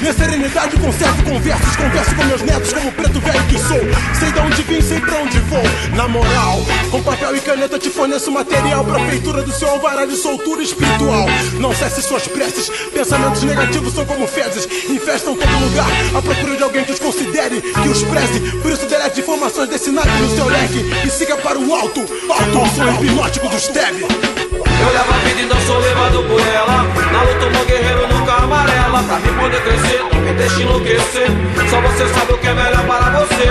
Minha 0.00 0.12
serenidade 0.12 0.76
conservo 0.76 1.22
conversas, 1.24 1.76
converso 1.76 2.14
com 2.14 2.24
meus 2.24 2.42
netos 2.42 2.72
como 2.72 2.92
preto 2.92 3.20
velho 3.20 3.46
que 3.46 3.58
sou. 3.58 3.80
Sei 4.18 4.32
de 4.32 4.38
onde 4.40 4.62
vim, 4.62 4.80
sei 4.80 5.00
pra 5.00 5.18
onde 5.18 5.38
vou. 5.40 5.62
Na 5.94 6.08
moral, 6.08 6.64
com 6.90 7.02
papel 7.02 7.36
e 7.36 7.40
caneta 7.40 7.78
te 7.78 7.90
forneço 7.90 8.30
material 8.30 8.84
pra 8.84 8.98
feitura 9.06 9.42
do 9.42 9.52
seu 9.52 9.68
alvará 9.68 10.04
de 10.04 10.16
soltura 10.16 10.62
espiritual. 10.62 11.26
Não 11.60 11.74
cesse 11.74 12.02
suas 12.02 12.26
preces, 12.28 12.68
pensamentos 12.92 13.42
negativos 13.42 13.94
são 13.94 14.04
como 14.04 14.26
fezes, 14.26 14.68
infestam 14.88 15.36
todo 15.36 15.64
lugar. 15.64 15.86
À 16.16 16.22
procura 16.22 16.56
de 16.56 16.62
alguém 16.62 16.84
que 16.84 16.92
os 16.92 16.98
considere, 16.98 17.60
que 17.60 17.88
os 17.88 18.02
preze. 18.02 18.40
Por 18.62 18.72
isso 18.72 18.86
delete 18.86 19.20
informações 19.20 19.68
desse 19.68 19.90
naipe 19.90 20.22
no 20.22 20.36
seu 20.36 20.46
leque 20.46 20.84
e 21.06 21.10
siga 21.10 21.36
para 21.36 21.58
o 21.58 21.74
alto. 21.74 22.00
Alto 22.00 22.58
ao 22.58 22.66
som 22.66 23.04
hipnótico 23.04 23.48
do 23.48 23.58
Steb. 23.58 24.00
Eu 24.02 24.92
levo 24.92 25.12
a 25.12 25.18
vida 25.26 25.40
e 25.40 25.46
não 25.46 25.60
sou 25.62 25.78
levado 25.78 26.22
por 26.24 26.40
ela. 26.40 26.84
Na 27.12 27.22
luta, 27.22 27.46
um 27.46 27.64
guerreiro 27.64 28.02
nunca 28.02 28.15
amarela. 28.38 29.02
Pra 29.02 29.18
mim 29.18 29.32
poder 29.38 29.62
crescer, 29.62 30.04
não 30.12 30.20
me 30.20 30.32
deixe 30.32 30.62
enlouquecer. 30.62 31.28
Só 31.70 31.80
você 31.80 32.08
sabe 32.08 32.32
o 32.32 32.38
que 32.38 32.48
é 32.48 32.54
melhor 32.54 32.84
para 32.86 33.10
você. 33.20 33.48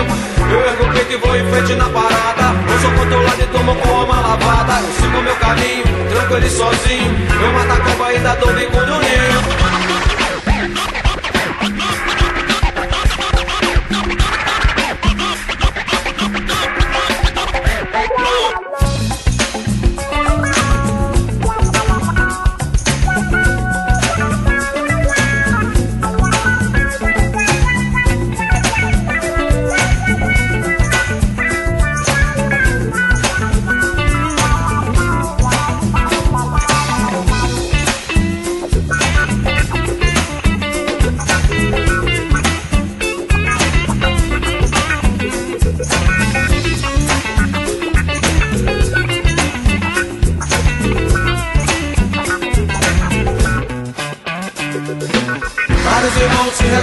Eu 0.51 0.59
ergo 0.61 0.83
o 0.83 0.93
peito 0.93 1.13
e 1.13 1.17
vou 1.17 1.35
em 1.35 1.49
frente 1.51 1.75
na 1.75 1.89
parada. 1.89 2.53
Não 2.69 2.79
sou 2.81 2.91
controlado 2.91 3.41
e 3.41 3.47
tomo 3.47 3.75
com 3.75 3.89
alma 3.89 4.19
lavada. 4.21 4.81
Eu 4.81 4.93
sigo 4.93 5.21
meu 5.21 5.35
caminho, 5.35 5.83
tranquilo 6.09 6.45
e 6.45 6.49
sozinho. 6.49 7.27
Eu 7.41 7.53
mato 7.53 7.71
a 7.73 7.83
cobra 7.83 8.13
e 8.13 8.17
ainda 8.17 8.35
dou 8.35 8.53
bico 8.53 8.77
no 8.77 8.99
ninho. 8.99 9.64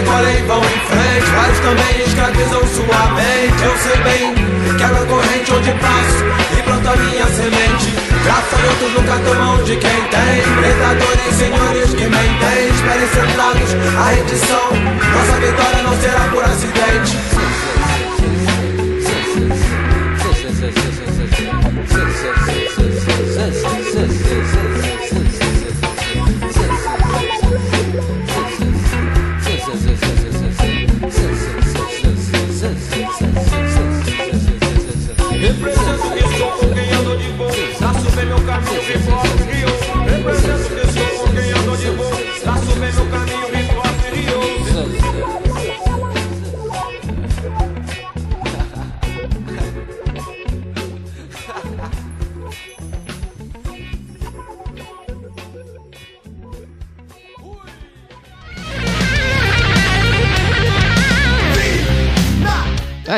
E 0.02 0.42
vão 0.42 0.58
em 0.58 0.80
frente 0.90 1.30
Vários 1.34 1.58
também 1.60 2.02
escravizam 2.06 2.60
sua 2.66 3.06
mente 3.14 3.62
Eu 3.62 3.76
sei 3.78 3.96
bem, 4.02 4.34
quebra 4.76 5.02
a 5.02 5.06
corrente 5.06 5.52
onde 5.52 5.70
passo 5.72 6.24
E 6.58 6.62
planto 6.62 6.88
a 6.88 6.96
minha 6.96 7.26
semente 7.26 7.92
Gafanhotos 8.26 8.92
nunca 8.94 9.18
tomam 9.24 9.64
de 9.64 9.76
quem 9.76 9.90
tem 9.90 10.42
Predadores, 10.58 11.34
senhores 11.38 11.90
que 11.94 12.04
mentem 12.04 12.68
Esperem 12.74 13.08
sentados 13.08 13.74
a 13.98 14.10
redição 14.10 14.70
Nossa 15.12 15.40
vitória 15.40 15.82
não 15.82 16.00
será 16.00 16.28
por 16.30 16.44
acidente 16.44 17.22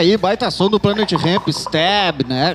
Aí, 0.05 0.19
baita 0.19 0.51
som 0.51 0.69
do 0.69 0.79
Planet 0.79 1.11
Ramp, 1.13 1.49
Stab, 1.49 2.27
né? 2.29 2.55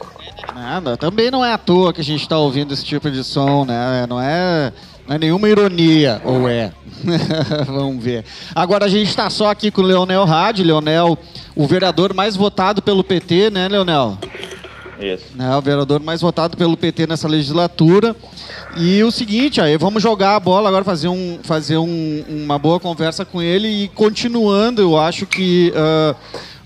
Nada, 0.54 0.96
também 0.96 1.32
não 1.32 1.44
é 1.44 1.52
à 1.52 1.58
toa 1.58 1.92
que 1.92 2.00
a 2.00 2.04
gente 2.04 2.30
tá 2.30 2.38
ouvindo 2.38 2.72
esse 2.76 2.86
tipo 2.86 3.10
de 3.10 3.24
som, 3.24 3.66
né? 3.66 4.06
Não 4.08 4.22
é, 4.22 4.72
não 5.08 5.16
é 5.16 5.18
nenhuma 5.18 5.50
ironia, 5.50 6.22
ou 6.24 6.48
é? 6.48 6.72
Vamos 7.66 8.04
ver. 8.04 8.24
Agora 8.54 8.86
a 8.86 8.88
gente 8.88 9.16
tá 9.16 9.28
só 9.32 9.50
aqui 9.50 9.72
com 9.72 9.82
o 9.82 9.84
Leonel 9.86 10.26
Rádio, 10.26 10.64
Leonel, 10.64 11.18
o 11.56 11.66
vereador 11.66 12.14
mais 12.14 12.36
votado 12.36 12.84
pelo 12.84 13.04
PT, 13.04 13.50
né, 13.50 13.68
Leonel? 13.68 14.16
Isso. 15.02 15.26
né, 15.34 15.56
o 15.56 15.62
vereador 15.62 16.02
mais 16.02 16.22
votado 16.22 16.56
pelo 16.56 16.78
PT 16.78 17.08
nessa 17.08 17.28
legislatura. 17.28 18.16
E 18.78 19.02
o 19.04 19.10
seguinte, 19.10 19.60
aí 19.60 19.76
vamos 19.76 20.04
jogar 20.04 20.36
a 20.36 20.40
bola 20.40 20.70
agora, 20.70 20.84
fazer, 20.84 21.08
um, 21.08 21.40
fazer 21.42 21.78
um- 21.78 22.24
uma 22.28 22.60
boa 22.60 22.80
conversa 22.80 23.26
com 23.26 23.42
ele 23.42 23.68
e 23.68 23.88
continuando, 23.88 24.82
eu 24.84 25.00
acho 25.00 25.26
que 25.26 25.74
ah, 25.76 26.14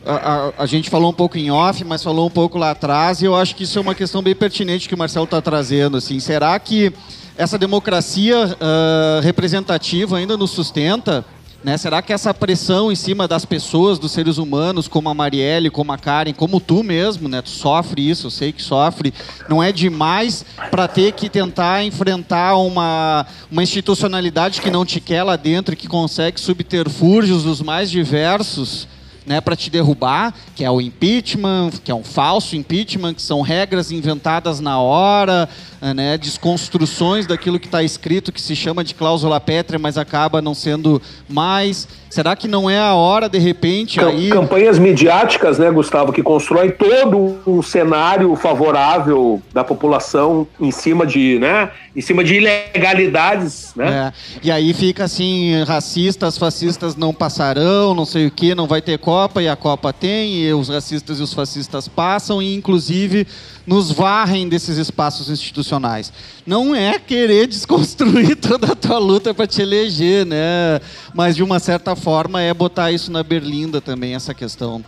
a, 0.06 0.54
a- 0.64 0.66
gente 0.66 0.89
falou 0.89 1.10
um 1.10 1.14
pouco 1.14 1.38
em 1.38 1.49
off, 1.51 1.84
mas 1.84 2.04
falou 2.04 2.28
um 2.28 2.32
pouco 2.32 2.58
lá 2.58 2.72
atrás 2.72 3.22
e 3.22 3.26
eu 3.26 3.36
acho 3.36 3.56
que 3.56 3.64
isso 3.64 3.78
é 3.78 3.82
uma 3.82 3.95
questão 3.95 4.22
bem 4.22 4.36
pertinente 4.36 4.88
que 4.88 4.95
o 4.95 4.97
Marcelo 4.97 5.26
está 5.26 5.41
trazendo. 5.41 5.97
Assim, 5.97 6.20
será 6.20 6.58
que 6.60 6.91
essa 7.38 7.58
democracia 7.58 8.58
ah, 8.60 9.20
representativa 9.24 10.18
ainda 10.18 10.36
nos 10.38 10.51
sustenta? 10.51 11.26
Né? 11.64 11.78
Será 11.78 12.01
que 12.01 12.12
essa 12.12 12.34
pressão 12.34 12.91
em 12.91 12.95
cima 12.95 13.26
das 13.26 13.45
pessoas, 13.45 13.97
dos 13.97 14.12
seres 14.12 14.38
humanos, 14.38 14.89
como 14.89 15.08
a 15.08 15.14
Marielle, 15.14 15.70
como 15.70 15.93
a 15.93 15.97
Karen, 15.97 16.34
como 16.34 16.60
tu 16.60 16.84
mesmo, 16.84 17.30
né? 17.30 17.41
Tu 17.41 17.51
sofre 17.51 18.10
isso, 18.10 18.28
eu 18.28 18.32
sei 18.32 18.51
que 18.51 18.62
sofre. 18.62 19.14
Não 19.47 19.64
é 19.64 19.72
demais 19.72 20.43
para 20.70 20.89
ter 20.89 21.14
que 21.14 21.30
tentar 21.30 21.86
enfrentar 21.86 22.58
uma, 22.58 23.26
uma 23.49 23.64
institucionalidade 23.64 24.60
que 24.60 24.70
não 24.70 24.86
te 24.86 24.99
quer 24.99 25.24
lá 25.24 25.38
dentro, 25.38 25.74
que 25.74 25.88
consegue 25.88 26.38
subterfúgios 26.38 27.43
dos 27.43 27.62
mais 27.62 27.89
diversos, 27.89 28.86
né, 29.26 29.39
para 29.41 29.55
te 29.55 29.69
derrubar, 29.69 30.34
que 30.55 30.63
é 30.63 30.69
o 30.71 30.82
impeachment, 30.82 31.71
que 31.84 31.91
é 31.91 31.95
um 31.95 32.03
falso 32.03 32.55
impeachment, 32.55 33.13
que 33.13 33.21
são 33.21 33.41
regras 33.41 33.91
inventadas 33.91 34.59
na 34.59 34.80
hora, 34.80 35.47
eh, 35.82 35.93
né, 35.93 36.17
desconstruções 36.17 37.26
daquilo 37.28 37.59
que 37.59 37.67
está 37.67 37.82
escrito, 37.84 38.32
que 38.32 38.41
se 38.41 38.55
chama 38.55 38.84
de 38.84 38.93
cláusula 38.93 39.39
pétrea, 39.39 39.80
mas 39.80 39.97
acaba 39.97 40.41
não 40.41 40.53
sendo 40.53 41.01
mais. 41.30 41.88
Será 42.09 42.36
que 42.36 42.47
não 42.47 42.69
é 42.69 42.78
a 42.80 42.93
hora, 42.93 43.28
de 43.28 43.39
repente, 43.39 43.99
Cam- 43.99 44.09
aí... 44.09 44.30
Campanhas 44.30 44.78
midiáticas, 44.78 45.57
né, 45.57 45.71
Gustavo, 45.71 46.11
que 46.13 46.21
constroem 46.21 46.69
todo 46.69 47.39
um 47.47 47.61
cenário 47.63 48.36
favorável 48.36 49.41
da 49.53 49.63
população 49.63 50.47
em 50.59 50.69
cima 50.71 51.05
de, 51.07 51.39
né, 51.39 51.71
em 51.95 52.01
cima 52.01 52.23
de 52.23 52.35
ilegalidades, 52.35 53.71
né? 53.75 54.11
É, 54.11 54.13
E 54.43 54.51
aí 54.51 54.73
fica 54.73 55.03
assim, 55.03 55.63
racistas, 55.63 56.37
fascistas 56.37 56.95
não 56.95 57.13
passarão, 57.13 57.93
não 57.93 58.05
sei 58.05 58.25
o 58.25 58.31
que, 58.31 58.55
não 58.55 58.65
vai 58.65 58.81
ter 58.81 58.97
Copa, 58.97 59.43
e 59.43 59.47
a 59.47 59.55
Copa 59.55 59.93
tem, 59.93 60.43
e 60.43 60.53
os 60.53 60.69
racistas 60.69 61.19
e 61.19 61.21
os 61.21 61.33
fascistas 61.33 61.87
passam, 61.87 62.41
e 62.41 62.55
inclusive 62.55 63.27
nos 63.65 63.91
varrem 63.91 64.49
desses 64.49 64.77
espaços 64.77 65.29
institucionais. 65.29 66.11
Não 66.45 66.73
é 66.73 66.97
querer 66.97 67.45
desconstruir 67.47 68.37
toda 68.37 68.71
a 68.71 68.75
tua 68.75 68.97
luta 68.97 69.33
para 69.33 69.45
te 69.45 69.61
eleger, 69.61 70.25
né? 70.25 70.81
Mas 71.13 71.35
de 71.35 71.43
uma 71.43 71.59
certa 71.59 71.95
forma 71.95 72.41
é 72.41 72.53
botar 72.53 72.91
isso 72.91 73.11
na 73.11 73.21
berlinda 73.21 73.79
também, 73.79 74.15
essa 74.15 74.33
questão. 74.33 74.83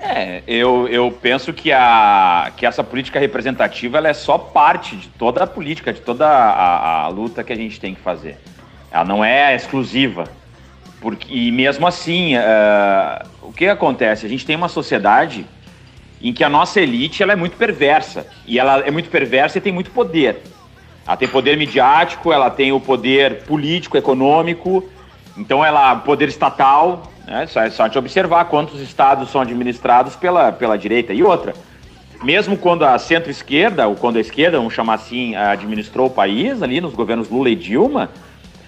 É, 0.00 0.42
eu, 0.46 0.88
eu 0.88 1.12
penso 1.12 1.52
que, 1.52 1.70
a, 1.70 2.50
que 2.56 2.64
essa 2.64 2.82
política 2.82 3.20
representativa 3.20 3.98
ela 3.98 4.08
é 4.08 4.14
só 4.14 4.38
parte 4.38 4.96
de 4.96 5.08
toda 5.08 5.44
a 5.44 5.46
política, 5.46 5.92
de 5.92 6.00
toda 6.00 6.26
a, 6.26 7.04
a 7.04 7.08
luta 7.08 7.44
que 7.44 7.52
a 7.52 7.56
gente 7.56 7.78
tem 7.78 7.94
que 7.94 8.00
fazer. 8.00 8.38
Ela 8.90 9.04
não 9.04 9.22
é 9.22 9.54
exclusiva. 9.54 10.24
Porque, 11.00 11.32
e 11.32 11.52
mesmo 11.52 11.86
assim, 11.86 12.36
eh, 12.36 13.22
o 13.42 13.52
que 13.52 13.66
acontece? 13.66 14.26
A 14.26 14.28
gente 14.28 14.44
tem 14.44 14.56
uma 14.56 14.68
sociedade 14.68 15.46
em 16.20 16.32
que 16.32 16.44
a 16.44 16.48
nossa 16.48 16.80
elite 16.80 17.22
ela 17.22 17.32
é 17.32 17.36
muito 17.36 17.56
perversa. 17.56 18.26
E 18.46 18.58
ela 18.58 18.80
é 18.80 18.90
muito 18.90 19.08
perversa 19.08 19.58
e 19.58 19.60
tem 19.60 19.72
muito 19.72 19.90
poder. 19.90 20.42
Ela 21.06 21.16
tem 21.16 21.28
poder 21.28 21.56
midiático, 21.56 22.32
ela 22.32 22.50
tem 22.50 22.72
o 22.72 22.80
poder 22.80 23.44
político, 23.44 23.96
econômico, 23.96 24.84
então 25.36 25.64
ela 25.64 25.96
poder 25.96 26.28
estatal, 26.28 27.10
né? 27.30 27.46
Só, 27.46 27.62
é 27.62 27.70
só 27.70 27.84
observar 27.96 28.46
quantos 28.46 28.80
estados 28.80 29.30
são 29.30 29.40
administrados 29.40 30.16
pela, 30.16 30.50
pela 30.50 30.76
direita. 30.76 31.12
E 31.14 31.22
outra, 31.22 31.54
mesmo 32.22 32.56
quando 32.58 32.84
a 32.84 32.98
centro-esquerda, 32.98 33.86
ou 33.86 33.94
quando 33.94 34.16
a 34.16 34.20
esquerda, 34.20 34.58
vamos 34.58 34.74
chamar 34.74 34.94
assim, 34.94 35.36
administrou 35.36 36.08
o 36.08 36.10
país 36.10 36.60
ali 36.62 36.80
nos 36.80 36.92
governos 36.92 37.30
Lula 37.30 37.48
e 37.48 37.54
Dilma, 37.54 38.10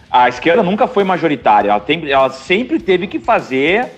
a 0.08 0.28
esquerda 0.28 0.62
nunca 0.62 0.86
foi 0.86 1.02
majoritária. 1.02 1.70
Ela, 1.70 1.80
tem, 1.80 2.08
ela 2.08 2.30
sempre 2.30 2.78
teve 2.78 3.06
que 3.08 3.18
fazer 3.18 3.88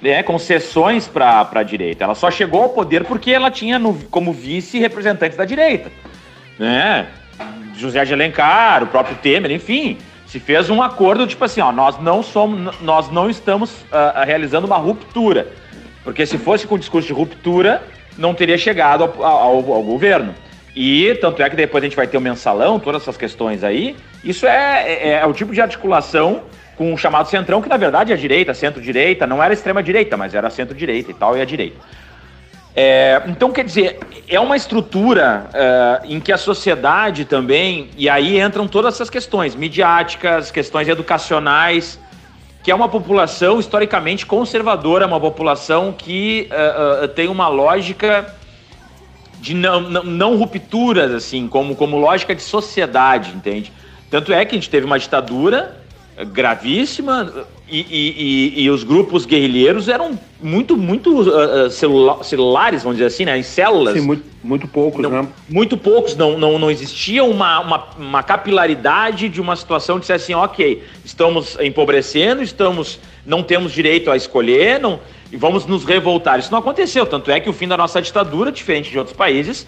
né, 0.00 0.22
concessões 0.22 1.06
para 1.06 1.46
a 1.52 1.62
direita. 1.62 2.04
Ela 2.04 2.14
só 2.14 2.30
chegou 2.30 2.62
ao 2.62 2.68
poder 2.70 3.04
porque 3.04 3.32
ela 3.32 3.50
tinha 3.50 3.78
no- 3.78 3.94
como 4.10 4.32
vice 4.32 4.78
representantes 4.78 5.36
da 5.36 5.44
direita. 5.44 5.90
Né? 6.58 7.06
José 7.76 8.02
de 8.04 8.14
Alencar, 8.14 8.82
o 8.82 8.86
próprio 8.86 9.16
Temer, 9.16 9.50
enfim, 9.50 9.98
se 10.26 10.40
fez 10.40 10.68
um 10.70 10.82
acordo 10.82 11.26
tipo 11.26 11.44
assim, 11.44 11.60
ó, 11.60 11.70
nós 11.72 12.00
não 12.00 12.22
somos, 12.22 12.80
nós 12.80 13.10
não 13.10 13.30
estamos 13.30 13.84
ah, 13.92 14.24
realizando 14.26 14.66
uma 14.66 14.76
ruptura, 14.76 15.48
porque 16.04 16.26
se 16.26 16.36
fosse 16.38 16.66
com 16.66 16.78
discurso 16.78 17.06
de 17.06 17.12
ruptura, 17.14 17.82
não 18.18 18.34
teria 18.34 18.58
chegado 18.58 19.04
ao, 19.04 19.24
ao- 19.24 19.72
ao 19.72 19.82
governo. 19.82 20.34
E 20.74 21.14
tanto 21.22 21.42
é 21.42 21.48
que 21.48 21.56
depois 21.56 21.82
a 21.82 21.86
gente 21.86 21.96
vai 21.96 22.06
ter 22.06 22.18
o 22.18 22.20
mensalão, 22.20 22.78
todas 22.78 23.02
essas 23.02 23.16
questões 23.16 23.64
aí. 23.64 23.96
Isso 24.22 24.46
é, 24.46 24.84
é, 24.92 25.12
é 25.22 25.26
o 25.26 25.32
tipo 25.32 25.54
de 25.54 25.60
articulação 25.60 26.42
com 26.76 26.92
o 26.92 26.98
chamado 26.98 27.28
centrão, 27.28 27.62
que 27.62 27.68
na 27.68 27.78
verdade 27.78 28.12
é 28.12 28.16
direita, 28.16 28.52
centro-direita, 28.52 29.26
não 29.26 29.42
era 29.42 29.54
extrema-direita, 29.54 30.16
mas 30.18 30.34
era 30.34 30.50
centro-direita 30.50 31.10
e 31.10 31.14
tal, 31.14 31.34
e 31.36 31.40
a 31.40 31.44
direita. 31.46 31.76
É, 32.78 33.22
então, 33.26 33.50
quer 33.50 33.64
dizer, 33.64 33.98
é 34.28 34.38
uma 34.38 34.54
estrutura 34.54 35.48
é, 35.54 36.00
em 36.04 36.20
que 36.20 36.30
a 36.30 36.36
sociedade 36.36 37.24
também, 37.24 37.88
e 37.96 38.06
aí 38.06 38.38
entram 38.38 38.68
todas 38.68 38.94
essas 38.94 39.08
questões 39.08 39.54
midiáticas, 39.54 40.50
questões 40.50 40.86
educacionais, 40.86 41.98
que 42.62 42.70
é 42.70 42.74
uma 42.74 42.86
população 42.86 43.58
historicamente 43.58 44.26
conservadora, 44.26 45.06
uma 45.06 45.18
população 45.18 45.90
que 45.90 46.48
é, 46.50 47.04
é, 47.04 47.08
tem 47.08 47.28
uma 47.28 47.48
lógica 47.48 48.34
de 49.40 49.54
não, 49.54 49.80
não, 49.80 50.02
não 50.02 50.36
rupturas, 50.36 51.12
assim, 51.12 51.48
como, 51.48 51.74
como 51.74 51.96
lógica 51.96 52.34
de 52.34 52.42
sociedade, 52.42 53.32
entende? 53.34 53.72
Tanto 54.10 54.34
é 54.34 54.44
que 54.44 54.54
a 54.54 54.58
gente 54.58 54.68
teve 54.68 54.84
uma 54.84 54.98
ditadura 54.98 55.78
gravíssima 56.26 57.46
e, 57.68 57.80
e- 57.80 58.54
e- 58.60 58.62
e 58.64 58.70
os 58.70 58.84
grupos 58.84 59.26
guerrilheiros 59.26 59.88
eram 59.88 60.18
muito, 60.40 60.76
muito 60.76 61.28
ah, 61.32 61.68
celula- 61.70 62.22
celulares, 62.22 62.82
vamos 62.82 62.96
dizer 62.98 63.06
assim, 63.06 63.24
né? 63.24 63.36
Em 63.38 63.42
células. 63.42 63.94
Sim, 63.94 64.06
muito, 64.06 64.24
muito 64.44 64.68
poucos, 64.68 65.02
Não- 65.02 65.10
né? 65.10 65.28
Muito 65.48 65.76
poucos, 65.76 66.14
não, 66.16 66.38
não, 66.38 66.58
não 66.58 66.70
existia 66.70 67.24
uma, 67.24 67.60
uma, 67.60 67.84
uma 67.98 68.22
capilaridade 68.22 69.28
de 69.28 69.40
uma 69.40 69.56
situação 69.56 69.98
de 69.98 70.06
ser 70.06 70.12
assim, 70.14 70.34
ok, 70.34 70.82
estamos 71.04 71.56
empobrecendo, 71.60 72.42
estamos, 72.42 72.98
não 73.24 73.42
temos 73.42 73.72
direito 73.72 74.10
a 74.10 74.16
escolher, 74.16 74.78
não, 74.80 75.00
e 75.32 75.36
vamos 75.36 75.66
nos 75.66 75.84
revoltar. 75.84 76.38
Isso 76.38 76.52
não 76.52 76.60
aconteceu, 76.60 77.04
tanto 77.04 77.30
é 77.30 77.40
que 77.40 77.50
o 77.50 77.52
fim 77.52 77.66
da 77.66 77.76
nossa 77.76 78.00
ditadura, 78.00 78.52
diferente 78.52 78.90
de 78.90 78.98
outros 78.98 79.16
países, 79.16 79.66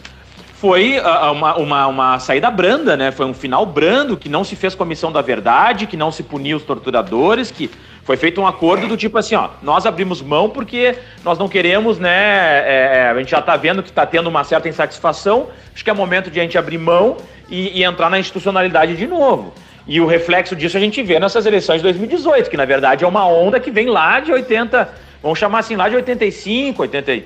foi 0.61 0.98
ah, 0.98 1.30
uma, 1.30 1.56
uma, 1.56 1.86
uma 1.86 2.18
saída 2.18 2.50
branda, 2.50 2.96
né? 2.96 3.12
Foi 3.12 3.24
um 3.26 3.34
final 3.34 3.64
brando, 3.64 4.16
que 4.16 4.28
não 4.28 4.42
se 4.42 4.56
fez 4.56 4.74
comissão 4.74 5.12
da 5.12 5.22
verdade, 5.22 5.86
que 5.86 5.96
não 5.96 6.11
se 6.11 6.24
puniu 6.24 6.56
os 6.56 6.64
torturadores, 6.64 7.52
que 7.52 7.70
foi 8.02 8.16
feito 8.16 8.40
um 8.40 8.46
acordo 8.46 8.88
do 8.88 8.96
tipo 8.96 9.18
assim, 9.18 9.36
ó, 9.36 9.50
nós 9.62 9.86
abrimos 9.86 10.20
mão 10.20 10.50
porque 10.50 10.96
nós 11.22 11.38
não 11.38 11.48
queremos, 11.48 11.98
né? 11.98 12.11
é, 12.11 13.09
a 13.11 13.18
gente 13.18 13.30
já 13.30 13.40
tá 13.40 13.54
vendo 13.56 13.82
que 13.82 13.92
tá 13.92 14.04
tendo 14.04 14.28
uma 14.28 14.42
certa 14.42 14.68
insatisfação, 14.68 15.46
acho 15.72 15.84
que 15.84 15.90
é 15.90 15.92
momento 15.92 16.30
de 16.30 16.40
a 16.40 16.42
gente 16.42 16.59
abrir 16.59 16.78
mão 16.78 17.18
e, 17.48 17.78
e 17.78 17.84
entrar 17.84 18.11
na 18.11 18.18
institucionalidade 18.18 18.96
de 18.96 19.06
novo. 19.06 19.54
E 19.86 20.00
o 20.00 20.06
reflexo 20.06 20.56
disso 20.56 20.76
a 20.76 20.80
gente 20.80 21.02
vê 21.02 21.20
nessas 21.20 21.46
eleições 21.46 21.76
de 21.76 21.82
2018, 21.84 22.50
que 22.50 22.56
na 22.56 22.64
verdade 22.64 23.04
é 23.04 23.06
uma 23.06 23.26
onda 23.26 23.61
que 23.61 23.70
vem 23.70 23.86
lá 23.86 24.18
de 24.20 24.32
80, 24.32 24.88
vamos 25.23 25.39
chamar 25.39 25.61
assim, 25.61 25.77
lá 25.77 25.89
de 25.89 25.97
85, 25.97 26.83
80, 26.83 27.12
e- 27.14 27.25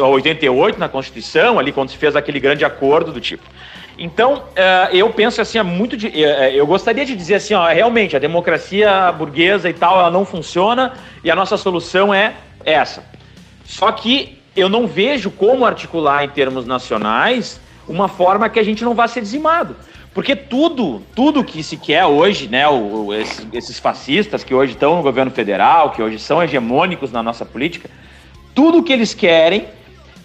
88 0.00 0.78
na 0.78 0.88
Constituição, 0.88 1.58
ali 1.58 1.72
quando 1.72 1.90
se 1.90 1.96
fez 1.96 2.16
aquele 2.16 2.40
grande 2.40 2.64
acordo 2.64 3.12
do 3.12 3.20
tipo. 3.20 3.44
Então, 3.98 4.44
eh, 4.54 4.90
eu 4.92 5.08
penso 5.10 5.40
assim, 5.40 5.58
é 5.58 5.62
muito 5.62 5.96
de, 5.96 6.08
eh, 6.22 6.52
eu 6.54 6.66
gostaria 6.66 7.04
de 7.04 7.16
dizer 7.16 7.36
assim, 7.36 7.54
ó, 7.54 7.66
realmente 7.66 8.14
a 8.14 8.18
democracia 8.18 9.10
burguesa 9.12 9.70
e 9.70 9.72
tal, 9.72 9.98
ela 9.98 10.10
não 10.10 10.24
funciona 10.24 10.92
e 11.24 11.30
a 11.30 11.36
nossa 11.36 11.56
solução 11.56 12.12
é 12.12 12.34
essa. 12.64 13.02
Só 13.64 13.90
que 13.92 14.38
eu 14.54 14.68
não 14.68 14.86
vejo 14.86 15.30
como 15.30 15.64
articular 15.64 16.24
em 16.24 16.28
termos 16.28 16.66
nacionais 16.66 17.60
uma 17.88 18.08
forma 18.08 18.48
que 18.48 18.58
a 18.58 18.62
gente 18.62 18.84
não 18.84 18.94
vá 18.94 19.08
ser 19.08 19.20
dizimado. 19.22 19.76
Porque 20.16 20.34
tudo, 20.34 21.02
tudo 21.14 21.44
que 21.44 21.62
se 21.62 21.76
quer 21.76 22.06
hoje, 22.06 22.48
né, 22.48 22.66
o- 22.66 23.04
o- 23.08 23.14
esses, 23.14 23.46
esses 23.52 23.78
fascistas 23.78 24.42
que 24.42 24.54
hoje 24.54 24.72
estão 24.72 24.96
no 24.96 25.02
governo 25.02 25.30
federal, 25.30 25.90
que 25.90 26.00
hoje 26.00 26.18
são 26.18 26.42
hegemônicos 26.42 27.12
na 27.12 27.22
nossa 27.22 27.44
política, 27.44 27.90
tudo 28.54 28.82
que 28.82 28.94
eles 28.94 29.12
querem 29.12 29.66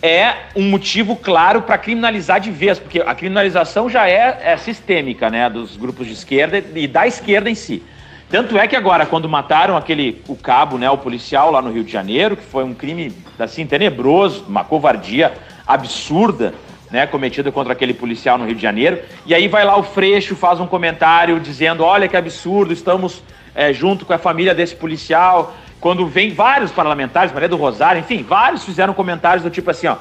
é 0.01 0.33
um 0.55 0.69
motivo 0.69 1.17
claro 1.17 1.63
para 1.63 1.77
criminalizar 1.77 2.39
de 2.39 2.49
vez, 2.51 2.79
porque 2.79 3.01
a 3.01 3.13
criminalização 3.13 3.89
já 3.89 4.07
é, 4.07 4.39
é 4.41 4.55
sistêmica, 4.55 5.29
né, 5.29 5.49
dos 5.49 5.75
grupos 5.75 6.07
de 6.07 6.13
esquerda 6.13 6.63
e 6.73 6.87
da 6.87 7.05
esquerda 7.05 7.49
em 7.49 7.55
si. 7.55 7.83
Tanto 8.29 8.57
é 8.57 8.65
que 8.69 8.77
agora, 8.77 9.05
quando 9.05 9.27
mataram 9.27 9.75
aquele, 9.75 10.21
o 10.25 10.37
cabo, 10.37 10.77
né, 10.77 10.89
o 10.89 10.97
policial 10.97 11.51
lá 11.51 11.61
no 11.61 11.69
Rio 11.69 11.83
de 11.83 11.91
Janeiro, 11.91 12.37
que 12.37 12.43
foi 12.45 12.63
um 12.63 12.73
crime, 12.73 13.11
assim, 13.37 13.67
tenebroso, 13.67 14.45
uma 14.47 14.63
covardia 14.63 15.33
absurda, 15.67 16.53
né, 16.91 17.07
cometida 17.07 17.51
contra 17.51 17.73
aquele 17.73 17.93
policial 17.93 18.37
no 18.37 18.45
Rio 18.45 18.55
de 18.55 18.61
Janeiro, 18.61 18.99
e 19.25 19.33
aí 19.33 19.47
vai 19.47 19.63
lá 19.63 19.77
o 19.77 19.83
Freixo, 19.83 20.35
faz 20.35 20.59
um 20.59 20.67
comentário 20.67 21.39
dizendo, 21.39 21.83
olha 21.83 22.07
que 22.07 22.17
absurdo, 22.17 22.73
estamos 22.73 23.23
é, 23.55 23.71
junto 23.71 24.05
com 24.05 24.13
a 24.13 24.17
família 24.17 24.53
desse 24.53 24.75
policial, 24.75 25.55
quando 25.79 26.05
vem 26.05 26.31
vários 26.31 26.71
parlamentares, 26.71 27.33
Maria 27.33 27.49
do 27.49 27.57
Rosário, 27.57 27.99
enfim, 27.99 28.21
vários 28.21 28.63
fizeram 28.63 28.93
comentários 28.93 29.43
do 29.43 29.49
tipo 29.49 29.71
assim, 29.71 29.87
ó, 29.87 29.95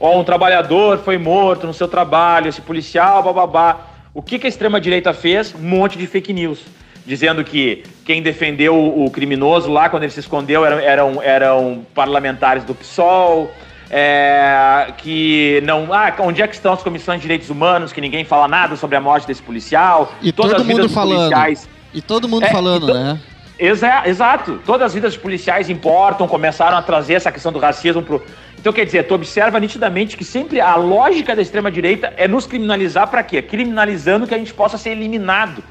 ó, 0.00 0.18
um 0.18 0.24
trabalhador 0.24 0.98
foi 0.98 1.18
morto 1.18 1.66
no 1.66 1.74
seu 1.74 1.88
trabalho, 1.88 2.48
esse 2.48 2.62
policial, 2.62 3.22
bababá. 3.22 3.80
O 4.14 4.22
que, 4.22 4.38
que 4.38 4.46
a 4.46 4.48
extrema-direita 4.48 5.12
fez? 5.12 5.54
Um 5.54 5.58
monte 5.58 5.98
de 5.98 6.06
fake 6.06 6.32
news. 6.32 6.64
Dizendo 7.04 7.44
que 7.44 7.84
quem 8.04 8.22
defendeu 8.22 8.74
o 8.74 9.10
criminoso 9.10 9.70
lá, 9.70 9.90
quando 9.90 10.04
ele 10.04 10.12
se 10.12 10.20
escondeu, 10.20 10.64
eram, 10.64 10.78
eram, 10.80 11.22
eram 11.22 11.86
parlamentares 11.94 12.64
do 12.64 12.74
PSOL. 12.74 13.50
É, 13.90 14.92
que 14.98 15.60
não. 15.64 15.92
Ah, 15.92 16.14
onde 16.20 16.42
é 16.42 16.46
que 16.48 16.54
estão 16.54 16.72
as 16.72 16.82
comissões 16.82 17.18
de 17.18 17.22
direitos 17.22 17.50
humanos? 17.50 17.92
Que 17.92 18.00
ninguém 18.00 18.24
fala 18.24 18.48
nada 18.48 18.76
sobre 18.76 18.96
a 18.96 19.00
morte 19.00 19.26
desse 19.26 19.42
policial. 19.42 20.12
E 20.22 20.32
Todas 20.32 20.52
todo 20.52 20.64
mundo 20.64 20.88
falando. 20.88 21.18
policiais- 21.30 21.68
E 21.94 22.02
todo 22.02 22.28
mundo 22.28 22.44
É, 22.44 22.50
falando, 22.50 22.86
to- 22.88 22.94
né? 22.94 23.20
Exa- 23.58 24.02
exato. 24.06 24.60
Todas 24.66 24.88
as 24.88 24.94
vidas 24.94 25.14
dos 25.14 25.22
policiais 25.22 25.70
importam, 25.70 26.28
começaram 26.28 26.76
a 26.76 26.82
trazer 26.82 27.14
essa 27.14 27.32
questão 27.32 27.50
do 27.50 27.58
racismo 27.58 28.02
pro. 28.02 28.22
Então, 28.58 28.70
quer 28.72 28.84
dizer, 28.84 29.04
tu 29.06 29.14
observa 29.14 29.58
nitidamente 29.58 30.14
que 30.16 30.24
sempre 30.24 30.60
a 30.60 30.74
lógica 30.76 31.34
da 31.34 31.40
extrema-direita 31.40 32.12
é 32.18 32.28
nos 32.28 32.46
criminalizar 32.46 33.08
para 33.08 33.22
quê? 33.22 33.40
Criminalizando 33.40 34.26
que 34.26 34.34
a 34.34 34.38
gente 34.38 34.52
possa 34.52 34.76
ser 34.76 34.90
eliminado. 34.90 35.62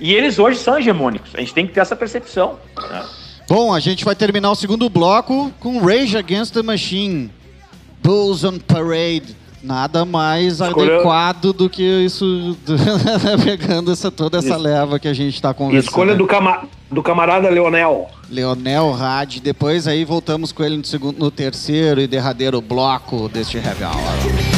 E 0.00 0.14
eles 0.14 0.38
hoje 0.38 0.58
são 0.58 0.78
hegemônicos. 0.78 1.32
A 1.34 1.40
gente 1.40 1.52
tem 1.52 1.66
que 1.66 1.72
ter 1.74 1.80
essa 1.80 1.94
percepção. 1.96 2.58
né? 2.90 3.02
Bom, 3.48 3.74
a 3.74 3.80
gente 3.80 4.04
vai 4.06 4.14
terminar 4.14 4.50
o 4.50 4.54
segundo 4.54 4.88
bloco 4.88 5.52
com 5.60 5.80
Rage 5.84 6.16
Against 6.16 6.54
the 6.54 6.62
Machine. 6.62 7.30
Bulls 8.04 8.44
on 8.44 8.58
Parade. 8.58 9.34
Nada 9.62 10.04
mais 10.04 10.60
Escolha- 10.60 10.96
adequado 10.96 11.54
do 11.54 11.70
que 11.70 11.82
isso, 11.82 12.54
pegando 13.42 13.90
essa, 13.90 14.10
toda 14.10 14.36
essa 14.36 14.58
leva 14.58 14.98
que 14.98 15.08
a 15.08 15.14
gente 15.14 15.34
está 15.34 15.54
conversando. 15.54 15.88
Escolha 15.88 16.14
do, 16.14 16.26
cama- 16.26 16.64
do 16.90 17.02
camarada 17.02 17.48
Leonel. 17.48 18.08
Leonel 18.30 18.92
Rad. 18.92 19.38
Depois 19.40 19.88
aí 19.88 20.04
voltamos 20.04 20.52
com 20.52 20.62
ele 20.62 20.76
no, 20.76 20.84
segundo, 20.84 21.18
no 21.18 21.30
terceiro 21.30 21.98
e 21.98 22.06
derradeiro 22.06 22.60
bloco 22.60 23.26
deste 23.30 23.56
Heavy 23.56 23.84
Hour. 23.84 24.53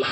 The 0.00 0.06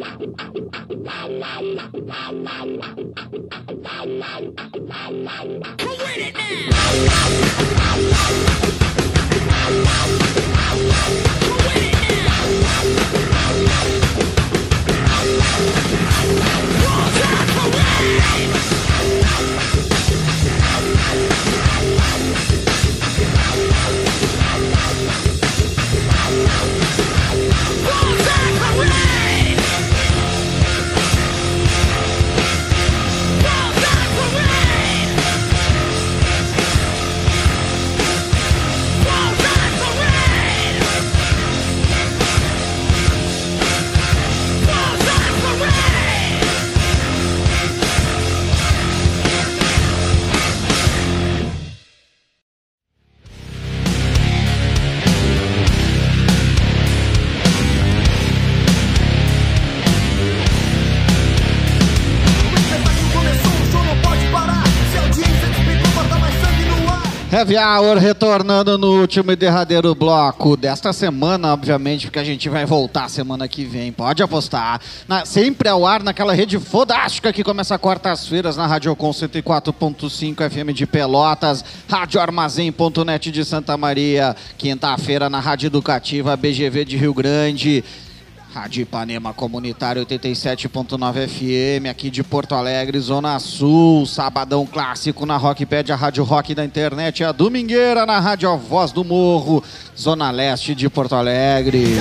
Bulls 0.00 0.40
Heavy 67.40 67.56
Hour 67.56 67.96
retornando 67.96 68.76
no 68.76 69.00
último 69.00 69.32
e 69.32 69.36
derradeiro 69.36 69.94
bloco 69.94 70.58
desta 70.58 70.92
semana, 70.92 71.54
obviamente, 71.54 72.06
porque 72.06 72.18
a 72.18 72.24
gente 72.24 72.50
vai 72.50 72.66
voltar 72.66 73.08
semana 73.08 73.48
que 73.48 73.64
vem, 73.64 73.90
pode 73.90 74.22
apostar. 74.22 74.78
Na- 75.08 75.24
sempre 75.24 75.66
ao 75.66 75.86
ar 75.86 76.02
naquela 76.02 76.34
rede 76.34 76.58
fodástica 76.58 77.32
que 77.32 77.42
começa 77.42 77.78
quartas-feiras 77.78 78.58
na 78.58 78.66
Rádio 78.66 78.94
Com 78.94 79.08
104.5 79.10 80.50
FM 80.50 80.74
de 80.74 80.84
Pelotas, 80.86 81.64
Rádio 81.88 82.20
Armazém.net 82.20 83.30
de 83.30 83.42
Santa 83.42 83.74
Maria, 83.74 84.36
quinta-feira 84.58 85.30
na 85.30 85.40
Rádio 85.40 85.68
Educativa 85.68 86.36
BGV 86.36 86.84
de 86.84 86.98
Rio 86.98 87.14
Grande. 87.14 87.82
Rádio 88.52 88.82
Ipanema 88.82 89.32
Comunitário 89.32 90.04
87.9 90.04 91.28
FM, 91.28 91.86
aqui 91.88 92.10
de 92.10 92.24
Porto 92.24 92.56
Alegre, 92.56 92.98
Zona 92.98 93.38
Sul. 93.38 94.04
Sabadão 94.06 94.66
clássico 94.66 95.24
na 95.24 95.36
Rockpad, 95.36 95.92
a 95.92 95.96
Rádio 95.96 96.24
Rock 96.24 96.52
da 96.52 96.64
internet. 96.64 97.22
A 97.22 97.30
Domingueira 97.30 98.04
na 98.04 98.18
Rádio 98.18 98.58
Voz 98.58 98.90
do 98.90 99.04
Morro, 99.04 99.62
Zona 99.96 100.32
Leste 100.32 100.74
de 100.74 100.90
Porto 100.90 101.14
Alegre. 101.14 101.94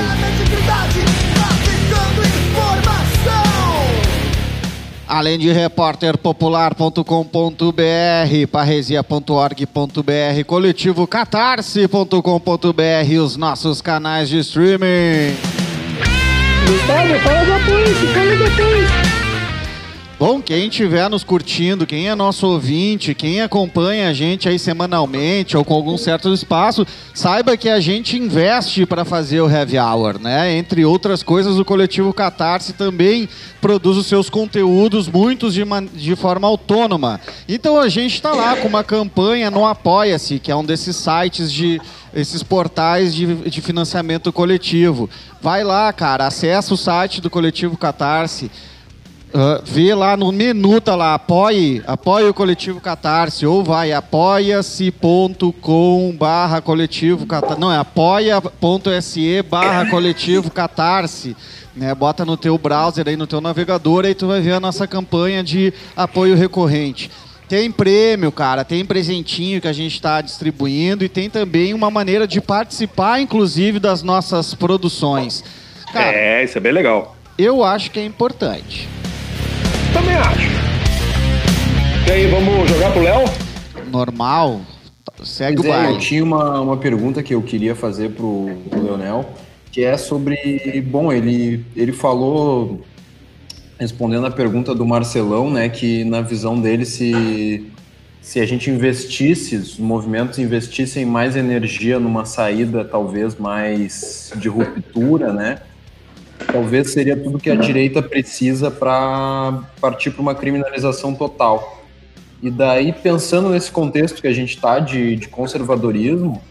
Além 5.08 5.38
de 5.38 5.52
repórterpopular.com.br, 5.52 8.48
parresia.org.br, 8.52 10.46
coletivo 10.48 11.06
catarse.com.br, 11.06 13.22
os 13.24 13.38
nossos 13.38 13.82
canais 13.82 14.30
de 14.30 14.40
streaming. 14.40 15.59
Fala 16.70 17.04
depois, 17.04 17.98
fala 18.14 18.36
depois. 18.36 19.10
Bom, 20.20 20.42
quem 20.42 20.68
estiver 20.68 21.10
nos 21.10 21.24
curtindo, 21.24 21.88
quem 21.88 22.10
é 22.10 22.14
nosso 22.14 22.46
ouvinte, 22.46 23.16
quem 23.16 23.42
acompanha 23.42 24.10
a 24.10 24.14
gente 24.14 24.50
aí 24.50 24.60
semanalmente 24.60 25.56
ou 25.56 25.64
com 25.64 25.74
algum 25.74 25.98
certo 25.98 26.32
espaço, 26.34 26.86
saiba 27.14 27.56
que 27.56 27.70
a 27.70 27.80
gente 27.80 28.18
investe 28.18 28.86
para 28.86 29.06
fazer 29.06 29.40
o 29.40 29.50
Heavy 29.50 29.80
Hour, 29.80 30.20
né? 30.20 30.58
Entre 30.58 30.84
outras 30.84 31.24
coisas, 31.24 31.58
o 31.58 31.64
coletivo 31.64 32.14
Catarse 32.14 32.74
também 32.74 33.30
produz 33.62 33.96
os 33.98 34.08
seus 34.08 34.30
conteúdos, 34.30 35.08
muitos 35.08 35.54
de, 35.54 35.64
de 35.94 36.16
forma 36.18 36.48
autônoma. 36.48 37.20
Então 37.48 37.80
a 37.80 37.88
gente 37.88 38.14
está 38.14 38.34
lá 38.34 38.58
com 38.58 38.68
uma 38.68 38.84
campanha 38.84 39.50
no 39.50 39.66
Apoia-se, 39.66 40.38
que 40.38 40.52
é 40.52 40.56
um 40.56 40.66
desses 40.66 40.98
sites 40.98 41.52
de 41.52 41.82
esses 42.14 42.44
portais 42.44 43.14
de, 43.14 43.36
de 43.50 43.62
financiamento 43.62 44.32
coletivo. 44.32 45.10
Vai 45.42 45.64
lá, 45.64 45.92
cara, 45.94 46.28
acessa 46.28 46.74
o 46.74 46.78
site 46.78 47.22
do 47.22 47.30
coletivo 47.30 47.78
Catarse. 47.78 48.52
Ah, 49.32 49.62
vê 49.64 49.94
lá 49.94 50.18
no 50.18 50.32
menu, 50.32 50.82
tá 50.82 50.96
lá, 50.96 51.14
apoie, 51.14 51.84
apoie 51.86 52.28
o 52.28 52.34
coletivo 52.34 52.82
Catarse, 52.82 53.46
ou 53.46 53.64
vai 53.64 53.92
apoia-se.com 53.92 56.16
barra 56.18 56.60
coletivo 56.62 57.28
Catarse, 57.28 57.60
não, 57.60 57.72
é 57.72 57.78
apoia.se 57.78 59.44
barra 59.44 59.88
coletivo 59.88 60.50
Catarse, 60.50 61.38
né, 61.76 61.94
bota 61.94 62.26
no 62.26 62.36
teu 62.36 62.58
browser 62.58 63.08
aí, 63.08 63.16
no 63.16 63.28
teu 63.28 63.40
navegador, 63.40 64.06
aí 64.06 64.16
tu 64.16 64.26
vai 64.26 64.42
ver 64.42 64.54
a 64.54 64.60
nossa 64.60 64.88
campanha 64.88 65.44
de 65.44 65.72
apoio 65.96 66.36
recorrente. 66.36 67.12
Tem 67.50 67.72
prêmio, 67.72 68.32
cara, 68.32 68.64
tem 68.64 68.86
presentinho 68.86 69.60
que 69.60 69.68
a 69.68 69.74
gente 69.74 69.96
está 69.96 70.22
distribuindo 70.22 71.04
e 71.04 71.10
tem 71.10 71.30
também 71.32 71.74
uma 71.74 71.90
maneira 71.90 72.28
de 72.28 72.40
participar, 72.40 73.20
inclusive, 73.20 73.80
das 73.80 74.04
nossas 74.04 74.54
produções. 74.54 75.44
Cara, 75.92 76.16
É, 76.16 76.44
isso 76.44 76.60
é 76.60 76.62
bem 76.62 76.72
legal. 76.72 77.16
eu 77.40 77.64
acho 77.64 77.90
que 77.90 78.00
é 78.00 78.06
importante. 78.06 78.88
Também 79.92 80.14
acho. 80.16 80.48
E 82.08 82.12
aí, 82.12 82.28
vamos 82.28 82.70
jogar 82.70 82.92
pro 82.92 83.02
Léo? 83.02 83.26
normal, 83.92 84.62
segue 85.24 85.58
Pois 85.64 85.68
o 85.68 85.72
é, 85.72 85.76
baile. 85.76 85.94
eu 85.96 86.00
tinha 86.00 86.24
uma, 86.24 86.62
uma 86.62 86.78
pergunta 86.78 87.24
que 87.24 87.34
eu 87.34 87.42
queria 87.42 87.74
fazer 87.74 88.12
pro, 88.12 88.48
pro 88.70 88.84
Leonel, 88.84 89.28
que 89.72 89.84
é 89.84 89.98
sobre. 89.98 90.84
Bom, 90.86 91.12
ele, 91.12 91.66
ele 91.76 91.92
falou, 91.92 92.82
respondendo 93.80 94.28
a 94.28 94.32
pergunta 94.32 94.76
do 94.76 94.86
Marcelão, 94.86 95.50
né, 95.50 95.70
que 95.70 96.04
na 96.04 96.22
visão 96.22 96.60
dele, 96.60 96.86
se, 96.86 97.66
se 98.22 98.42
a 98.42 98.46
gente 98.46 98.70
investisse, 98.70 99.56
os 99.56 99.80
movimentos 99.80 100.38
investissem 100.38 101.06
mais 101.06 101.38
energia 101.38 101.98
numa 101.98 102.26
saída 102.26 102.84
talvez 102.84 103.38
mais 103.38 104.34
de 104.36 104.50
ruptura, 104.50 105.32
né? 105.32 105.60
Talvez 106.52 106.92
seria 106.92 107.16
tudo 107.16 107.40
que 107.40 107.50
a 107.50 107.56
direita 107.56 108.02
precisa 108.02 108.70
para 108.70 109.62
partir 109.80 110.12
para 110.12 110.22
uma 110.22 110.36
criminalização 110.36 111.14
total. 111.14 111.84
E 112.42 112.50
daí, 112.50 112.94
pensando 112.94 113.50
nesse 113.50 113.72
contexto 113.72 114.22
que 114.22 114.28
a 114.28 114.34
gente 114.34 114.56
está 114.56 114.80
de, 114.80 115.18
de 115.18 115.28
conservadorismo, 115.28 116.42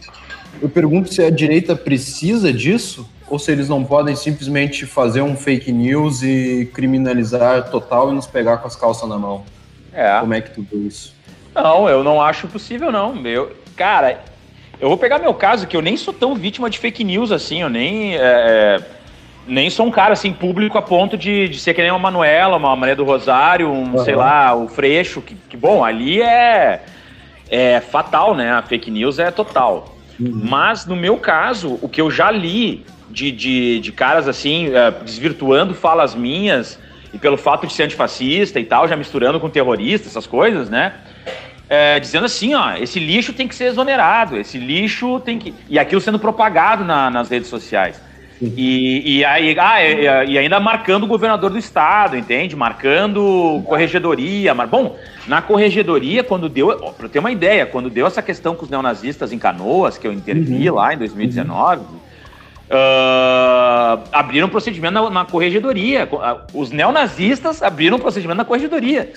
eu 0.61 0.68
pergunto 0.68 1.12
se 1.12 1.22
a 1.22 1.31
direita 1.31 1.74
precisa 1.74 2.53
disso 2.53 3.09
ou 3.31 3.39
se 3.39 3.51
eles 3.53 3.68
não 3.68 3.85
podem 3.85 4.14
simplesmente 4.16 4.87
fazer 4.87 5.22
um 5.22 5.37
fake 5.37 5.70
news 5.72 6.22
e 6.22 6.70
criminalizar 6.74 7.70
total 7.70 8.11
e 8.11 8.14
nos 8.14 8.26
pegar 8.26 8.59
com 8.59 8.66
as 8.66 8.76
calças 8.76 9.09
na 9.09 9.18
mão. 9.18 9.45
É. 9.93 10.18
Como 10.20 10.35
é 10.35 10.41
que 10.41 10.51
tu 10.51 10.66
vê 10.70 10.79
isso? 10.79 11.14
Não, 11.55 11.89
eu 11.89 12.05
não 12.05 12.22
acho 12.22 12.47
possível, 12.47 12.93
não. 12.93 13.14
Eu, 13.26 13.53
cara, 13.76 14.20
eu 14.81 14.89
vou 14.89 14.97
pegar 14.97 15.18
meu 15.18 15.35
caso, 15.35 15.66
que 15.66 15.76
eu 15.76 15.83
nem 15.83 15.97
sou 15.97 16.14
tão 16.14 16.35
vítima 16.35 16.70
de 16.70 16.79
fake 16.79 17.03
news 17.05 17.33
assim, 17.33 17.62
eu 17.62 17.68
nem. 17.68 18.14
é, 18.16 18.20
é, 18.20 18.81
nem 19.47 19.70
sou 19.70 19.87
um 19.87 19.91
cara 19.91 20.12
assim 20.12 20.33
público 20.33 20.76
a 20.76 20.83
ponto 20.83 21.16
de, 21.16 21.49
de 21.49 21.59
ser 21.59 21.72
que 21.74 21.81
nem 21.81 21.91
uma 21.91 21.99
Manuela, 21.99 22.57
uma 22.59 22.76
Maria 22.76 22.95
do 22.95 23.05
Rosário, 23.05 23.68
um, 23.70 23.93
Uhum. 23.93 24.05
sei 24.05 24.14
lá, 24.14 24.55
o 24.55 24.68
Freixo, 24.68 25.20
que, 25.22 25.35
que, 25.35 25.57
bom, 25.57 25.83
ali 25.83 26.20
é, 26.20 26.83
é 27.51 27.81
fatal, 27.81 28.35
né? 28.35 28.53
A 28.53 28.62
fake 28.62 28.91
news 28.91 29.18
é 29.18 29.31
total. 29.31 29.97
Mas 30.20 30.85
no 30.85 30.97
meu 30.97 31.16
caso, 31.16 31.79
o 31.81 31.89
que 31.89 32.01
eu 32.01 32.11
já 32.11 32.31
li 32.31 32.85
de, 33.19 33.33
de, 33.33 33.81
de 33.81 33.93
caras 33.93 34.29
assim, 34.29 34.71
é, 34.75 34.91
desvirtuando 35.05 35.75
falas 35.75 36.14
minhas, 36.14 36.79
e 37.12 37.19
pelo 37.19 37.37
fato 37.37 37.66
de 37.66 37.73
ser 37.73 37.85
antifascista 37.85 38.61
e 38.61 38.64
tal, 38.64 38.87
já 38.87 38.95
misturando 38.95 39.41
com 39.41 39.49
terrorista, 39.51 40.09
essas 40.09 40.27
coisas, 40.27 40.69
né? 40.71 40.93
É, 41.69 41.99
dizendo 42.01 42.25
assim, 42.27 42.55
ó, 42.55 42.75
esse 42.77 42.99
lixo 43.01 43.33
tem 43.33 43.49
que 43.49 43.55
ser 43.55 43.64
exonerado, 43.64 44.37
esse 44.39 44.57
lixo 44.59 45.19
tem 45.21 45.39
que. 45.39 45.53
E 45.69 45.79
aquilo 45.79 46.01
sendo 46.01 46.19
propagado 46.19 46.85
na- 46.85 47.11
nas 47.11 47.29
redes 47.29 47.49
sociais. 47.49 48.01
E, 48.41 49.19
e, 49.19 49.25
aí, 49.25 49.57
ah, 49.59 49.83
e, 49.85 50.31
e 50.33 50.39
ainda 50.39 50.61
marcando 50.61 51.03
o 51.03 51.07
governador 51.09 51.51
do 51.51 51.59
estado, 51.59 52.16
entende? 52.16 52.55
Marcando 52.55 53.61
corregedoria. 53.66 54.55
Bom, 54.55 54.97
na 55.27 55.43
corregedoria, 55.43 56.23
quando 56.23 56.49
deu. 56.49 56.69
ó, 56.69 56.93
Pra 56.93 57.09
ter 57.09 57.19
uma 57.19 57.33
ideia, 57.33 57.66
quando 57.66 57.91
deu 57.91 58.07
essa 58.07 58.23
questão 58.23 58.55
com 58.55 58.64
os 58.64 58.71
neonazistas 58.71 59.33
em 59.33 59.39
Canoas, 59.39 59.99
que 59.99 60.07
eu 60.07 60.12
intervi 60.12 60.71
lá 60.71 60.95
em 60.95 60.99
2019. 60.99 61.83
Ah, 62.71 63.99
abriram 64.12 64.47
um 64.47 64.51
procedimento 64.51 64.95
na, 64.95 65.11
na 65.11 65.25
corregedoria. 65.25 66.07
Co- 66.07 66.21
ah, 66.23 66.43
Os 66.55 66.71
neonazistas 66.71 67.62
abriram 67.62 67.97
um 67.97 68.01
procedimento 68.01 68.39
na 68.39 68.45
corregedoria. 68.45 69.11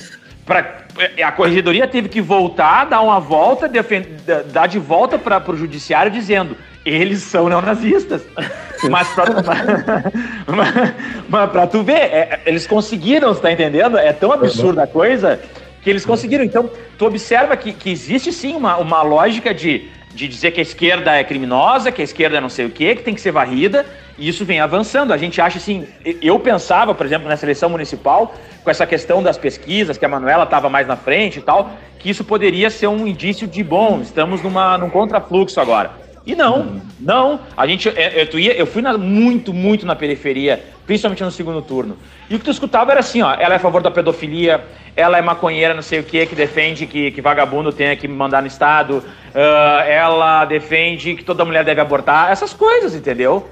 Pra, 0.45 0.85
eh, 0.97 1.21
a 1.23 1.31
corregedoria 1.31 1.87
teve 1.87 2.09
que 2.09 2.19
voltar, 2.21 2.85
dar 2.85 3.01
uma 3.01 3.19
volta, 3.19 3.67
defen- 3.67 4.05
da- 4.25 4.41
dar 4.41 4.67
de 4.67 4.79
volta 4.79 5.17
para 5.17 5.41
o 5.51 5.55
judiciário 5.57 6.11
dizendo 6.11 6.57
eles 6.83 7.19
são 7.21 7.47
neonazistas. 7.47 8.23
Mas 8.89 9.07
pra, 9.09 9.25
mas, 10.47 10.93
mas 11.29 11.51
pra 11.51 11.67
tu 11.67 11.83
ver, 11.83 11.93
é, 11.99 12.39
eles 12.47 12.65
conseguiram, 12.65 13.27
você 13.31 13.39
tá 13.39 13.51
entendendo? 13.51 13.95
É 13.95 14.11
tão 14.11 14.31
absurda 14.31 14.81
a 14.81 14.87
coisa 14.87 15.39
que 15.83 15.89
eles 15.91 16.03
conseguiram. 16.03 16.43
Então, 16.43 16.67
tu 16.97 17.05
observa 17.05 17.55
que, 17.55 17.73
que 17.73 17.91
existe 17.91 18.33
sim 18.33 18.55
uma, 18.55 18.77
uma 18.77 19.03
lógica 19.03 19.53
de, 19.53 19.87
de 20.13 20.27
dizer 20.27 20.51
que 20.51 20.59
a 20.59 20.63
esquerda 20.63 21.15
é 21.15 21.23
criminosa, 21.23 21.91
que 21.91 22.01
a 22.01 22.03
esquerda 22.03 22.37
é 22.37 22.41
não 22.41 22.49
sei 22.49 22.65
o 22.65 22.69
quê, 22.69 22.95
que 22.95 23.03
tem 23.03 23.13
que 23.13 23.21
ser 23.21 23.31
varrida, 23.31 23.85
e 24.17 24.27
isso 24.27 24.45
vem 24.45 24.59
avançando. 24.59 25.13
A 25.13 25.17
gente 25.17 25.41
acha 25.41 25.57
assim, 25.57 25.87
eu 26.21 26.39
pensava, 26.39 26.93
por 26.93 27.05
exemplo, 27.05 27.27
nessa 27.27 27.45
eleição 27.45 27.69
municipal, 27.69 28.33
com 28.63 28.69
essa 28.69 28.85
questão 28.85 29.23
das 29.23 29.37
pesquisas, 29.37 29.97
que 29.97 30.05
a 30.05 30.09
Manuela 30.09 30.43
estava 30.43 30.69
mais 30.69 30.87
na 30.87 30.95
frente 30.95 31.39
e 31.39 31.41
tal, 31.41 31.71
que 31.97 32.09
isso 32.09 32.23
poderia 32.23 32.69
ser 32.69 32.87
um 32.87 33.07
indício 33.07 33.47
de 33.47 33.63
bom, 33.63 34.01
estamos 34.01 34.41
numa, 34.41 34.77
num 34.77 34.89
contrafluxo 34.89 35.59
agora. 35.59 36.00
E 36.25 36.35
não, 36.35 36.81
não. 36.99 37.39
A 37.57 37.65
gente, 37.65 37.89
é, 37.89 38.27
eu, 38.31 38.39
ia- 38.39 38.53
eu 38.53 38.65
fui 38.67 38.81
na- 38.81 38.97
muito, 38.97 39.51
muito 39.53 39.85
na 39.85 39.95
periferia, 39.95 40.63
principalmente 40.85 41.23
no 41.23 41.31
segundo 41.31 41.61
turno. 41.61 41.97
E 42.29 42.35
o 42.35 42.39
que 42.39 42.45
tu 42.45 42.51
escutava 42.51 42.91
era 42.91 42.99
assim, 42.99 43.21
ó, 43.21 43.33
ela 43.33 43.53
é 43.55 43.57
a 43.57 43.59
favor 43.59 43.81
da 43.81 43.89
pedofilia, 43.89 44.63
ela 44.95 45.17
é 45.17 45.21
maconheira, 45.21 45.73
não 45.73 45.81
sei 45.81 45.99
o 45.99 46.03
que, 46.03 46.25
que 46.27 46.35
defende 46.35 46.85
que, 46.85 47.09
que 47.11 47.21
vagabundo 47.21 47.71
tenha 47.73 47.95
que 47.95 48.07
mandar 48.07 48.41
no 48.41 48.47
Estado, 48.47 49.03
ah, 49.33 49.83
ela 49.87 50.45
defende 50.45 51.15
que 51.15 51.23
toda 51.23 51.43
mulher 51.43 51.63
deve 51.63 51.81
abortar, 51.81 52.31
essas 52.31 52.53
coisas, 52.53 52.93
entendeu? 52.93 53.49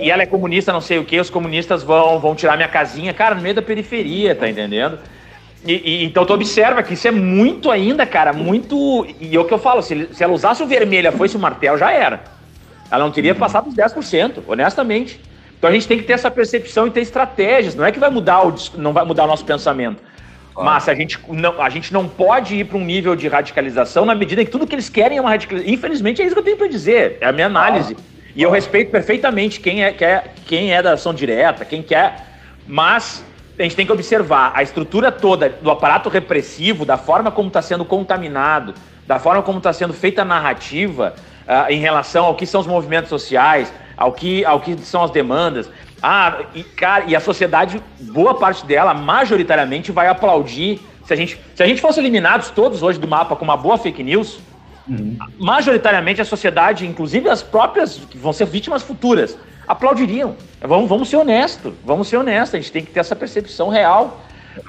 E 0.00 0.10
ela 0.10 0.22
é 0.22 0.26
comunista, 0.26 0.72
não 0.72 0.80
sei 0.80 0.98
o 0.98 1.04
que, 1.04 1.20
os 1.20 1.28
comunistas 1.30 1.82
vão, 1.82 2.18
vão 2.18 2.34
tirar 2.34 2.56
minha 2.56 2.68
casinha, 2.68 3.12
cara, 3.12 3.34
no 3.34 3.42
meio 3.42 3.54
da 3.54 3.62
periferia, 3.62 4.34
tá 4.34 4.48
entendendo? 4.48 4.98
E, 5.64 5.72
e- 5.72 6.04
então 6.04 6.24
tu 6.24 6.32
observa 6.32 6.82
que 6.82 6.94
isso 6.94 7.06
é 7.08 7.10
muito 7.10 7.70
ainda, 7.70 8.04
cara, 8.06 8.32
muito. 8.32 9.06
E 9.20 9.34
é 9.34 9.40
o 9.40 9.44
que 9.44 9.54
eu 9.54 9.58
falo, 9.58 9.82
se, 9.82 10.08
se 10.12 10.22
ela 10.22 10.32
usasse 10.32 10.62
o 10.62 10.66
vermelho 10.66 11.10
fosse 11.12 11.36
o 11.36 11.40
martel, 11.40 11.76
já 11.78 11.92
era. 11.92 12.22
Ela 12.90 13.04
não 13.04 13.10
teria 13.10 13.34
passado 13.34 13.64
dos 13.66 13.74
10%, 13.74 14.42
honestamente. 14.46 15.20
Então 15.58 15.70
a 15.70 15.72
gente 15.72 15.88
tem 15.88 15.98
que 15.98 16.04
ter 16.04 16.12
essa 16.12 16.30
percepção 16.30 16.86
e 16.86 16.90
ter 16.90 17.00
estratégias. 17.00 17.74
Não 17.74 17.84
é 17.84 17.90
que 17.90 17.98
vai 17.98 18.10
mudar 18.10 18.46
o, 18.46 18.54
não 18.76 18.92
vai 18.92 19.04
mudar 19.04 19.24
o 19.24 19.26
nosso 19.26 19.44
pensamento. 19.44 20.02
Mas 20.58 20.88
a 20.88 20.94
gente, 20.94 21.18
não, 21.28 21.60
a 21.60 21.68
gente 21.68 21.92
não 21.92 22.08
pode 22.08 22.54
ir 22.56 22.64
para 22.64 22.78
um 22.78 22.84
nível 22.84 23.14
de 23.14 23.28
radicalização 23.28 24.06
na 24.06 24.14
medida 24.14 24.40
em 24.40 24.44
que 24.44 24.50
tudo 24.50 24.66
que 24.66 24.74
eles 24.74 24.88
querem 24.88 25.18
é 25.18 25.20
uma 25.20 25.28
radicalização. 25.30 25.74
Infelizmente, 25.74 26.22
é 26.22 26.24
isso 26.24 26.34
que 26.34 26.38
eu 26.38 26.44
tenho 26.44 26.56
para 26.56 26.68
dizer. 26.68 27.18
É 27.20 27.26
a 27.26 27.32
minha 27.32 27.46
análise. 27.46 27.94
E 28.34 28.42
eu 28.42 28.50
respeito 28.50 28.90
perfeitamente 28.90 29.60
quem 29.60 29.84
é, 29.84 29.92
quer, 29.92 30.32
quem 30.46 30.72
é 30.72 30.82
da 30.82 30.92
ação 30.92 31.12
direta, 31.12 31.64
quem 31.64 31.82
quer. 31.82 32.24
Mas 32.66 33.22
a 33.58 33.62
gente 33.62 33.76
tem 33.76 33.86
que 33.86 33.92
observar 33.92 34.52
a 34.54 34.62
estrutura 34.62 35.10
toda 35.10 35.48
do 35.48 35.70
aparato 35.70 36.08
repressivo, 36.08 36.84
da 36.84 36.96
forma 36.96 37.30
como 37.30 37.48
está 37.48 37.62
sendo 37.62 37.84
contaminado, 37.84 38.74
da 39.06 39.18
forma 39.18 39.42
como 39.42 39.58
está 39.58 39.72
sendo 39.72 39.94
feita 39.94 40.22
a 40.22 40.24
narrativa 40.24 41.14
ah, 41.46 41.70
em 41.70 41.78
relação 41.78 42.24
ao 42.24 42.34
que 42.34 42.44
são 42.44 42.60
os 42.60 42.66
movimentos 42.66 43.08
sociais, 43.08 43.72
ao 43.96 44.12
que, 44.12 44.44
ao 44.44 44.60
que 44.60 44.76
são 44.78 45.02
as 45.02 45.10
demandas. 45.10 45.70
Ah, 46.02 46.40
e, 46.54 46.62
cara, 46.62 47.04
e 47.06 47.16
a 47.16 47.20
sociedade, 47.20 47.82
boa 48.00 48.34
parte 48.34 48.66
dela, 48.66 48.92
majoritariamente, 48.92 49.90
vai 49.90 50.08
aplaudir. 50.08 50.80
Se 51.04 51.12
a, 51.12 51.16
gente, 51.16 51.40
se 51.54 51.62
a 51.62 51.66
gente 51.66 51.80
fosse 51.80 52.00
eliminados 52.00 52.50
todos 52.50 52.82
hoje 52.82 52.98
do 52.98 53.08
mapa 53.08 53.36
com 53.36 53.44
uma 53.44 53.56
boa 53.56 53.78
fake 53.78 54.02
news, 54.02 54.38
majoritariamente 55.38 56.20
a 56.20 56.24
sociedade, 56.24 56.86
inclusive 56.86 57.28
as 57.28 57.42
próprias, 57.42 57.96
que 58.10 58.18
vão 58.18 58.32
ser 58.32 58.46
vítimas 58.46 58.82
futuras, 58.82 59.38
aplaudiriam. 59.66 60.36
Vamos, 60.60 60.88
vamos 60.88 61.08
ser 61.08 61.16
honestos, 61.16 61.72
vamos 61.84 62.08
ser 62.08 62.16
honestos, 62.16 62.54
a 62.54 62.58
gente 62.58 62.72
tem 62.72 62.84
que 62.84 62.90
ter 62.90 63.00
essa 63.00 63.16
percepção 63.16 63.68
real. 63.68 64.20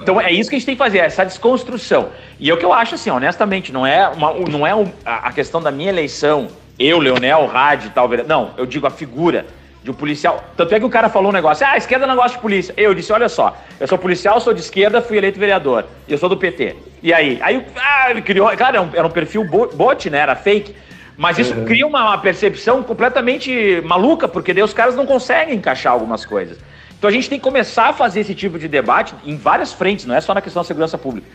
Então 0.02 0.20
é 0.20 0.30
isso 0.30 0.50
que 0.50 0.56
a 0.56 0.58
gente 0.58 0.66
tem 0.66 0.74
que 0.74 0.82
fazer, 0.82 0.98
essa 0.98 1.24
desconstrução. 1.24 2.08
E 2.38 2.50
é 2.50 2.54
o 2.54 2.58
que 2.58 2.64
eu 2.64 2.72
acho 2.72 2.94
assim, 2.94 3.10
honestamente, 3.10 3.72
não 3.72 3.86
é, 3.86 4.06
uma, 4.08 4.34
não 4.34 4.66
é 4.66 4.72
a 5.04 5.32
questão 5.32 5.62
da 5.62 5.70
minha 5.70 5.88
eleição, 5.88 6.48
eu, 6.78 6.98
Leonel, 6.98 7.46
Rádio 7.46 7.86
e 7.88 7.90
tal, 7.90 8.08
não, 8.26 8.50
eu 8.56 8.66
digo 8.66 8.86
a 8.86 8.90
figura 8.90 9.46
de 9.82 9.90
um 9.90 9.94
policial. 9.94 10.44
Tanto 10.56 10.74
é 10.74 10.78
que 10.78 10.84
o 10.84 10.90
cara 10.90 11.08
falou 11.08 11.30
um 11.30 11.32
negócio, 11.32 11.66
ah, 11.66 11.70
a 11.70 11.76
esquerda 11.78 12.06
não 12.06 12.16
gosta 12.16 12.36
de 12.36 12.42
polícia. 12.42 12.74
Eu 12.76 12.92
disse, 12.94 13.12
olha 13.12 13.28
só, 13.28 13.56
eu 13.80 13.88
sou 13.88 13.96
policial, 13.96 14.38
sou 14.40 14.52
de 14.52 14.60
esquerda, 14.60 15.00
fui 15.00 15.16
eleito 15.16 15.38
vereador, 15.40 15.84
eu 16.06 16.18
sou 16.18 16.28
do 16.28 16.36
PT. 16.36 16.76
E 17.02 17.12
aí? 17.12 17.38
Aí, 17.40 17.64
ah, 17.76 18.10
ele 18.10 18.20
criou, 18.20 18.48
claro, 18.56 18.76
era 18.76 18.82
um, 18.82 18.90
era 18.92 19.06
um 19.06 19.10
perfil 19.10 19.44
bo- 19.44 19.70
bot, 19.72 20.10
né, 20.10 20.18
era 20.18 20.36
fake, 20.36 20.74
mas 21.18 21.36
isso 21.36 21.52
Uhum. 21.52 21.64
cria 21.64 21.84
uma, 21.84 22.04
uma 22.04 22.18
percepção 22.18 22.80
completamente 22.80 23.82
maluca, 23.84 24.28
porque 24.28 24.54
daí 24.54 24.62
os 24.62 24.72
caras 24.72 24.94
não 24.94 25.04
conseguem 25.04 25.56
encaixar 25.56 25.92
algumas 25.92 26.24
coisas. 26.24 26.56
Então 26.96 27.10
a 27.10 27.12
gente 27.12 27.28
tem 27.28 27.38
que 27.40 27.44
começar 27.44 27.88
a 27.88 27.92
fazer 27.92 28.20
esse 28.20 28.36
tipo 28.36 28.56
de 28.56 28.68
debate 28.68 29.14
em 29.26 29.36
várias 29.36 29.72
frentes, 29.72 30.06
não 30.06 30.14
é 30.14 30.20
só 30.20 30.32
na 30.32 30.40
questão 30.40 30.62
da 30.62 30.66
segurança 30.66 30.96
pública. 30.96 31.26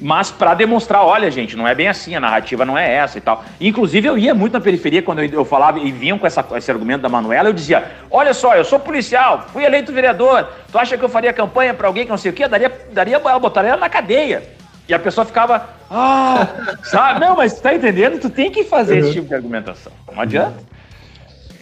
Mas 0.00 0.30
para 0.30 0.54
demonstrar, 0.54 1.02
olha, 1.04 1.30
gente, 1.30 1.54
não 1.54 1.68
é 1.68 1.74
bem 1.74 1.88
assim, 1.88 2.14
a 2.14 2.20
narrativa 2.20 2.64
não 2.64 2.76
é 2.76 2.94
essa 2.94 3.18
e 3.18 3.20
tal. 3.20 3.44
Inclusive, 3.60 4.08
eu 4.08 4.16
ia 4.18 4.34
muito 4.34 4.54
na 4.54 4.60
periferia 4.60 5.02
quando 5.02 5.22
eu, 5.22 5.30
eu 5.30 5.44
falava 5.44 5.78
e 5.78 5.92
vinham 5.92 6.18
com 6.18 6.26
essa, 6.26 6.44
esse 6.54 6.70
argumento 6.70 7.02
da 7.02 7.08
Manuela, 7.08 7.48
eu 7.48 7.52
dizia: 7.52 7.92
olha 8.10 8.32
só, 8.32 8.54
eu 8.54 8.64
sou 8.64 8.78
policial, 8.78 9.46
fui 9.52 9.64
eleito 9.64 9.92
vereador, 9.92 10.48
tu 10.72 10.78
acha 10.78 10.96
que 10.96 11.04
eu 11.04 11.08
faria 11.08 11.32
campanha 11.32 11.74
para 11.74 11.86
alguém 11.86 12.04
que 12.04 12.10
não 12.10 12.18
sei 12.18 12.30
o 12.30 12.34
quê? 12.34 12.48
Daria, 12.48 12.72
daria 12.92 13.20
eu 13.22 13.40
botaria 13.40 13.72
ela 13.72 13.80
na 13.80 13.88
cadeia. 13.88 14.55
E 14.88 14.94
a 14.94 14.98
pessoa 14.98 15.24
ficava, 15.24 15.68
ah, 15.90 16.76
sabe? 16.84 17.20
Não, 17.20 17.36
mas 17.36 17.54
tu 17.54 17.62
tá 17.62 17.74
entendendo? 17.74 18.20
Tu 18.20 18.30
tem 18.30 18.50
que 18.50 18.64
fazer 18.64 18.98
esse 18.98 19.12
tipo 19.12 19.26
de 19.26 19.34
argumentação. 19.34 19.92
Não 20.12 20.20
adianta. 20.20 20.58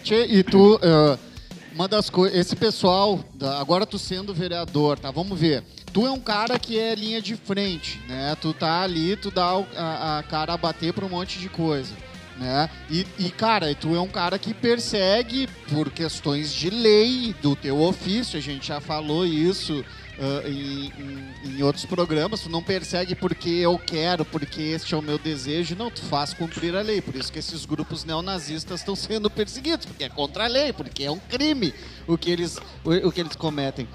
Tchê, 0.02 0.26
e 0.26 0.42
tu, 0.42 0.78
eh, 0.82 1.18
uma 1.74 1.88
das 1.88 2.10
coisas, 2.10 2.38
esse 2.38 2.54
pessoal, 2.54 3.18
agora 3.58 3.86
tu 3.86 3.98
sendo 3.98 4.34
vereador, 4.34 4.98
tá? 4.98 5.10
Vamos 5.10 5.38
ver. 5.38 5.64
Tu 5.92 6.06
é 6.06 6.10
um 6.10 6.20
cara 6.20 6.58
que 6.58 6.78
é 6.78 6.94
linha 6.94 7.22
de 7.22 7.34
frente, 7.36 8.00
né? 8.06 8.36
Tu 8.40 8.52
tá 8.52 8.82
ali, 8.82 9.16
tu 9.16 9.30
dá 9.30 9.64
a, 9.76 10.18
a 10.18 10.22
cara 10.24 10.52
a 10.52 10.56
bater 10.56 10.92
pra 10.92 11.06
um 11.06 11.08
monte 11.08 11.38
de 11.38 11.48
coisa, 11.48 11.94
né? 12.36 12.68
E, 12.90 13.06
e, 13.18 13.30
cara, 13.30 13.74
tu 13.74 13.94
é 13.94 14.00
um 14.00 14.08
cara 14.08 14.38
que 14.38 14.52
persegue 14.52 15.48
por 15.72 15.90
questões 15.90 16.52
de 16.52 16.68
lei 16.68 17.34
do 17.40 17.56
teu 17.56 17.80
ofício, 17.80 18.38
a 18.38 18.42
gente 18.42 18.68
já 18.68 18.80
falou 18.80 19.24
isso 19.24 19.82
ah, 20.18 20.48
em, 20.48 20.92
em- 21.44 21.62
outros 21.62 21.84
programas, 21.86 22.40
tu 22.40 22.48
não 22.50 22.62
persegue 22.62 23.14
porque 23.14 23.48
eu 23.48 23.78
quero, 23.78 24.24
porque 24.24 24.60
este 24.60 24.94
é 24.94 24.96
o 24.96 25.02
meu 25.02 25.18
desejo, 25.18 25.74
não, 25.76 25.90
tu 25.90 26.02
faz 26.02 26.34
cumprir 26.34 26.74
a 26.76 26.82
lei, 26.82 27.00
por 27.00 27.14
isso 27.14 27.32
que 27.32 27.38
esses 27.38 27.64
grupos 27.64 28.04
neonazistas 28.04 28.80
estão 28.80 28.94
sendo 28.96 29.30
perseguidos, 29.30 29.86
porque 29.86 30.04
é 30.04 30.08
contra 30.08 30.44
a 30.44 30.48
lei, 30.48 30.72
porque 30.72 31.04
é 31.04 31.10
um 31.10 31.18
crime 31.18 31.72
o 32.06 32.18
que 32.18 32.30
eles, 32.30 32.58
o, 32.84 33.08
o 33.08 33.12
que 33.12 33.20
eles 33.20 33.34
cometem. 33.36 33.88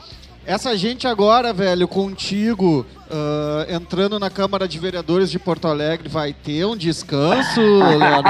Essa 0.46 0.76
gente 0.76 1.06
agora, 1.06 1.54
velho, 1.54 1.88
contigo, 1.88 2.84
ah, 3.12 3.68
entrando 3.70 4.18
na 4.18 4.30
Câmara 4.32 4.68
de 4.68 4.80
Vereadores 4.80 5.30
de 5.30 5.38
Porto 5.38 5.68
Alegre, 5.68 6.10
vai 6.10 6.34
ter 6.34 6.66
um 6.66 6.76
descanso, 6.76 7.60
Leonardo? 7.62 8.28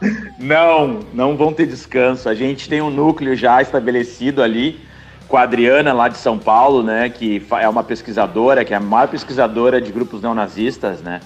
Não, 0.40 1.00
não 1.12 1.36
vão 1.36 1.52
ter 1.52 1.66
descanso. 1.66 2.28
A 2.28 2.34
gente 2.34 2.68
tem 2.68 2.80
um 2.80 2.90
núcleo 2.90 3.36
já 3.36 3.60
estabelecido 3.62 4.42
ali 4.42 4.80
com 5.28 5.36
a 5.36 5.42
Adriana 5.42 5.92
lá 5.92 6.08
de 6.08 6.16
São 6.16 6.38
Paulo, 6.38 6.82
né, 6.82 7.10
que 7.10 7.42
é 7.60 7.68
uma 7.68 7.84
pesquisadora, 7.84 8.64
que 8.64 8.72
é 8.72 8.76
a 8.76 8.80
maior 8.80 9.08
pesquisadora 9.08 9.80
de 9.80 9.92
grupos 9.92 10.22
neonazistas, 10.22 11.02
né? 11.02 11.20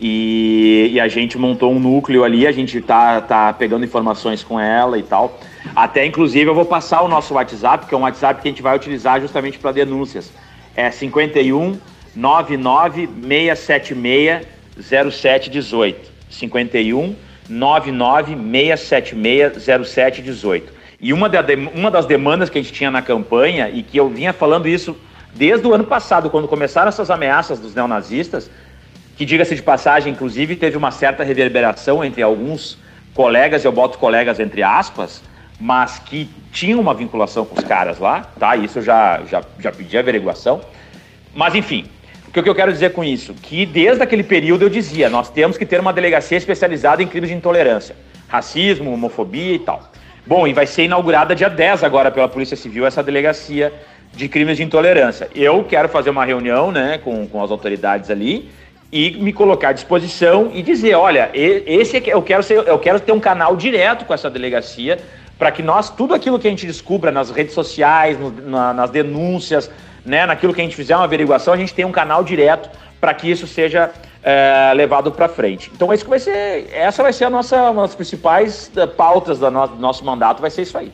E, 0.00 0.88
e 0.92 1.00
a 1.00 1.08
gente 1.08 1.36
montou 1.36 1.70
um 1.70 1.78
núcleo 1.78 2.24
ali, 2.24 2.46
a 2.46 2.52
gente 2.52 2.80
tá, 2.80 3.20
tá 3.20 3.52
pegando 3.52 3.84
informações 3.84 4.42
com 4.42 4.58
ela 4.58 4.98
e 4.98 5.02
tal. 5.02 5.38
Até, 5.76 6.06
inclusive, 6.06 6.48
eu 6.48 6.54
vou 6.54 6.64
passar 6.64 7.02
o 7.02 7.08
nosso 7.08 7.34
WhatsApp, 7.34 7.84
que 7.86 7.94
é 7.94 7.98
um 7.98 8.02
WhatsApp 8.02 8.40
que 8.40 8.48
a 8.48 8.50
gente 8.50 8.62
vai 8.62 8.74
utilizar 8.74 9.20
justamente 9.20 9.58
para 9.58 9.72
denúncias. 9.72 10.32
É 10.74 10.90
51 10.90 11.78
99 12.16 13.08
676 13.54 14.46
0718. 14.82 16.10
51 16.30 17.14
99 17.50 18.36
676 18.36 19.84
0718. 19.84 20.79
E 21.00 21.12
uma, 21.12 21.30
uma 21.74 21.90
das 21.90 22.04
demandas 22.04 22.50
que 22.50 22.58
a 22.58 22.62
gente 22.62 22.72
tinha 22.72 22.90
na 22.90 23.00
campanha, 23.00 23.70
e 23.70 23.82
que 23.82 23.96
eu 23.96 24.08
vinha 24.08 24.32
falando 24.32 24.68
isso 24.68 24.96
desde 25.34 25.66
o 25.66 25.72
ano 25.72 25.84
passado, 25.84 26.28
quando 26.28 26.46
começaram 26.46 26.88
essas 26.88 27.10
ameaças 27.10 27.58
dos 27.58 27.74
neonazistas, 27.74 28.50
que 29.16 29.24
diga-se 29.24 29.54
de 29.54 29.62
passagem, 29.62 30.12
inclusive, 30.12 30.56
teve 30.56 30.76
uma 30.76 30.90
certa 30.90 31.22
reverberação 31.24 32.04
entre 32.04 32.22
alguns 32.22 32.78
colegas, 33.14 33.64
eu 33.64 33.72
boto 33.72 33.98
colegas 33.98 34.40
entre 34.40 34.62
aspas, 34.62 35.22
mas 35.58 35.98
que 35.98 36.28
tinham 36.52 36.80
uma 36.80 36.94
vinculação 36.94 37.44
com 37.44 37.58
os 37.58 37.64
caras 37.64 37.98
lá, 37.98 38.22
tá? 38.38 38.56
Isso 38.56 38.78
eu 38.78 38.82
já, 38.82 39.20
já, 39.28 39.42
já 39.58 39.70
pedi 39.70 39.96
averiguação. 39.96 40.60
Mas, 41.34 41.54
enfim, 41.54 41.86
o 42.28 42.32
que 42.32 42.48
eu 42.48 42.54
quero 42.54 42.72
dizer 42.72 42.92
com 42.92 43.04
isso? 43.04 43.34
Que 43.34 43.66
desde 43.66 44.02
aquele 44.02 44.22
período 44.22 44.62
eu 44.62 44.70
dizia, 44.70 45.10
nós 45.10 45.28
temos 45.30 45.58
que 45.58 45.66
ter 45.66 45.80
uma 45.80 45.92
delegacia 45.92 46.38
especializada 46.38 47.02
em 47.02 47.06
crimes 47.06 47.28
de 47.28 47.36
intolerância, 47.36 47.94
racismo, 48.28 48.92
homofobia 48.92 49.54
e 49.54 49.58
tal. 49.58 49.90
Bom, 50.26 50.46
e 50.46 50.52
vai 50.52 50.66
ser 50.66 50.84
inaugurada 50.84 51.34
dia 51.34 51.48
10 51.48 51.82
agora 51.82 52.10
pela 52.10 52.28
Polícia 52.28 52.56
Civil 52.56 52.86
essa 52.86 53.02
delegacia 53.02 53.72
de 54.12 54.28
crimes 54.28 54.56
de 54.56 54.62
intolerância. 54.62 55.28
Eu 55.34 55.64
quero 55.64 55.88
fazer 55.88 56.10
uma 56.10 56.24
reunião 56.24 56.70
né, 56.70 56.98
com, 57.02 57.26
com 57.26 57.42
as 57.42 57.50
autoridades 57.50 58.10
ali 58.10 58.50
e 58.92 59.12
me 59.12 59.32
colocar 59.32 59.68
à 59.68 59.72
disposição 59.72 60.50
e 60.52 60.62
dizer, 60.62 60.94
olha, 60.94 61.30
esse 61.32 61.96
é 61.96 62.00
que 62.00 62.10
eu 62.10 62.20
quero 62.22 62.42
ser, 62.42 62.58
eu 62.66 62.78
quero 62.78 63.00
ter 63.00 63.12
um 63.12 63.20
canal 63.20 63.56
direto 63.56 64.04
com 64.04 64.12
essa 64.12 64.28
delegacia 64.28 64.98
para 65.38 65.50
que 65.50 65.62
nós 65.62 65.88
tudo 65.88 66.12
aquilo 66.12 66.38
que 66.38 66.46
a 66.46 66.50
gente 66.50 66.66
descubra 66.66 67.10
nas 67.10 67.30
redes 67.30 67.54
sociais, 67.54 68.18
no- 68.18 68.30
na- 68.30 68.74
nas 68.74 68.90
denúncias, 68.90 69.70
né, 70.04 70.26
naquilo 70.26 70.52
que 70.52 70.60
a 70.60 70.64
gente 70.64 70.76
fizer 70.76 70.94
uma 70.96 71.04
averiguação, 71.04 71.54
a 71.54 71.56
gente 71.56 71.72
tenha 71.72 71.88
um 71.88 71.92
canal 71.92 72.22
direto 72.22 72.68
para 73.00 73.14
que 73.14 73.30
isso 73.30 73.46
seja 73.46 73.90
é, 74.22 74.72
levado 74.74 75.10
para 75.12 75.28
frente. 75.28 75.70
Então 75.74 75.88
que 75.88 76.04
vai 76.08 76.18
ser, 76.18 76.68
essa 76.72 77.02
vai 77.02 77.12
ser 77.12 77.24
a 77.24 77.30
nossa 77.30 77.70
uma 77.70 77.82
das 77.82 77.94
principais 77.94 78.70
eh, 78.76 78.86
pautas 78.86 79.38
do 79.38 79.50
nosso 79.50 80.04
mandato, 80.04 80.40
vai 80.40 80.50
ser 80.50 80.62
isso 80.62 80.76
aí. 80.76 80.92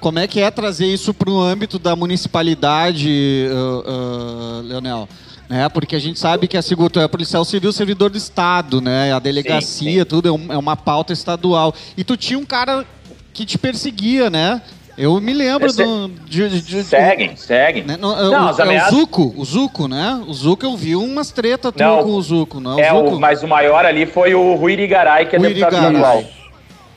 Como 0.00 0.18
é 0.18 0.26
que 0.26 0.40
é 0.40 0.50
trazer 0.50 0.86
isso 0.86 1.14
para 1.14 1.30
o 1.30 1.40
âmbito 1.40 1.78
da 1.78 1.96
municipalidade, 1.96 3.46
ah, 3.50 3.82
ah, 3.86 4.62
Leonel? 4.64 5.08
Né? 5.48 5.68
Porque 5.68 5.94
a 5.94 5.98
gente 5.98 6.18
sabe 6.18 6.48
que 6.48 6.56
a 6.56 6.62
Seguro 6.62 6.90
tu 6.90 7.00
é 7.00 7.06
policial 7.08 7.44
civil, 7.44 7.72
servidor 7.72 8.10
do 8.10 8.18
Estado, 8.18 8.80
né? 8.80 9.12
A 9.12 9.18
delegacia, 9.18 10.04
tudo 10.04 10.28
é, 10.28 10.32
um- 10.32 10.52
é 10.52 10.56
uma 10.58 10.76
pauta 10.76 11.12
estadual. 11.12 11.74
E 11.96 12.02
tu 12.04 12.16
tinha 12.16 12.38
um 12.38 12.44
cara 12.44 12.84
que 13.32 13.44
te 13.44 13.58
perseguia, 13.58 14.30
né? 14.30 14.62
Eu 14.96 15.20
me 15.20 15.32
lembro 15.32 15.66
Esse- 15.66 15.82
do. 15.84 16.08
De, 16.08 16.48
de- 16.48 16.60
de- 16.62 16.84
Seguem, 16.84 17.34
seguem. 17.36 17.82
Né? 17.82 17.96
No- 18.00 18.14
Não, 18.14 18.46
o, 18.46 18.48
as 18.48 18.58
é 18.58 18.62
ameaças- 18.62 18.92
o 18.92 18.96
Zuco, 18.96 19.34
o 19.36 19.44
Zuco, 19.44 19.88
né? 19.88 20.22
O 20.28 20.32
Zuco 20.32 20.64
eu 20.64 20.76
vi 20.76 20.94
umas 20.94 21.32
treta 21.32 21.72
Não, 21.76 22.04
com 22.04 22.10
o 22.10 22.22
Zuco, 22.22 22.60
não 22.60 22.78
É, 22.78 22.92
o 22.92 22.96
o, 23.02 23.04
Zuco? 23.08 23.20
mas 23.20 23.42
o 23.42 23.48
maior 23.48 23.84
ali 23.84 24.06
foi 24.06 24.34
o 24.34 24.54
Rui 24.54 24.72
Irigaray, 24.74 25.26
que 25.26 25.34
é 25.34 25.38
Rui 25.38 25.48
deputado 25.48 25.74
estadual. 25.74 26.24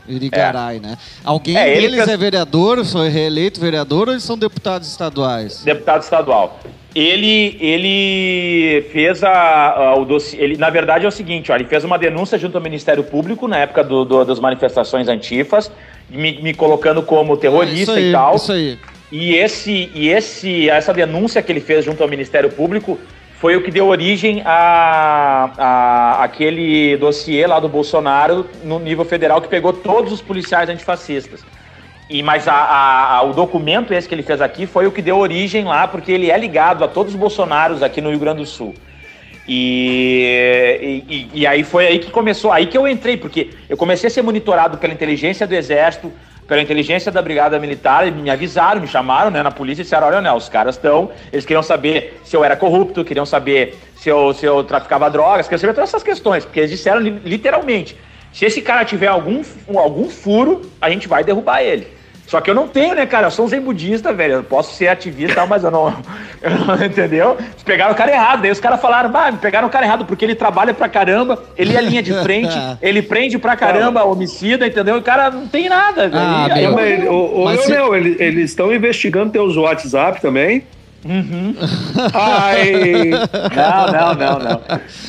Irigaray, 0.07 0.79
né? 0.79 0.97
Alguém 1.23 1.57
É, 1.57 1.69
ele 1.69 1.81
deles 1.89 1.95
fez- 2.05 2.09
é 2.09 2.17
vereador, 2.17 2.85
foi 2.85 3.09
reeleito 3.09 3.59
vereador 3.59 4.07
ou 4.07 4.13
eles 4.13 4.23
são 4.23 4.37
deputados 4.37 4.87
estaduais? 4.87 5.63
Deputado 5.63 6.01
estadual. 6.03 6.59
Ele, 6.95 7.57
ele 7.59 8.81
fez 8.91 9.23
a, 9.23 9.31
a- 9.71 9.95
o 9.95 10.05
dossiê. 10.05 10.39
Ele, 10.39 10.57
na 10.57 10.69
verdade, 10.69 11.03
é 11.05 11.07
o 11.07 11.11
seguinte: 11.11 11.51
ó, 11.51 11.55
ele 11.55 11.65
fez 11.65 11.83
uma 11.83 11.97
denúncia 11.97 12.37
junto 12.37 12.55
ao 12.57 12.63
Ministério 12.63 13.03
Público 13.03 13.47
na 13.47 13.57
época 13.57 13.83
do- 13.83 14.05
do- 14.05 14.23
das 14.23 14.39
manifestações 14.39 15.07
antifas, 15.07 15.69
me, 16.09 16.41
me 16.41 16.53
colocando 16.53 17.01
como 17.01 17.35
terrorista 17.37 17.81
Isso 17.81 17.91
aí, 17.91 18.09
e 18.09 18.11
tal. 18.11 18.35
isso 18.35 18.51
aí. 18.51 18.79
E, 19.11 19.35
esse, 19.35 19.89
e 19.93 20.09
esse, 20.09 20.69
essa 20.69 20.93
denúncia 20.93 21.41
que 21.41 21.51
ele 21.51 21.61
fez 21.61 21.85
junto 21.85 22.03
ao 22.03 22.09
Ministério 22.09 22.49
Público 22.49 22.99
foi 23.39 23.55
o 23.55 23.61
que 23.61 23.69
deu 23.71 23.87
origem 23.87 24.41
a, 24.45 25.51
a 25.57 26.23
aquele 26.23 26.97
dossiê 26.97 27.45
lá 27.45 27.59
do 27.59 27.69
Bolsonaro 27.69 28.45
no 28.63 28.79
nível 28.79 29.05
federal 29.05 29.39
que 29.41 29.47
pegou 29.47 29.71
todos 29.71 30.11
os 30.11 30.21
policiais 30.21 30.69
antifascistas. 30.69 31.45
E, 32.09 32.23
mas 32.23 32.47
a- 32.47 32.53
a- 33.17 33.23
o 33.23 33.33
documento 33.33 33.93
esse 33.93 34.07
que 34.07 34.15
ele 34.15 34.23
fez 34.23 34.41
aqui 34.41 34.65
foi 34.65 34.87
o 34.87 34.91
que 34.91 35.01
deu 35.01 35.17
origem 35.17 35.65
lá, 35.65 35.87
porque 35.87 36.11
ele 36.11 36.31
é 36.31 36.37
ligado 36.37 36.83
a 36.83 36.87
todos 36.87 37.13
os 37.13 37.19
Bolsonaros 37.19 37.83
aqui 37.83 38.01
no 38.01 38.09
Rio 38.09 38.19
Grande 38.19 38.39
do 38.39 38.45
Sul. 38.45 38.73
E, 39.47 41.03
e, 41.07 41.41
e 41.41 41.47
aí 41.47 41.63
foi 41.63 41.87
aí 41.87 41.99
que 41.99 42.11
começou, 42.11 42.51
aí 42.51 42.65
que 42.65 42.77
eu 42.77 42.87
entrei, 42.87 43.15
porque 43.15 43.51
eu 43.69 43.77
comecei 43.77 44.07
a 44.07 44.11
ser 44.11 44.21
monitorado 44.21 44.77
pela 44.77 44.93
inteligência 44.93 45.47
do 45.47 45.55
Exército, 45.55 46.11
pela 46.47 46.61
inteligência 46.61 47.11
da 47.11 47.21
Brigada 47.21 47.59
Militar, 47.59 48.07
e 48.07 48.11
me 48.11 48.29
avisaram, 48.29 48.81
me 48.81 48.87
chamaram 48.87 49.29
né, 49.29 49.43
na 49.43 49.51
polícia 49.51 49.81
e 49.81 49.83
disseram, 49.83 50.07
olha, 50.07 50.21
né, 50.21 50.31
os 50.31 50.47
caras 50.49 50.75
estão, 50.75 51.11
eles 51.31 51.45
queriam 51.45 51.63
saber 51.63 52.19
se 52.23 52.35
eu 52.35 52.43
era 52.43 52.55
corrupto, 52.55 53.03
queriam 53.03 53.25
saber 53.25 53.77
se 53.95 54.09
eu, 54.09 54.33
se 54.33 54.45
eu 54.45 54.63
traficava 54.63 55.09
drogas, 55.09 55.47
queriam 55.47 55.59
saber 55.59 55.73
todas 55.73 55.89
essas 55.89 56.03
questões, 56.03 56.45
porque 56.45 56.59
eles 56.61 56.71
disseram 56.71 56.99
li- 56.99 57.21
literalmente, 57.23 57.97
se 58.31 58.45
esse 58.45 58.61
cara 58.61 58.85
tiver 58.85 59.07
algum, 59.07 59.41
algum 59.75 60.09
furo, 60.09 60.69
a 60.81 60.89
gente 60.89 61.07
vai 61.07 61.23
derrubar 61.23 61.61
ele. 61.61 61.96
Só 62.27 62.41
que 62.41 62.49
eu 62.49 62.53
não 62.53 62.67
tenho, 62.67 62.93
né, 62.93 63.05
cara? 63.05 63.27
Eu 63.27 63.31
sou 63.31 63.45
um 63.45 63.47
zen 63.47 63.61
budista, 63.61 64.11
velho. 64.13 64.33
Eu 64.35 64.43
posso 64.43 64.75
ser 64.75 64.89
ativista 64.89 65.45
mas 65.45 65.63
eu 65.63 65.71
não, 65.71 65.87
eu 66.41 66.51
não- 66.51 66.85
Entendeu? 66.85 67.37
Eles 67.39 67.63
pegaram 67.63 67.93
o 67.93 67.95
cara 67.95 68.11
errado. 68.11 68.41
Daí 68.41 68.51
os 68.51 68.59
caras 68.59 68.81
falaram, 68.81 69.09
bah, 69.09 69.31
pegaram 69.41 69.67
o 69.67 69.71
cara 69.71 69.85
errado, 69.85 70.05
porque 70.05 70.25
ele 70.25 70.35
trabalha 70.35 70.73
pra 70.73 70.89
caramba, 70.89 71.41
ele 71.57 71.75
é 71.75 71.81
linha 71.81 72.03
de 72.03 72.13
frente, 72.21 72.53
ele 72.81 73.01
prende 73.01 73.37
pra 73.39 73.55
caramba 73.55 74.03
homicida, 74.03 74.67
entendeu? 74.67 74.97
O 74.97 75.01
cara 75.01 75.31
não 75.31 75.47
tem 75.47 75.69
nada, 75.69 76.09
velho. 76.09 76.21
Ah, 76.21 76.45
E 76.49 76.51
aí 76.51 76.63
eu- 76.65 76.73
mas 77.45 77.59
ele- 77.95 78.17
eles 78.19 78.49
estão 78.51 78.73
investigando 78.73 79.31
teus 79.31 79.55
WhatsApp 79.55 80.21
também? 80.21 80.63
Ai, 82.13 83.09
Não, 83.09 83.87
não, 83.91 84.13
não, 84.13 84.39
não. 84.39 84.61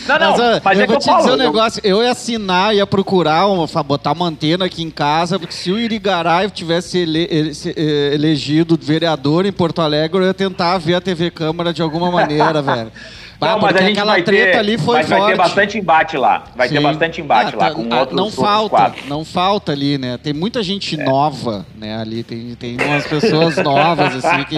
Não, 0.08 0.18
não, 0.18 0.36
Mas, 0.38 0.62
mas 0.64 0.78
eu 0.78 0.84
é 0.84 0.86
que 0.86 0.92
vou 0.92 0.94
eu 0.96 1.00
te 1.00 1.04
falo. 1.06 1.18
dizer 1.18 1.30
um 1.30 1.32
eu- 1.32 1.38
negócio, 1.38 1.80
eu 1.84 2.02
ia 2.02 2.10
assinar, 2.12 2.74
ia 2.74 2.86
procurar, 2.86 3.46
uma, 3.46 3.66
botar 3.82 4.12
uma 4.12 4.26
antena 4.26 4.64
aqui 4.64 4.82
em 4.82 4.90
casa, 4.90 5.38
porque 5.38 5.54
se 5.54 5.70
o 5.70 5.78
Irigaray 5.78 6.50
tivesse 6.50 6.98
ele- 6.98 7.26
ele- 7.30 7.52
eh, 7.76 8.10
elegido 8.14 8.78
vereador 8.80 9.46
em 9.46 9.52
Porto 9.52 9.80
Alegre, 9.82 10.18
eu 10.20 10.26
ia 10.26 10.34
tentar 10.34 10.78
ver 10.78 10.94
a 10.94 11.00
TV 11.00 11.30
Câmara 11.30 11.72
de 11.72 11.82
alguma 11.82 12.10
maneira, 12.10 12.60
velho. 12.62 12.92
Ah, 13.40 13.52
Não, 13.52 13.60
mas 13.60 13.76
a 13.76 13.82
gente 13.82 14.00
vai 14.02 14.22
treta 14.24 14.50
ter, 14.52 14.58
ali 14.58 14.76
foi 14.76 14.96
mas 14.96 15.08
forte. 15.08 15.20
vai 15.20 15.30
ter 15.30 15.36
bastante 15.38 15.78
embate 15.78 16.16
lá. 16.16 16.44
Vai 16.56 16.68
ter 16.68 16.76
Sim. 16.78 16.82
bastante 16.82 17.20
embate 17.20 17.54
Ah, 17.54 17.58
lá 17.58 17.68
tá- 17.68 17.74
com 17.74 17.86
ah, 17.94 18.00
outros, 18.00 18.16
não 18.16 18.24
outros 18.24 18.40
falta, 18.44 18.68
quadros. 18.76 19.06
não 19.06 19.24
falta 19.24 19.70
ali, 19.72 19.96
né? 19.96 20.18
Tem 20.18 20.32
muita 20.32 20.60
gente 20.60 20.96
nova, 20.96 21.64
né? 21.76 22.00
Ali 22.00 22.24
tem, 22.24 22.56
tem 22.56 22.76
umas 22.80 23.06
pessoas 23.06 23.56
novas 23.62 24.24
assim 24.24 24.42
que, 24.44 24.56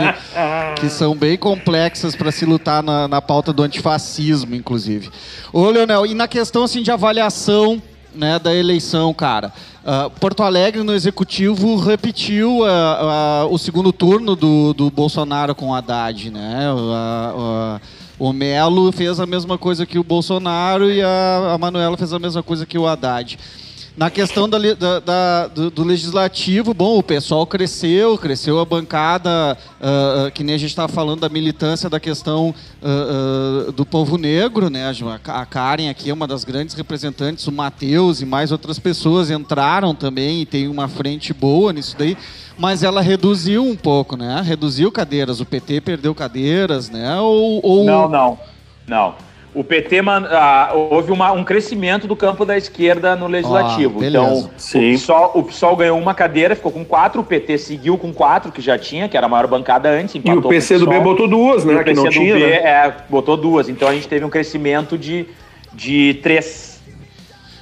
que 0.80 0.88
são 0.88 1.14
bem 1.14 1.36
complexas 1.36 2.16
para 2.16 2.32
se 2.32 2.46
lutar 2.46 2.82
na, 2.82 3.06
na 3.06 3.20
pauta 3.20 3.52
do 3.52 3.62
antifascismo, 3.62 4.54
inclusive. 4.54 5.10
Ô, 5.52 5.68
Leonel, 5.68 6.06
e 6.06 6.14
na 6.14 6.26
questão 6.26 6.64
assim 6.64 6.82
de 6.82 6.90
avaliação 6.90 7.82
né, 8.14 8.38
da 8.38 8.52
eleição, 8.54 9.12
cara. 9.12 9.52
ah, 9.86 10.10
Porto 10.18 10.42
Alegre 10.42 10.82
no 10.82 10.94
executivo 10.94 11.76
repetiu 11.76 12.64
ah, 12.64 13.42
ah, 13.42 13.46
o 13.50 13.58
segundo 13.58 13.92
turno 13.92 14.34
do, 14.34 14.72
do 14.72 14.90
Bolsonaro 14.90 15.54
com 15.54 15.68
o 15.68 15.74
Haddad, 15.74 16.30
né? 16.30 16.64
O 18.20 18.34
Melo 18.34 18.92
fez 18.92 19.18
a 19.18 19.24
mesma 19.24 19.56
coisa 19.56 19.86
que 19.86 19.98
o 19.98 20.04
Bolsonaro 20.04 20.90
e 20.90 21.00
a, 21.00 21.54
a 21.54 21.56
Manuela 21.56 21.96
fez 21.96 22.12
a 22.12 22.18
mesma 22.18 22.42
coisa 22.42 22.66
que 22.66 22.76
o 22.76 22.86
Haddad. 22.86 23.38
Na 24.00 24.08
questão 24.08 24.48
da 24.48 24.56
da- 24.56 24.98
da- 24.98 25.46
do, 25.48 25.70
do 25.70 25.84
legislativo, 25.84 26.72
bom, 26.72 26.96
o 26.96 27.02
pessoal 27.02 27.46
cresceu, 27.46 28.16
cresceu 28.16 28.58
a 28.58 28.64
bancada, 28.64 29.58
ah, 29.78 30.30
que 30.32 30.42
nem 30.42 30.54
a 30.54 30.58
gente 30.58 30.70
estava 30.70 30.90
falando 30.90 31.20
da 31.20 31.28
militância 31.28 31.90
da 31.90 32.00
questão 32.00 32.54
ah, 32.82 33.66
ah, 33.68 33.72
do 33.72 33.84
povo 33.84 34.16
negro, 34.16 34.70
né? 34.70 34.90
A 35.26 35.44
Karen 35.44 35.90
aqui 35.90 36.08
é 36.08 36.14
uma 36.14 36.26
das 36.26 36.44
grandes 36.44 36.74
representantes, 36.74 37.46
o 37.46 37.52
Matheus 37.52 38.22
e 38.22 38.24
mais 38.24 38.50
outras 38.50 38.78
pessoas 38.78 39.30
entraram 39.30 39.94
também 39.94 40.40
e 40.40 40.46
tem 40.46 40.66
uma 40.66 40.88
frente 40.88 41.34
boa 41.34 41.70
nisso 41.70 41.94
daí, 41.98 42.16
mas 42.56 42.82
ela 42.82 43.02
reduziu 43.02 43.62
um 43.66 43.76
pouco, 43.76 44.16
né? 44.16 44.40
Reduziu 44.42 44.90
cadeiras, 44.90 45.40
o 45.40 45.44
PT 45.44 45.82
perdeu 45.82 46.14
cadeiras, 46.14 46.88
né? 46.88 47.20
Ou, 47.20 47.60
ou- 47.62 47.84
Não, 47.84 48.08
não. 48.08 48.38
Não. 48.88 49.14
O 49.52 49.64
PT 49.64 50.00
man- 50.00 50.28
ah, 50.30 50.70
houve 50.74 51.10
uma- 51.10 51.32
um 51.32 51.42
crescimento 51.42 52.06
do 52.06 52.14
campo 52.14 52.44
da 52.44 52.56
esquerda 52.56 53.16
no 53.16 53.26
legislativo. 53.26 54.00
Ah, 54.00 54.06
então, 54.06 54.38
o 54.38 54.48
PSOL, 54.48 55.32
o 55.34 55.42
PSOL 55.42 55.74
ganhou 55.76 55.98
uma 55.98 56.14
cadeira, 56.14 56.54
ficou 56.54 56.70
com 56.70 56.84
quatro, 56.84 57.20
o 57.20 57.24
PT 57.24 57.58
seguiu 57.58 57.98
com 57.98 58.12
quatro, 58.12 58.52
que 58.52 58.60
já 58.62 58.78
tinha, 58.78 59.08
que 59.08 59.16
era 59.16 59.26
a 59.26 59.28
maior 59.28 59.48
bancada 59.48 59.90
antes. 59.90 60.14
e 60.14 60.18
o 60.18 60.40
com 60.42 60.48
PCdoB 60.48 60.90
PSOL. 60.92 61.02
botou 61.02 61.26
duas, 61.28 61.64
E 61.64 61.66
né? 61.66 61.80
o 61.80 61.84
Que 61.84 61.92
não 61.94 62.04
PCdoB, 62.04 62.32
tinha, 62.32 62.38
né? 62.46 62.52
é, 62.58 62.94
botou 63.08 63.36
duas. 63.36 63.68
Então 63.68 63.88
a 63.88 63.92
gente 63.94 64.06
teve 64.06 64.24
um 64.24 64.30
crescimento 64.30 64.96
de, 64.96 65.26
de 65.72 66.14
três. 66.22 66.80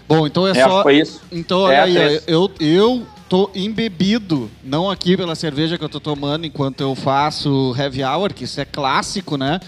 Bom, 0.06 0.27
então 0.27 0.47
é, 0.47 0.51
É, 0.51 0.65
só. 0.65 0.82
foi 0.82 0.98
isso. 0.98 1.23
Então, 1.32 1.60
olha 1.60 1.74
É, 1.74 1.81
aí, 1.81 1.94
três. 1.94 2.24
eu, 2.27 2.51
eu 2.60 3.02
tô 3.31 3.51
embebido, 3.55 4.51
não 4.65 4.90
aqui 4.90 5.16
pela 5.16 5.35
cerveja 5.35 5.77
que 5.78 5.85
eu 5.85 5.89
tô 5.89 6.01
tomando 6.01 6.47
enquanto 6.47 6.81
eu 6.82 6.94
faço 6.94 7.74
heavy 7.78 8.02
hour, 8.05 8.32
que 8.32 8.44
isso 8.44 8.60
é 8.60 8.65
clássico, 8.66 9.36
né? 9.39 9.59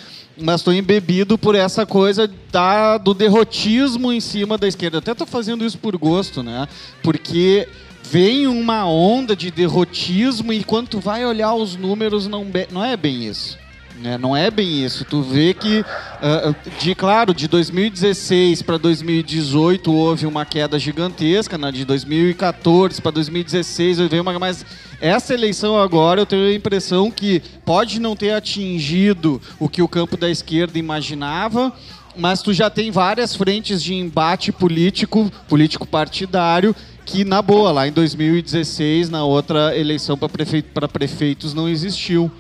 Mas 0.40 0.62
tô 0.62 0.72
embebido 0.72 1.36
por 1.36 1.54
essa 1.54 1.84
coisa 1.84 2.30
da, 2.50 2.98
do 2.98 3.12
derrotismo 3.12 4.12
em 4.12 4.20
cima 4.20 4.56
da 4.56 4.66
esquerda. 4.66 4.98
Até 4.98 5.14
tô 5.14 5.26
fazendo 5.26 5.64
isso 5.64 5.78
por 5.78 5.96
gosto, 5.96 6.42
né? 6.42 6.66
Porque 7.02 7.68
vem 8.02 8.46
uma 8.46 8.86
onda 8.86 9.36
de 9.36 9.50
derrotismo 9.50 10.52
e 10.52 10.64
quando 10.64 10.88
tu 10.88 11.00
vai 11.00 11.24
olhar 11.24 11.54
os 11.54 11.76
números, 11.76 12.26
não, 12.26 12.46
não 12.70 12.84
é 12.84 12.96
bem 12.96 13.24
isso. 13.26 13.58
Né? 14.00 14.16
Não 14.16 14.36
é 14.36 14.50
bem 14.50 14.84
isso. 14.84 15.04
Tu 15.04 15.22
vê 15.22 15.52
que, 15.52 15.84
ah, 16.22 16.54
de 16.80 16.94
claro, 16.94 17.34
de 17.34 17.46
2016 17.46 18.62
para 18.62 18.78
2018 18.78 19.92
houve 19.92 20.26
uma 20.26 20.44
queda 20.44 20.78
gigantesca, 20.78 21.58
né? 21.58 21.70
de 21.70 21.84
2014 21.84 23.00
para 23.00 23.10
2016 23.12 23.98
veio 23.98 24.22
uma. 24.22 24.38
Mas 24.38 24.64
essa 25.00 25.34
eleição 25.34 25.78
agora 25.78 26.22
eu 26.22 26.26
tenho 26.26 26.46
a 26.46 26.54
impressão 26.54 27.10
que 27.10 27.42
pode 27.64 28.00
não 28.00 28.16
ter 28.16 28.32
atingido 28.32 29.40
o 29.58 29.68
que 29.68 29.82
o 29.82 29.88
campo 29.88 30.16
da 30.16 30.30
esquerda 30.30 30.78
imaginava. 30.78 31.72
Mas 32.16 32.42
tu 32.42 32.52
já 32.52 32.68
tem 32.68 32.90
várias 32.90 33.36
frentes 33.36 33.82
de 33.82 33.94
embate 33.94 34.50
político, 34.50 35.30
político 35.48 35.86
partidário, 35.86 36.74
que 37.06 37.24
na 37.24 37.40
boa, 37.40 37.70
lá 37.70 37.86
em 37.86 37.92
2016, 37.92 39.08
na 39.08 39.24
outra 39.24 39.76
eleição 39.78 40.18
para 40.18 40.28
prefeito, 40.28 40.88
prefeitos, 40.88 41.54
não 41.54 41.68
existiu. 41.68 42.30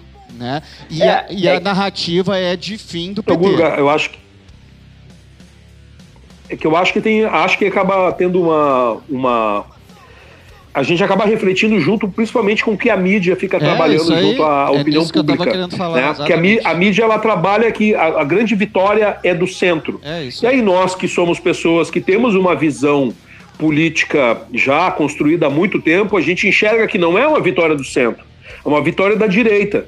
Né? 0.40 0.62
E, 0.88 1.02
É, 1.02 1.10
a, 1.10 1.26
e 1.30 1.46
a 1.48 1.54
é- 1.56 1.60
narrativa 1.60 2.38
é 2.38 2.56
de 2.56 2.78
fim 2.78 3.12
do 3.12 3.22
PT. 3.22 3.38
lugar, 3.46 3.78
eu 3.78 3.90
acho 3.90 4.08
que 4.08 4.18
é 6.48 6.56
que 6.56 6.66
eu 6.66 6.74
acho 6.74 6.92
que 6.94 7.00
tem, 7.00 7.24
acho 7.24 7.58
que 7.58 7.66
acaba 7.66 8.10
tendo 8.12 8.40
uma, 8.42 9.00
uma 9.08 9.64
a 10.72 10.82
gente 10.82 11.02
acaba 11.04 11.24
refletindo 11.26 11.78
junto, 11.78 12.08
principalmente 12.08 12.64
com 12.64 12.72
o 12.72 12.78
que 12.78 12.88
a 12.90 12.96
mídia 12.96 13.36
fica 13.36 13.58
É, 13.58 13.60
trabalhando 13.60 14.12
aí, 14.14 14.22
junto 14.22 14.42
à 14.42 14.66
é 14.72 14.80
opinião 14.80 15.02
disso 15.02 15.12
que 15.12 15.18
eu 15.18 15.24
pública. 15.24 15.68
falar, 15.76 16.00
né? 16.00 16.14
Porque 16.14 16.32
a, 16.32 16.36
mí- 16.38 16.52
exatamente. 16.54 16.74
a 16.76 16.78
mídia 16.78 17.02
ela 17.04 17.18
trabalha 17.18 17.70
que 17.70 17.94
a, 17.94 18.20
a 18.20 18.24
grande 18.24 18.54
vitória 18.54 19.18
é 19.22 19.34
do 19.34 19.46
centro. 19.46 20.00
É 20.02 20.22
isso. 20.24 20.42
E 20.44 20.48
aí 20.48 20.62
nós 20.62 20.94
que 20.94 21.06
somos 21.06 21.38
pessoas 21.38 21.90
que 21.90 22.00
temos 22.00 22.34
uma 22.34 22.56
visão 22.56 23.12
política 23.58 24.40
já 24.54 24.90
construída 24.90 25.46
há 25.46 25.50
muito 25.50 25.80
tempo, 25.82 26.16
a 26.16 26.20
gente 26.22 26.48
enxerga 26.48 26.86
que 26.88 26.96
não 26.98 27.18
é 27.18 27.28
uma 27.28 27.40
vitória 27.40 27.76
do 27.76 27.84
centro, 27.84 28.24
é 28.64 28.68
uma 28.68 28.80
vitória 28.82 29.16
da 29.16 29.26
direita. 29.26 29.86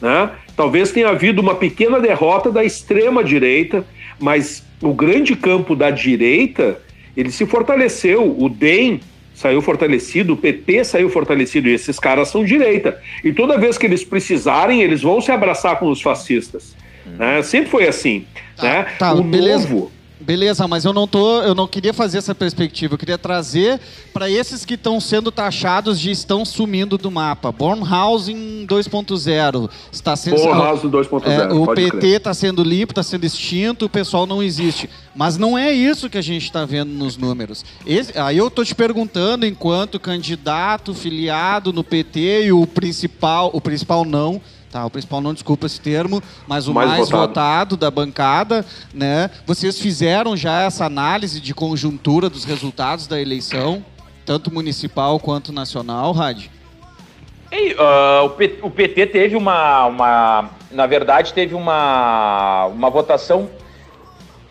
Né? 0.00 0.30
Talvez 0.56 0.90
tenha 0.90 1.08
havido 1.08 1.40
uma 1.40 1.54
pequena 1.54 2.00
derrota 2.00 2.50
da 2.50 2.64
extrema 2.64 3.22
direita, 3.22 3.84
mas 4.18 4.64
o 4.82 4.92
grande 4.92 5.34
campo 5.34 5.74
da 5.74 5.90
direita 5.90 6.80
ele 7.16 7.30
se 7.30 7.46
fortaleceu. 7.46 8.36
O 8.38 8.48
DEM 8.48 9.00
saiu 9.34 9.62
fortalecido, 9.62 10.34
o 10.34 10.36
PT 10.36 10.84
saiu 10.84 11.08
fortalecido, 11.08 11.68
e 11.68 11.72
esses 11.72 11.98
caras 11.98 12.28
são 12.28 12.44
direita. 12.44 13.00
E 13.22 13.32
toda 13.32 13.58
vez 13.58 13.78
que 13.78 13.86
eles 13.86 14.04
precisarem, 14.04 14.82
eles 14.82 15.02
vão 15.02 15.20
se 15.20 15.30
abraçar 15.30 15.78
com 15.78 15.88
os 15.90 16.00
fascistas. 16.00 16.76
Né? 17.06 17.42
Sempre 17.42 17.70
foi 17.70 17.86
assim. 17.86 18.24
né? 18.60 18.86
tá, 18.98 19.12
o 19.12 19.22
beleza. 19.22 19.68
novo. 19.68 19.92
Beleza, 20.20 20.66
mas 20.66 20.84
eu 20.84 20.92
não 20.92 21.06
tô, 21.06 21.42
eu 21.42 21.54
não 21.54 21.66
queria 21.68 21.94
fazer 21.94 22.18
essa 22.18 22.34
perspectiva. 22.34 22.94
Eu 22.94 22.98
queria 22.98 23.16
trazer 23.16 23.80
para 24.12 24.28
esses 24.28 24.64
que 24.64 24.74
estão 24.74 25.00
sendo 25.00 25.30
taxados 25.30 26.00
de 26.00 26.10
estão 26.10 26.44
sumindo 26.44 26.98
do 26.98 27.10
mapa. 27.10 27.52
Bornhausen 27.52 28.66
2.0 28.68 29.70
está 29.92 30.16
sendo 30.16 30.36
Bornhausen 30.36 30.90
2.0, 30.90 31.22
É, 31.26 31.52
o 31.52 31.66
PT 31.74 32.06
está 32.08 32.34
sendo 32.34 32.62
limpo, 32.64 32.92
está 32.92 33.02
sendo 33.02 33.24
extinto, 33.24 33.84
o 33.84 33.88
pessoal 33.88 34.26
não 34.26 34.42
existe. 34.42 34.90
Mas 35.14 35.36
não 35.36 35.56
é 35.56 35.72
isso 35.72 36.10
que 36.10 36.18
a 36.18 36.22
gente 36.22 36.44
está 36.44 36.64
vendo 36.64 36.90
nos 36.90 37.16
números. 37.16 37.64
Esse- 37.86 38.16
aí 38.18 38.36
eu 38.38 38.50
tô 38.50 38.64
te 38.64 38.74
perguntando, 38.74 39.46
enquanto 39.46 39.98
candidato 40.00 40.94
filiado 40.94 41.72
no 41.72 41.82
PT 41.84 42.46
e 42.46 42.52
o 42.52 42.66
principal, 42.66 43.50
o 43.52 43.60
principal 43.60 44.04
não, 44.04 44.40
tá? 44.70 44.84
O 44.84 44.90
principal 44.90 45.20
não, 45.20 45.32
desculpa 45.32 45.66
esse 45.66 45.80
termo, 45.80 46.22
mas 46.46 46.68
o 46.68 46.74
Mais 46.74 46.90
mais, 46.90 47.10
votado. 47.10 47.28
votado. 47.28 47.76
da 47.76 47.90
bancada, 47.90 48.64
né? 48.92 49.30
Vocês 49.46 49.78
fizeram 49.78 50.36
já 50.36 50.62
essa 50.62 50.84
análise 50.84 51.40
de 51.40 51.54
conjuntura 51.54 52.28
dos 52.28 52.44
resultados 52.44 53.06
da 53.06 53.20
eleição, 53.20 53.84
tanto 54.24 54.52
municipal 54.52 55.18
quanto 55.18 55.52
nacional, 55.52 56.12
Rad? 56.12 56.46
E, 57.50 57.74
ah, 57.78 58.22
o, 58.62 58.70
PT 58.70 59.06
teve 59.06 59.36
uma, 59.36 59.86
uma. 59.86 60.50
Na 60.70 60.86
verdade, 60.86 61.32
teve 61.32 61.54
uma, 61.54 62.66
uma 62.66 62.90
votação 62.90 63.48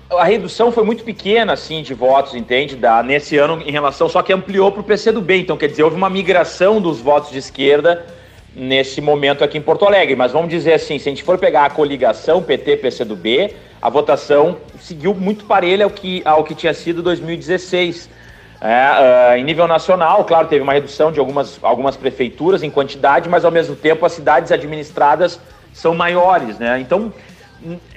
a 0.10 0.24
redução 0.24 0.72
foi 0.72 0.84
muito 0.86 1.04
pequena, 1.04 1.54
assim, 1.54 1.82
de 1.82 1.94
votos, 1.94 2.34
entende? 2.34 2.76
Da, 2.76 3.04
nesse 3.04 3.38
ano, 3.38 3.62
em 3.66 3.72
relação, 3.72 4.08
só 4.08 4.22
que 4.22 4.32
ampliou 4.32 4.72
para 4.72 4.80
o 4.80 4.84
PCdoB. 4.84 5.42
Então, 5.42 5.58
quer 5.58 5.68
dizer, 5.68 5.84
houve 5.84 5.98
uma 5.98 6.10
migração 6.10 6.80
dos 6.80 7.02
votos 7.02 7.32
de 7.32 7.38
esquerda 7.38 8.06
nesse 8.58 9.00
momento 9.00 9.44
aqui 9.44 9.58
em 9.58 9.62
Porto 9.62 9.86
Alegre. 9.86 10.16
Mas 10.16 10.32
vamos 10.32 10.50
dizer 10.50 10.74
assim, 10.74 10.98
se 10.98 11.08
a 11.08 11.12
gente 11.12 11.24
for 11.24 11.38
pegar 11.38 11.66
a 11.66 11.70
coligação 11.70 12.42
PT-PCdoB, 12.42 13.54
a 13.80 13.90
votação 13.90 14.58
seguiu 14.80 15.14
muito 15.14 15.46
parelha 15.46 15.86
ao 15.86 15.92
que, 15.92 16.22
ao 16.26 16.44
que 16.44 16.56
tinha 16.56 16.74
sido 16.74 17.04
2016. 17.04 18.10
É, 18.60 19.36
uh, 19.36 19.38
em 19.38 19.44
nível 19.44 19.68
nacional, 19.68 20.26
claro, 20.26 20.48
teve 20.48 20.64
uma 20.64 20.74
redução 20.74 21.12
de 21.12 21.20
algumas, 21.20 21.60
algumas 21.62 21.96
prefeituras 21.96 22.64
em 22.64 22.72
quantidade, 22.72 23.30
mas 23.30 23.46
ao 23.46 23.52
mesmo 23.52 23.76
tempo 23.76 24.04
as 24.04 24.14
cidades 24.14 24.52
administradas 24.52 25.40
são 25.72 25.94
maiores, 25.94 26.58
né? 26.58 26.80
Então 26.80 27.14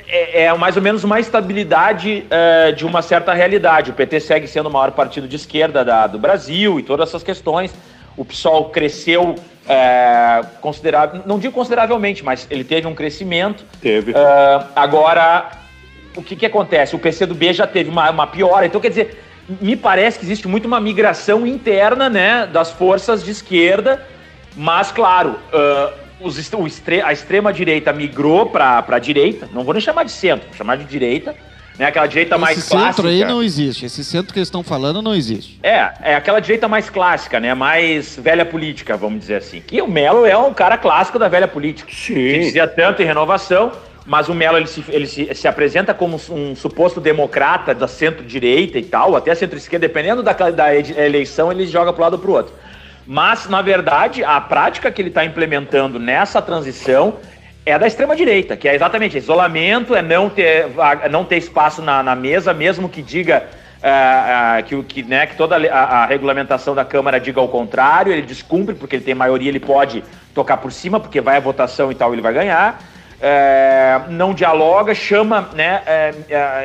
é, 0.06 0.44
é 0.44 0.54
mais 0.54 0.76
ou 0.76 0.82
menos 0.82 1.02
uma 1.02 1.18
estabilidade 1.18 2.26
uh, 2.26 2.74
de 2.74 2.84
uma 2.84 3.00
certa 3.00 3.32
realidade. 3.32 3.90
O 3.90 3.94
PT 3.94 4.20
segue 4.20 4.46
sendo 4.46 4.68
o 4.68 4.72
maior 4.72 4.90
partido 4.90 5.26
de 5.26 5.36
esquerda 5.36 5.82
da, 5.82 6.06
do 6.06 6.18
Brasil 6.18 6.78
e 6.78 6.82
todas 6.82 7.08
essas 7.08 7.22
questões. 7.22 7.72
O 8.16 8.24
PSOL 8.24 8.70
cresceu 8.70 9.36
é, 9.68 10.40
considerável, 10.60 11.22
não 11.26 11.38
digo 11.38 11.54
consideravelmente, 11.54 12.24
mas 12.24 12.46
ele 12.50 12.64
teve 12.64 12.86
um 12.86 12.94
crescimento. 12.94 13.64
Teve. 13.80 14.12
Uh, 14.12 14.14
agora, 14.74 15.50
o 16.16 16.22
que, 16.22 16.34
que 16.34 16.46
acontece? 16.46 16.96
O 16.96 16.98
PCdoB 16.98 17.52
já 17.52 17.66
teve 17.66 17.88
uma, 17.88 18.10
uma 18.10 18.26
piora. 18.26 18.66
Então, 18.66 18.80
quer 18.80 18.88
dizer, 18.88 19.22
me 19.60 19.76
parece 19.76 20.18
que 20.18 20.24
existe 20.24 20.48
muito 20.48 20.66
uma 20.66 20.80
migração 20.80 21.46
interna 21.46 22.08
né, 22.08 22.46
das 22.46 22.70
forças 22.70 23.24
de 23.24 23.30
esquerda, 23.30 24.06
mas, 24.56 24.90
claro, 24.90 25.38
uh, 25.52 25.92
os, 26.20 26.52
o 26.52 26.66
a 27.04 27.12
extrema-direita 27.12 27.92
migrou 27.92 28.46
para 28.46 28.84
a 28.86 28.98
direita, 28.98 29.48
não 29.52 29.64
vou 29.64 29.72
nem 29.72 29.80
chamar 29.80 30.04
de 30.04 30.12
centro, 30.12 30.48
vou 30.48 30.56
chamar 30.56 30.76
de 30.76 30.84
direita, 30.84 31.34
né, 31.81 31.86
aquela 31.86 32.07
direita 32.07 32.35
Esse 32.35 32.40
mais 32.43 32.59
centro 32.59 32.78
clássica. 32.78 33.09
aí 33.09 33.24
não 33.24 33.43
existe. 33.43 33.86
Esse 33.86 34.05
centro 34.05 34.35
que 34.35 34.39
eles 34.39 34.48
estão 34.48 34.62
falando 34.62 35.01
não 35.01 35.15
existe. 35.15 35.59
É, 35.62 35.90
é 36.02 36.15
aquela 36.15 36.39
direita 36.39 36.69
mais 36.69 36.90
clássica, 36.90 37.40
né? 37.40 37.55
Mais 37.55 38.16
velha 38.16 38.44
política, 38.44 38.98
vamos 38.98 39.20
dizer 39.20 39.36
assim. 39.36 39.62
E 39.73 39.81
o 39.81 39.89
Melo 39.89 40.27
é 40.27 40.36
um 40.36 40.52
cara 40.52 40.77
clássico 40.77 41.19
da 41.19 41.27
velha 41.27 41.48
política. 41.48 41.90
Sim. 41.90 42.15
Que 42.15 42.39
dizia 42.40 42.69
tanto 42.69 43.01
em 43.01 43.07
renovação, 43.07 43.73
mas 44.05 44.28
o 44.28 44.35
Melo 44.35 44.59
ele 44.59 44.66
se, 44.66 44.85
ele 44.90 45.07
se, 45.07 45.35
se 45.35 45.48
apresenta 45.48 45.94
como 45.94 46.20
um 46.28 46.55
suposto 46.55 47.01
democrata 47.01 47.74
da 47.74 47.89
centro-direita 47.89 48.78
e 48.78 48.85
tal, 48.85 49.16
até 49.16 49.35
centro-esquerda, 49.35 49.89
dependendo 49.89 50.23
da, 50.23 50.35
da 50.35 50.77
eleição, 50.77 51.51
ele 51.51 51.66
joga 51.66 51.94
para 51.94 52.02
lado 52.02 52.12
ou 52.12 52.19
para 52.19 52.31
o 52.31 52.35
outro. 52.35 52.52
Mas, 53.07 53.48
na 53.48 53.62
verdade, 53.62 54.23
a 54.23 54.39
prática 54.39 54.90
que 54.90 55.01
ele 55.01 55.09
está 55.09 55.24
implementando 55.24 55.98
nessa 55.98 56.43
transição 56.43 57.15
é 57.64 57.78
da 57.78 57.86
extrema-direita, 57.86 58.56
que 58.56 58.68
é 58.68 58.74
exatamente 58.74 59.18
isolamento, 59.18 59.94
é 59.94 60.02
não 60.02 60.30
ter, 60.30 60.66
não 61.10 61.24
ter 61.24 61.36
espaço 61.36 61.82
na, 61.82 62.02
na 62.02 62.16
mesa, 62.16 62.54
mesmo 62.54 62.88
que 62.88 63.02
diga 63.02 63.44
uh, 63.82 64.60
uh, 64.60 64.64
que, 64.64 64.82
que, 64.82 65.02
né, 65.02 65.26
que 65.26 65.36
toda 65.36 65.56
a, 65.56 66.02
a, 66.02 66.06
regulamentação 66.06 66.74
da 66.74 66.84
Câmara 66.84 67.20
diga 67.20 67.40
o 67.40 67.48
contrário, 67.48 68.12
ele 68.12 68.22
descumpre, 68.22 68.74
porque 68.74 68.96
ele 68.96 69.04
tem 69.04 69.14
maioria, 69.14 69.48
ele 69.48 69.60
pode 69.60 70.02
tocar 70.34 70.56
por 70.56 70.72
cima, 70.72 70.98
porque 70.98 71.20
vai 71.20 71.36
a 71.36 71.40
votação 71.40 71.92
e 71.92 71.94
tal, 71.94 72.12
ele 72.12 72.22
vai 72.22 72.32
ganhar. 72.32 72.82
Uh, 73.20 74.10
não 74.10 74.32
dialoga, 74.32 74.94
chama 74.94 75.50
né, 75.52 75.82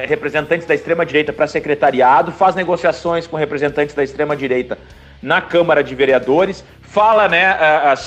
representantes 0.08 0.66
da 0.66 0.74
extrema-direita 0.74 1.34
para 1.34 1.48
secretariado, 1.48 2.32
faz 2.32 2.56
negociações 2.56 3.28
com 3.28 3.36
representantes 3.36 3.94
da 3.94 4.04
extrema-direita 4.04 4.78
na 5.26 5.42
Câmara 5.42 5.84
de 5.84 5.96
Vereadores, 5.96 6.64
fala 6.84 7.28
né, 7.28 7.58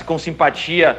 com 0.07 0.16
simpatia 0.16 0.97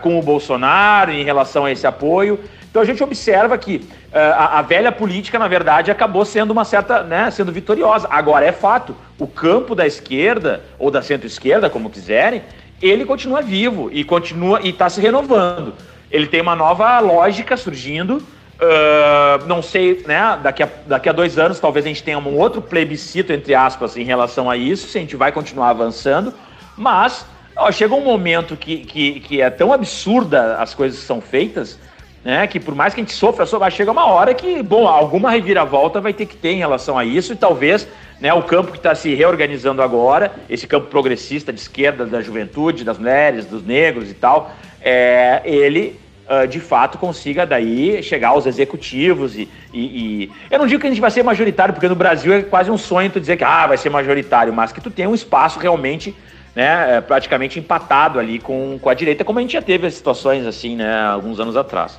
com 0.00 0.16
o 0.16 0.22
Bolsonaro 0.22 1.10
em 1.10 1.24
relação 1.24 1.64
a 1.64 1.72
esse 1.72 1.84
apoio. 1.86 2.38
Então 2.70 2.80
a 2.80 2.84
gente 2.84 3.02
observa 3.02 3.58
que 3.58 3.86
a, 4.12 4.60
a, 4.60 4.62
velha 4.62 4.92
política, 4.92 5.40
na 5.40 5.48
verdade, 5.48 5.90
acabou 5.90 6.24
sendo 6.24 6.52
uma 6.52 6.64
certa, 6.64 7.02
né, 7.02 7.28
sendo 7.32 7.50
vitoriosa. 7.50 8.06
Agora 8.08 8.46
é 8.46 8.52
fato, 8.52 8.94
o 9.18 9.26
campo 9.26 9.74
da 9.74 9.84
esquerda 9.84 10.62
ou 10.78 10.88
da 10.88 11.02
centro-esquerda, 11.02 11.68
como 11.68 11.90
quiserem, 11.90 12.42
ele 12.80 13.04
continua 13.04 13.42
vivo 13.42 13.90
e 13.92 14.04
continua 14.04 14.60
e 14.62 14.68
está 14.68 14.88
se 14.88 15.00
renovando. 15.00 15.74
Ele 16.12 16.28
tem 16.28 16.40
uma 16.40 16.54
nova 16.54 16.98
lógica 17.00 17.56
surgindo. 17.56 18.22
Uh, 18.58 19.46
não 19.46 19.60
sei, 19.60 20.02
né? 20.06 20.38
Daqui 20.42 20.62
a, 20.62 20.68
daqui 20.86 21.08
a 21.08 21.12
dois 21.12 21.38
anos 21.38 21.60
talvez 21.60 21.84
a 21.84 21.88
gente 21.88 22.02
tenha 22.02 22.18
um 22.18 22.38
outro 22.38 22.62
plebiscito, 22.62 23.32
entre 23.32 23.54
aspas, 23.54 23.96
em 23.96 24.04
relação 24.04 24.48
a 24.48 24.56
isso, 24.56 24.88
se 24.88 24.96
a 24.96 25.00
gente 25.00 25.14
vai 25.14 25.30
continuar 25.30 25.68
avançando, 25.68 26.32
mas 26.76 27.26
Ó, 27.56 27.72
chega 27.72 27.94
um 27.94 28.04
momento 28.04 28.54
que, 28.54 28.78
que, 28.78 29.20
que 29.20 29.40
é 29.40 29.48
tão 29.48 29.72
absurda 29.72 30.58
as 30.58 30.74
coisas 30.74 31.00
que 31.00 31.06
são 31.06 31.22
feitas, 31.22 31.78
né? 32.22 32.46
Que 32.46 32.60
por 32.60 32.74
mais 32.74 32.92
que 32.92 33.00
a 33.00 33.04
gente 33.04 33.14
sofra, 33.14 33.46
sofra 33.46 33.70
chega 33.70 33.90
uma 33.90 34.04
hora 34.04 34.34
que, 34.34 34.62
bom, 34.62 34.86
alguma 34.86 35.30
reviravolta 35.30 35.98
vai 35.98 36.12
ter 36.12 36.26
que 36.26 36.36
ter 36.36 36.50
em 36.50 36.58
relação 36.58 36.98
a 36.98 37.04
isso 37.04 37.32
e 37.32 37.36
talvez 37.36 37.88
né, 38.20 38.32
o 38.34 38.42
campo 38.42 38.72
que 38.72 38.76
está 38.76 38.94
se 38.94 39.14
reorganizando 39.14 39.80
agora, 39.80 40.32
esse 40.50 40.66
campo 40.66 40.88
progressista 40.88 41.50
de 41.50 41.60
esquerda, 41.60 42.04
da 42.04 42.20
juventude, 42.20 42.84
das 42.84 42.98
mulheres, 42.98 43.46
dos 43.46 43.64
negros 43.64 44.10
e 44.10 44.14
tal, 44.14 44.50
é, 44.82 45.40
ele 45.44 45.98
uh, 46.28 46.46
de 46.46 46.60
fato 46.60 46.98
consiga 46.98 47.46
daí 47.46 48.02
chegar 48.02 48.28
aos 48.28 48.46
executivos 48.46 49.36
e, 49.36 49.48
e, 49.72 49.80
e, 49.80 50.30
Eu 50.50 50.58
não 50.58 50.66
digo 50.66 50.80
que 50.80 50.86
a 50.86 50.90
gente 50.90 51.00
vai 51.00 51.10
ser 51.10 51.22
majoritário, 51.22 51.74
porque 51.74 51.88
no 51.88 51.94
Brasil 51.94 52.32
é 52.32 52.42
quase 52.42 52.70
um 52.70 52.78
sonho 52.78 53.10
tu 53.10 53.20
dizer 53.20 53.36
que 53.36 53.44
ah, 53.44 53.66
vai 53.66 53.76
ser 53.76 53.90
majoritário, 53.90 54.52
mas 54.52 54.72
que 54.72 54.80
tu 54.80 54.90
tenha 54.90 55.08
um 55.08 55.14
espaço 55.14 55.58
realmente 55.58 56.14
né, 56.54 56.96
é, 56.96 57.00
praticamente 57.00 57.58
empatado 57.58 58.18
ali 58.18 58.38
com, 58.38 58.78
com 58.80 58.88
a 58.88 58.94
direita, 58.94 59.24
como 59.24 59.38
a 59.38 59.42
gente 59.42 59.52
já 59.52 59.62
teve 59.62 59.86
as 59.86 59.94
situações 59.94 60.46
assim, 60.46 60.76
né, 60.76 61.02
alguns 61.02 61.38
anos 61.38 61.56
atrás. 61.56 61.98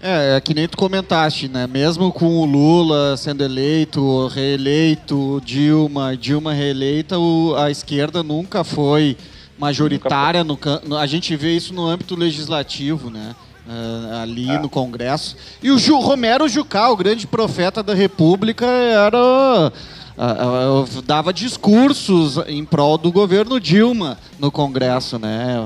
É, 0.00 0.36
é 0.36 0.40
que 0.40 0.54
nem 0.54 0.68
tu 0.68 0.76
comentaste, 0.76 1.48
né? 1.48 1.66
Mesmo 1.66 2.12
com 2.12 2.38
o 2.38 2.44
Lula 2.44 3.16
sendo 3.16 3.42
eleito, 3.42 4.28
reeleito, 4.28 5.42
Dilma, 5.44 6.16
Dilma 6.16 6.52
reeleita, 6.52 7.18
o, 7.18 7.56
a 7.56 7.68
esquerda 7.68 8.22
nunca 8.22 8.62
foi 8.62 9.16
majoritária. 9.58 10.44
Nunca 10.44 10.78
foi. 10.78 10.88
No, 10.88 10.96
a 10.96 11.06
gente 11.06 11.34
vê 11.34 11.56
isso 11.56 11.74
no 11.74 11.84
âmbito 11.84 12.14
legislativo, 12.14 13.10
né? 13.10 13.34
Uh, 13.68 14.22
ali 14.22 14.50
é. 14.50 14.58
no 14.58 14.70
Congresso. 14.70 15.36
E 15.62 15.70
o 15.70 15.78
Ju, 15.78 15.98
Romero 15.98 16.48
Jucá, 16.48 16.88
o 16.88 16.96
grande 16.96 17.26
profeta 17.26 17.82
da 17.82 17.92
República, 17.92 18.64
era 18.64 19.70
uh, 20.18 21.02
dava 21.02 21.32
discursos 21.34 22.38
em 22.46 22.64
prol 22.64 22.96
do 22.96 23.12
governo 23.12 23.60
Dilma 23.60 24.18
no 24.38 24.50
Congresso, 24.50 25.18
né? 25.18 25.56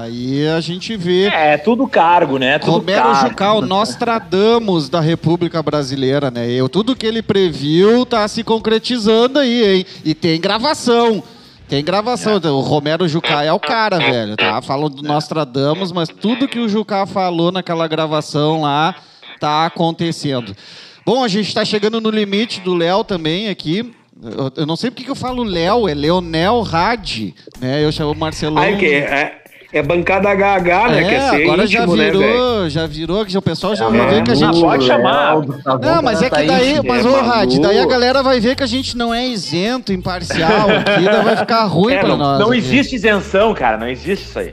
Aí 0.00 0.46
a 0.48 0.60
gente 0.60 0.96
vê. 0.96 1.26
É, 1.26 1.56
tudo 1.56 1.86
cargo, 1.88 2.38
né? 2.38 2.60
Tudo 2.60 2.72
Romero 2.72 3.02
cargo. 3.02 3.28
Jucal, 3.28 3.60
Nostradamus 3.60 4.88
da 4.88 5.00
República 5.00 5.60
Brasileira, 5.60 6.30
né? 6.30 6.48
Eu, 6.48 6.68
tudo 6.68 6.94
que 6.94 7.06
ele 7.06 7.22
previu 7.22 8.06
tá 8.06 8.26
se 8.28 8.42
concretizando 8.44 9.38
aí, 9.40 9.78
hein? 9.78 9.86
E 10.04 10.14
tem 10.14 10.40
gravação. 10.40 11.22
Tem 11.68 11.84
gravação. 11.84 12.40
É. 12.42 12.48
O 12.48 12.60
Romero 12.60 13.06
Jucá 13.06 13.44
é 13.44 13.52
o 13.52 13.60
cara, 13.60 13.98
velho, 13.98 14.36
tá? 14.36 14.60
Falam 14.62 14.88
do 14.88 15.02
Nostradamus, 15.02 15.92
mas 15.92 16.08
tudo 16.08 16.48
que 16.48 16.58
o 16.58 16.68
Jucá 16.68 17.06
falou 17.06 17.52
naquela 17.52 17.86
gravação 17.86 18.62
lá 18.62 18.94
tá 19.38 19.66
acontecendo. 19.66 20.56
Bom, 21.04 21.22
a 21.22 21.28
gente 21.28 21.48
está 21.48 21.64
chegando 21.64 22.00
no 22.00 22.10
limite 22.10 22.60
do 22.60 22.74
Léo 22.74 23.04
também 23.04 23.48
aqui. 23.48 23.94
Eu, 24.20 24.52
eu 24.56 24.66
não 24.66 24.76
sei 24.76 24.90
porque 24.90 25.04
que 25.04 25.10
eu 25.10 25.14
falo 25.14 25.44
Léo, 25.44 25.88
é 25.88 25.94
Leonel 25.94 26.60
Rad, 26.62 27.32
né? 27.60 27.84
Eu 27.84 27.92
chamo 27.92 28.14
Marcelão. 28.14 28.62
Ah, 28.62 28.70
é, 28.70 28.76
que 28.76 28.86
é, 28.86 29.44
é 29.72 29.82
bancada 29.82 30.30
HH, 30.30 30.88
né? 30.90 31.02
É, 31.02 31.08
que 31.08 31.14
é 31.14 31.20
ser 31.30 31.42
agora 31.42 31.64
íntimo, 31.64 31.66
já 31.66 31.86
né, 31.86 32.04
virou, 32.10 32.62
né, 32.64 32.70
já 32.70 32.86
virou, 32.86 33.26
que 33.26 33.36
o 33.36 33.42
pessoal 33.42 33.76
já 33.76 33.84
É, 33.86 33.90
vai 33.90 34.06
ver 34.08 34.22
que 34.24 34.30
a 34.30 34.34
gente. 34.34 34.60
pode 34.60 34.86
chamar. 34.86 35.36
Não, 35.80 36.02
mas 36.02 36.22
é 36.22 36.30
que 36.30 36.42
daí, 36.42 36.80
mas 36.86 37.04
ô 37.04 37.20
Rad, 37.20 37.52
daí 37.60 37.78
a 37.78 37.86
galera 37.86 38.22
vai 38.22 38.40
ver 38.40 38.56
que 38.56 38.62
a 38.62 38.66
gente 38.66 38.96
não 38.96 39.12
é 39.12 39.26
isento, 39.26 39.92
imparcial, 39.92 40.68
aqui 40.80 41.04
daí 41.04 41.22
vai 41.24 41.36
ficar 41.36 41.64
ruim 41.64 41.92
É, 41.94 41.98
pra 42.00 42.08
não, 42.08 42.16
nós. 42.16 42.38
não 42.40 42.48
aqui. 42.48 42.58
existe 42.58 42.96
isenção, 42.96 43.52
cara, 43.54 43.76
não 43.76 43.88
existe 43.88 44.24
isso 44.26 44.38
aí. 44.38 44.52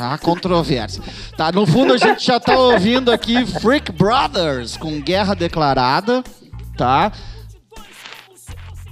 Há 0.00 0.18
controvérsia. 0.18 1.02
Tá, 1.36 1.50
no 1.52 1.66
fundo 1.66 1.92
a 1.94 1.96
gente 1.96 2.24
já 2.24 2.38
tá 2.38 2.56
ouvindo 2.58 3.10
aqui 3.10 3.44
Freak 3.46 3.90
Brothers 3.92 4.76
com 4.76 5.00
Guerra 5.00 5.34
Declarada, 5.34 6.22
tá? 6.76 7.10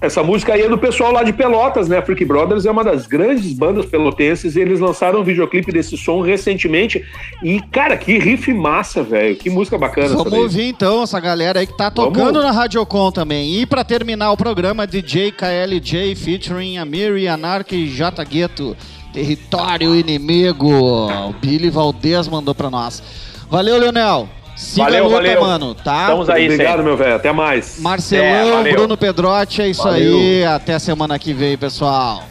Essa 0.00 0.22
música 0.22 0.54
aí 0.54 0.62
é 0.62 0.68
do 0.68 0.78
pessoal 0.78 1.12
lá 1.12 1.24
de 1.24 1.32
Pelotas, 1.32 1.88
né? 1.88 2.00
Freak 2.00 2.24
Brothers 2.24 2.64
é 2.64 2.70
uma 2.70 2.84
das 2.84 3.06
grandes 3.06 3.52
bandas 3.52 3.84
pelotenses 3.86 4.54
e 4.54 4.60
eles 4.60 4.78
lançaram 4.78 5.20
um 5.20 5.24
videoclipe 5.24 5.72
desse 5.72 5.96
som 5.96 6.20
recentemente. 6.20 7.04
E, 7.42 7.60
cara, 7.72 7.96
que 7.96 8.16
riff 8.16 8.52
massa, 8.52 9.02
velho. 9.02 9.34
Que 9.34 9.50
música 9.50 9.76
bacana 9.76 10.08
Vamos 10.08 10.32
ouvir 10.32 10.68
então 10.68 11.02
essa 11.02 11.18
galera 11.18 11.58
aí 11.58 11.66
que 11.66 11.76
tá 11.76 11.90
Vamos. 11.94 12.16
tocando 12.16 12.40
na 12.40 12.52
Radiocon 12.52 13.10
também. 13.10 13.60
E 13.60 13.66
pra 13.66 13.82
terminar 13.82 14.30
o 14.30 14.36
programa, 14.36 14.86
DJ 14.86 15.32
KLJ 15.32 16.14
featuring 16.14 16.78
Amiri, 16.78 17.26
Anark 17.26 17.74
e 17.74 17.88
J 17.88 18.24
Gueto. 18.24 18.76
Território 19.12 19.96
inimigo. 19.96 20.68
O 20.70 21.32
Billy 21.40 21.70
Valdez 21.70 22.28
mandou 22.28 22.54
pra 22.54 22.70
nós. 22.70 23.02
Valeu, 23.50 23.78
Leonel. 23.78 24.28
Siga 24.58 24.84
Valeu, 24.86 25.04
luta, 25.04 25.14
valeu. 25.16 25.40
mano, 25.40 25.74
tá? 25.74 26.00
Estamos 26.02 26.28
aí, 26.28 26.44
Obrigado, 26.46 26.68
sempre. 26.70 26.82
meu 26.82 26.96
velho. 26.96 27.14
Até 27.14 27.32
mais. 27.32 27.78
Marcelão, 27.78 28.66
É. 28.66 28.72
Bruno 28.72 28.96
Pedrotti, 28.96 29.62
é 29.62 29.68
isso 29.68 29.84
Valeu. 29.84 30.18
aí. 30.18 30.44
Até 30.44 30.78
semana 30.80 31.16
que 31.16 31.32
vem, 31.32 31.56
pessoal. 31.56 32.24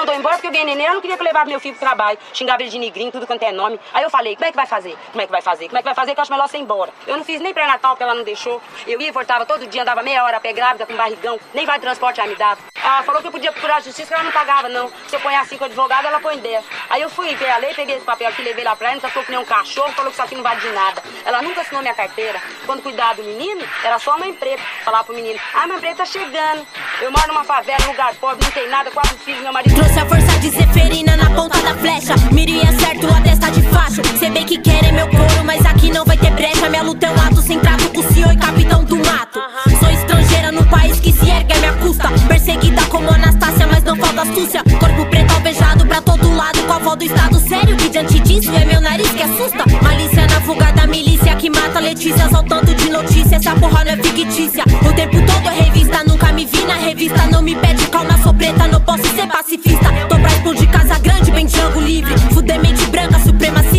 Mandou 0.00 0.14
embora 0.14 0.36
porque 0.36 0.46
eu 0.46 0.52
ganhei 0.52 0.66
neném, 0.66 0.86
ela 0.86 0.94
não 0.94 1.00
queria 1.00 1.16
que 1.16 1.22
eu 1.22 1.26
levasse 1.26 1.48
meu 1.48 1.60
filho 1.60 1.74
pro 1.74 1.86
trabalho. 1.86 2.18
Xingava 2.32 2.62
ele 2.62 2.70
de 2.70 2.78
negrinho, 2.78 3.12
tudo 3.12 3.26
quanto 3.26 3.42
é 3.42 3.52
nome. 3.52 3.78
Aí 3.92 4.02
eu 4.02 4.10
falei, 4.10 4.34
como 4.34 4.46
é 4.46 4.50
que 4.50 4.56
vai 4.56 4.66
fazer? 4.66 4.96
Como 5.10 5.20
é 5.20 5.26
que 5.26 5.32
vai 5.32 5.42
fazer? 5.42 5.66
Como 5.66 5.78
é 5.78 5.82
que 5.82 5.84
vai 5.84 5.94
fazer 5.94 6.14
que 6.14 6.20
eu 6.20 6.22
acho 6.22 6.32
melhor 6.32 6.48
você 6.48 6.56
ir 6.56 6.62
embora? 6.62 6.90
Eu 7.06 7.16
não 7.16 7.24
fiz 7.24 7.40
nem 7.40 7.52
pré-natal 7.52 7.92
porque 7.92 8.02
ela 8.02 8.14
não 8.14 8.24
deixou. 8.24 8.60
Eu 8.86 9.00
ia 9.00 9.08
e 9.08 9.10
voltava 9.10 9.44
todo 9.44 9.66
dia, 9.66 9.82
andava 9.82 10.02
meia 10.02 10.24
hora 10.24 10.38
a 10.38 10.40
pé 10.40 10.52
grávida, 10.52 10.86
com 10.86 10.94
barrigão. 10.94 11.38
Nem 11.52 11.66
vai 11.66 11.78
transporte 11.78 12.20
ela 12.20 12.28
me 12.28 12.36
dava. 12.36 12.60
Ela 12.82 13.02
falou 13.02 13.20
que 13.20 13.28
eu 13.28 13.32
podia 13.32 13.52
procurar 13.52 13.76
a 13.76 13.80
justiça, 13.80 14.08
que 14.08 14.14
ela 14.14 14.22
não 14.22 14.32
pagava, 14.32 14.68
não. 14.68 14.90
Se 15.06 15.16
eu 15.16 15.20
ponho 15.20 15.38
assim 15.38 15.56
com 15.56 15.64
o 15.64 15.66
advogado, 15.66 16.06
ela 16.06 16.20
põe 16.20 16.38
10. 16.38 16.64
Aí 16.88 17.02
eu 17.02 17.10
fui, 17.10 17.28
peguei 17.28 17.50
a 17.50 17.58
lei, 17.58 17.74
peguei 17.74 17.96
esse 17.96 18.04
papel 18.04 18.28
aqui, 18.28 18.42
levei 18.42 18.64
lá 18.64 18.74
pra 18.74 18.88
ela, 18.88 18.94
não 18.94 19.00
tratou 19.00 19.22
que 19.22 19.30
nem 19.30 19.38
um 19.38 19.44
cachorro, 19.44 19.92
falou 19.92 20.10
que 20.10 20.16
isso 20.16 20.22
aqui 20.22 20.34
não 20.34 20.42
vale 20.42 20.60
de 20.60 20.70
nada. 20.70 21.02
Ela 21.24 21.42
nunca 21.42 21.60
assinou 21.60 21.82
minha 21.82 21.94
carteira. 21.94 22.40
Quando 22.64 22.82
cuidava 22.82 23.16
do 23.16 23.22
menino, 23.22 23.62
era 23.84 23.98
só 23.98 24.12
a 24.12 24.18
mãe 24.18 24.32
preta. 24.32 24.62
Falava 24.84 25.04
pro 25.04 25.14
menino, 25.14 25.38
ah, 25.54 25.66
mãe 25.66 25.78
preta 25.78 25.96
tá 25.98 26.04
chegando. 26.06 26.66
Eu 27.00 27.10
moro 27.10 27.28
numa 27.28 27.44
favela, 27.44 27.84
lugar 27.86 28.14
pobre, 28.14 28.44
não 28.44 28.50
tem 28.52 28.68
nada, 28.68 28.90
quatro 28.90 29.16
filhos, 29.18 29.42
meu 29.42 29.52
marido. 29.52 29.89
Trouxe 29.90 29.98
a 29.98 30.06
força 30.06 30.38
de 30.38 30.50
Zeferina 30.50 31.16
na 31.16 31.30
ponta 31.30 31.60
da 31.62 31.74
flecha. 31.74 32.14
Miro 32.30 32.52
e 32.52 32.60
acerto 32.62 33.08
a 33.08 33.20
testa 33.22 33.50
de 33.50 33.60
facho. 33.62 34.00
Cê 34.20 34.30
bem 34.30 34.46
que 34.46 34.56
querem 34.58 34.92
meu 34.92 35.08
couro, 35.08 35.44
mas 35.44 35.66
aqui 35.66 35.90
não 35.90 36.04
vai 36.04 36.16
ter 36.16 36.30
brecha. 36.30 36.68
Minha 36.68 36.82
luta 36.82 37.06
é 37.06 37.10
um 37.10 37.20
ato 37.20 37.42
sem 37.42 37.58
com 37.58 38.00
o 38.00 38.12
senhor 38.12 38.32
e 38.32 38.36
capitão 38.36 38.84
do 38.84 38.96
mato. 38.96 39.40
Sou 39.80 39.90
estrangeira 39.90 40.52
no 40.52 40.64
país 40.66 41.00
que 41.00 41.12
se 41.12 41.28
ergue 41.28 41.52
a 41.54 41.58
minha 41.58 41.72
custa. 41.72 42.08
Perseguida 42.28 42.82
como 42.86 43.10
Anastácia, 43.10 43.66
mas 43.66 43.82
não 43.82 43.96
falta 43.96 44.22
astúcia. 44.22 44.62
Corpo 44.78 45.06
preto 45.06 45.34
alvejado 45.34 45.84
pra 45.84 46.00
todo 46.00 46.36
lado. 46.36 46.62
Com 46.62 46.72
a 46.72 46.76
avó 46.76 46.94
do 46.94 47.04
estado 47.04 47.40
sério, 47.40 47.76
que 47.76 47.88
diante 47.88 48.20
disso 48.20 48.52
é 48.54 48.64
meu 48.64 48.80
nariz 48.80 49.10
que 49.10 49.22
assusta. 49.24 49.64
Malícia 49.82 50.24
na 50.28 50.40
fuga 50.42 50.70
da 50.70 50.86
milícia 50.86 51.34
que 51.34 51.50
mata 51.50 51.80
Letícia. 51.80 52.28
Só 52.28 52.44
tanto 52.44 52.72
de 52.76 52.90
notícia, 52.90 53.36
essa 53.36 53.56
porra 53.56 53.84
não 53.84 53.92
é 53.92 53.96
fictícia. 53.96 54.62
O 54.88 54.92
tempo 54.92 55.16
todo 55.26 55.48
é 55.48 55.62
revista, 55.64 56.04
nunca 56.04 56.32
me 56.32 56.46
vi 56.46 56.64
na 56.64 56.74
revista. 56.74 57.26
Não 57.26 57.42
me 57.42 57.56
pede 57.56 57.86
calma, 57.88 58.16
sou 58.22 58.32
preta, 58.32 58.68
não 58.68 58.80
posso 58.80 59.02
ser 59.16 59.26
pacifista. 59.26 59.79
Tô 60.08 60.18
pra 60.18 60.28
explodir 60.28 60.70
casa 60.70 60.98
grande, 60.98 61.30
bem 61.30 61.46
Django 61.46 61.80
livre. 61.80 62.16
Fuder 62.32 62.60
mente 62.60 62.86
branca, 62.86 63.18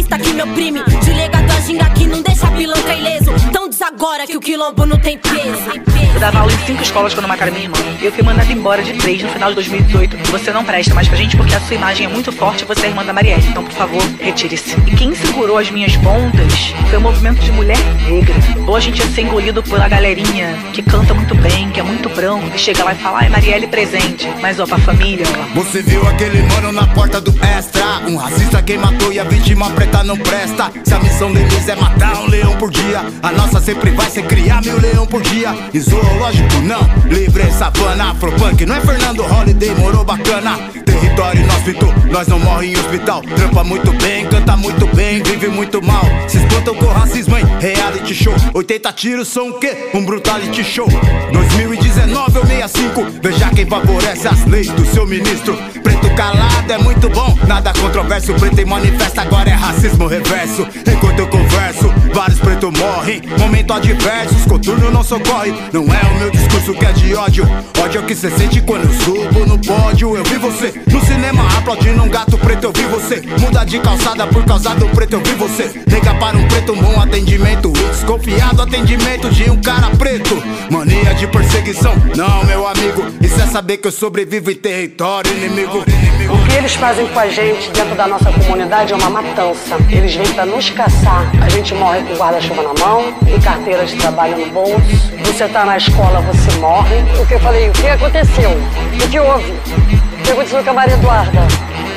supremacista 0.02 0.18
que 0.18 0.34
me 0.34 0.42
oprime. 0.44 0.84
De 0.84 1.12
legado 1.12 1.52
a 1.52 1.62
ginga 1.62 1.86
que 1.92 2.08
não 2.08 2.22
deixa 2.22 2.48
pilanca 2.52 2.94
ileso. 2.94 3.32
Então 3.48 3.70
diz 3.70 3.82
agora 3.82 4.26
que 4.26 4.38
o 4.38 4.40
quilombo 4.40 4.86
não 4.86 4.98
tem 4.98 5.18
peso. 5.18 5.82
Eu 6.14 6.20
dava 6.20 6.40
aula 6.40 6.52
em 6.52 6.58
cinco 6.66 6.82
escolas 6.82 7.14
quando 7.14 7.28
mataram 7.28 7.52
minha 7.52 7.66
irmã. 7.66 7.78
Eu 8.02 8.12
fui 8.12 8.24
mandada 8.24 8.52
embora 8.52 8.84
de 8.84 8.94
três 8.94 9.22
no 9.22 9.30
final 9.30 9.50
de 9.50 9.56
2018. 9.56 10.32
Você 10.32 10.52
não 10.52 10.64
presta 10.64 10.94
mais 10.94 11.08
pra 11.08 11.18
gente 11.18 11.38
porque 11.38 11.56
a 11.56 11.60
sua 11.62 11.76
imagem 11.76 12.06
é 12.06 12.10
muito 12.10 12.32
forte 12.32 12.64
e 12.64 12.66
você 12.66 12.88
é 12.88 12.90
irmã 12.90 13.06
da 13.06 13.14
Marielle. 13.14 13.48
Então, 13.48 13.64
por 13.64 13.74
favor, 13.74 14.02
retire-se. 14.20 14.76
E 14.88 14.96
quem 14.96 15.16
segurou 15.16 15.58
as 15.58 15.70
minhas 15.70 15.96
pontas 15.98 16.74
foi 16.90 16.98
o 16.98 17.02
movimento 17.02 17.40
de 17.42 17.52
mulher 17.52 17.78
negra. 18.08 18.36
Ou 18.68 18.76
a 18.76 18.80
gente 18.80 19.00
ia 19.00 19.08
ser 19.08 19.22
engolido 19.22 19.64
pela 19.64 19.88
galerinha 19.88 20.58
que 20.74 20.82
canta 20.82 21.14
muito 21.14 21.36
bem, 21.36 21.70
que 21.70 21.80
é 21.80 21.84
muito 21.84 22.10
branco, 22.10 22.50
que 22.52 22.60
chega 22.60 22.84
lá 22.84 22.94
e 22.94 22.96
fala, 22.96 23.20
ai, 23.20 23.30
Marielle 23.30 23.68
presente. 23.68 24.28
Mas 24.42 24.60
ó, 24.60 24.66
pra 24.66 24.78
família, 24.80 25.26
ó. 25.28 25.60
Você 25.62 25.82
viu 25.82 26.06
aquele 26.08 26.42
mano 26.44 26.72
na 26.72 26.88
porta 26.88 27.22
do 27.22 27.32
extra 27.44 28.02
Um 28.08 28.16
racista 28.16 28.62
quem 28.62 28.78
matou 28.78 29.12
e 29.12 29.20
a 29.20 29.24
vítima 29.24 29.70
preta 29.92 30.04
não 30.04 30.18
presta. 30.18 30.72
Se 30.84 30.94
a 30.94 31.00
missão 31.00 31.32
deles 31.34 31.68
é 31.68 31.76
matar 31.76 32.22
um 32.22 32.28
leão 32.28 32.56
por 32.58 32.72
dia 32.72 33.02
A 33.22 33.32
nossa 33.32 33.60
sempre 33.60 33.92
vai 33.92 34.10
ser 34.10 34.24
criar 34.24 34.62
mil 34.62 34.80
leão 34.80 35.06
por 35.06 35.22
dia. 35.22 35.54
E 35.74 35.80
zoológico 35.80 36.62
não, 36.62 36.82
livre 37.10 37.52
savana 37.52 38.12
Afropunk 38.12 38.66
não 38.66 38.76
é 38.76 38.82
Fernando 38.82 39.24
Holiday, 39.24 39.76
morou 39.76 40.04
bacana. 40.04 40.58
Território 40.86 41.44
inóspito, 41.44 41.86
nós 42.10 42.28
não 42.28 42.40
morre 42.40 42.68
em 42.68 42.78
hospital. 42.78 43.22
Trampa 43.22 43.64
muito 43.64 43.92
bem, 43.94 44.28
canta 44.28 44.56
muito 44.56 44.88
bem, 44.96 45.22
vive 45.22 45.48
muito 45.50 45.82
mal. 45.82 46.04
Se 46.28 46.38
espantam 46.38 46.76
com 46.76 46.86
racismo, 46.86 47.38
hein? 47.38 47.46
Reality 47.60 48.14
show. 48.14 48.34
80 48.54 48.94
tiros 48.94 49.28
são 49.28 49.50
o 49.50 49.60
quê? 49.60 49.90
Um 49.94 50.06
brutality 50.06 50.64
show. 50.64 50.88
2019 51.34 52.38
ou 52.38 52.46
65 52.46 53.22
Veja 53.22 53.50
quem 53.50 53.66
favorece 53.66 54.28
as 54.28 54.46
leis 54.46 54.70
do 54.70 54.86
seu 54.86 55.06
ministro. 55.06 55.58
Preto 55.84 56.01
calado 56.16 56.72
é 56.72 56.78
muito 56.78 57.10
bom, 57.10 57.38
nada 57.48 57.74
controverso 57.74 58.34
Preto 58.34 58.60
em 58.60 58.66
manifesta, 58.66 59.22
agora 59.22 59.50
é 59.50 59.54
racismo 59.54 60.08
reverso. 60.08 60.68
Enquanto 60.88 61.20
eu 61.20 61.28
converso, 61.28 61.94
vários 62.14 62.40
pretos 62.40 62.72
morrem. 62.78 63.22
Momento 63.38 63.74
adverso, 63.74 64.36
os 64.36 64.46
coturnos 64.46 64.92
não 64.92 65.04
socorrem. 65.04 65.54
Não 65.72 65.84
é 65.84 66.02
o 66.12 66.20
meu 66.20 66.32
discurso 66.32 66.74
que 66.74 66.86
é 66.86 66.92
de 66.92 67.14
ódio. 67.16 67.48
Ódio 67.80 68.00
é 68.00 68.02
o 68.02 68.06
que 68.06 68.16
cê 68.16 68.30
sente 68.32 68.62
quando 68.62 68.86
eu 68.86 68.94
subo 69.02 69.46
no 69.46 69.60
pódio. 69.60 70.16
Eu 70.16 70.24
vi 70.24 70.38
você 70.38 70.74
no 70.92 71.02
cinema 71.06 71.46
aplaudindo 71.58 72.02
um 72.04 72.10
gato 72.10 72.38
preto 72.38 72.66
Eu 72.66 72.72
vi 72.72 72.84
você. 72.84 73.22
Muda 73.40 73.64
de 73.64 73.80
calçada 73.80 74.28
por 74.28 74.44
causa 74.46 74.74
do 74.76 74.88
preto 74.90 75.14
Eu 75.14 75.22
vi 75.22 75.34
você. 75.36 75.72
Nega 75.88 76.14
para 76.16 76.38
um 76.38 76.48
preto 76.48 76.74
um 76.74 76.82
bom 76.82 77.00
atendimento. 77.02 77.74
E 77.76 77.90
desconfiado 77.90 78.62
atendimento 78.62 79.30
de 79.30 79.50
um 79.50 79.62
cara 79.62 79.90
preto. 79.98 80.42
Mania 80.70 81.14
de 81.14 81.28
perseguição, 81.28 81.94
não 82.16 82.44
meu 82.46 82.68
amigo. 82.68 83.04
Isso 83.22 83.42
é 83.42 83.48
saber 83.48 83.78
que 83.78 83.88
eu 83.88 83.92
sobrevivo 83.92 84.52
em 84.52 84.56
território 84.56 85.32
inimigo 85.32 85.84
O 86.30 86.46
que 86.46 86.56
eles 86.56 86.76
fazem 86.76 87.08
com 87.08 87.20
a 87.20 87.28
gente 87.28 87.70
dentro 87.72 87.96
da 87.96 88.08
nossa 88.08 88.32
comunidade 88.32 88.94
é 88.94 88.96
uma 88.96 89.10
matança. 89.10 89.78
Eles 89.90 90.16
vêm 90.16 90.32
pra 90.34 90.46
nos 90.46 90.70
caçar. 90.70 91.30
A 91.42 91.50
gente 91.50 91.74
morre 91.76 92.02
com 92.04 92.16
guarda-chuva 92.16 92.64
na 92.64 92.74
mão 92.86 93.14
e 93.28 93.40
carteira 93.40 93.86
de 93.86 93.96
trabalho 93.96 94.38
no 94.38 94.52
bolso. 94.52 95.12
Você 95.26 95.48
tá 95.48 95.66
na 95.66 95.78
escola, 95.78 96.22
você 96.22 96.58
morre. 96.60 96.96
O 97.22 97.26
que 97.26 97.34
eu 97.34 97.40
falei? 97.40 97.70
O 97.70 97.74
que 97.74 97.88
aconteceu? 97.88 98.52
O 98.52 99.10
que 99.10 99.20
houve? 99.20 99.52
O 99.52 100.24
que 100.24 100.32
aconteceu 100.32 100.64
com 100.64 100.70
a 100.70 100.74
Maria 100.74 100.96
Eduarda? 100.96 101.48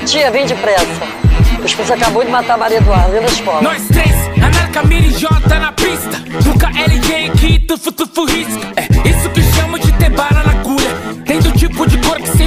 Tia, 0.06 0.30
vem 0.30 0.46
depressa. 0.46 1.02
O 1.62 1.66
Espírito 1.66 1.94
acabou 1.94 2.24
de 2.24 2.30
matar 2.30 2.54
a 2.54 2.58
Maria 2.58 2.78
Eduarda 2.78 3.10
dentro 3.10 3.26
da 3.26 3.32
escola. 3.32 3.62
Nós 3.62 3.86
três, 3.88 4.14
Anarca, 4.42 4.82
Miri 4.82 5.10
Jota 5.10 5.58
na 5.58 5.72
pista. 5.72 6.22
Nunca 6.44 6.68
LJ 6.68 7.30
aqui, 7.30 7.58
tufu, 7.60 7.92
tufu, 7.92 8.24
risca. 8.26 8.68
É 8.76 9.08
isso 9.08 9.30
que 9.30 9.42
chamo 9.54 9.78
de 9.78 9.92
ter 9.92 10.10
bala 10.10 10.42
na 10.44 10.52
agulha. 10.52 10.90
Tem 11.24 11.38
do 11.38 11.52
tipo 11.52 11.86
de 11.86 11.96
cor 11.98 12.16
que 12.20 12.24
para 12.30 12.32
a 12.32 12.43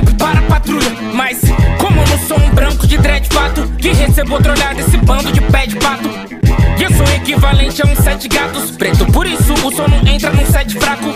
patrulha. 0.67 1.13
Mas, 1.13 1.39
como 1.79 2.01
eu 2.01 2.07
não 2.07 2.19
sou 2.19 2.37
um 2.37 2.49
branco 2.49 2.85
de 2.85 2.97
dread 2.97 3.27
fato, 3.29 3.67
que 3.77 3.89
recebo 3.89 4.35
olhada 4.35 4.75
desse 4.75 4.97
bando 4.97 5.31
de 5.31 5.41
pé 5.41 5.65
de 5.65 5.75
pato. 5.77 6.09
E 6.77 6.83
eu 6.83 6.91
sou 6.91 7.05
equivalente 7.15 7.81
a 7.81 7.85
um 7.85 7.95
sete 7.95 8.27
gatos 8.27 8.71
preto. 8.71 9.05
Por 9.11 9.25
isso 9.25 9.53
o 9.53 9.71
som 9.71 9.87
não 9.87 10.05
entra 10.07 10.29
num 10.31 10.45
set 10.45 10.77
fraco. 10.77 11.13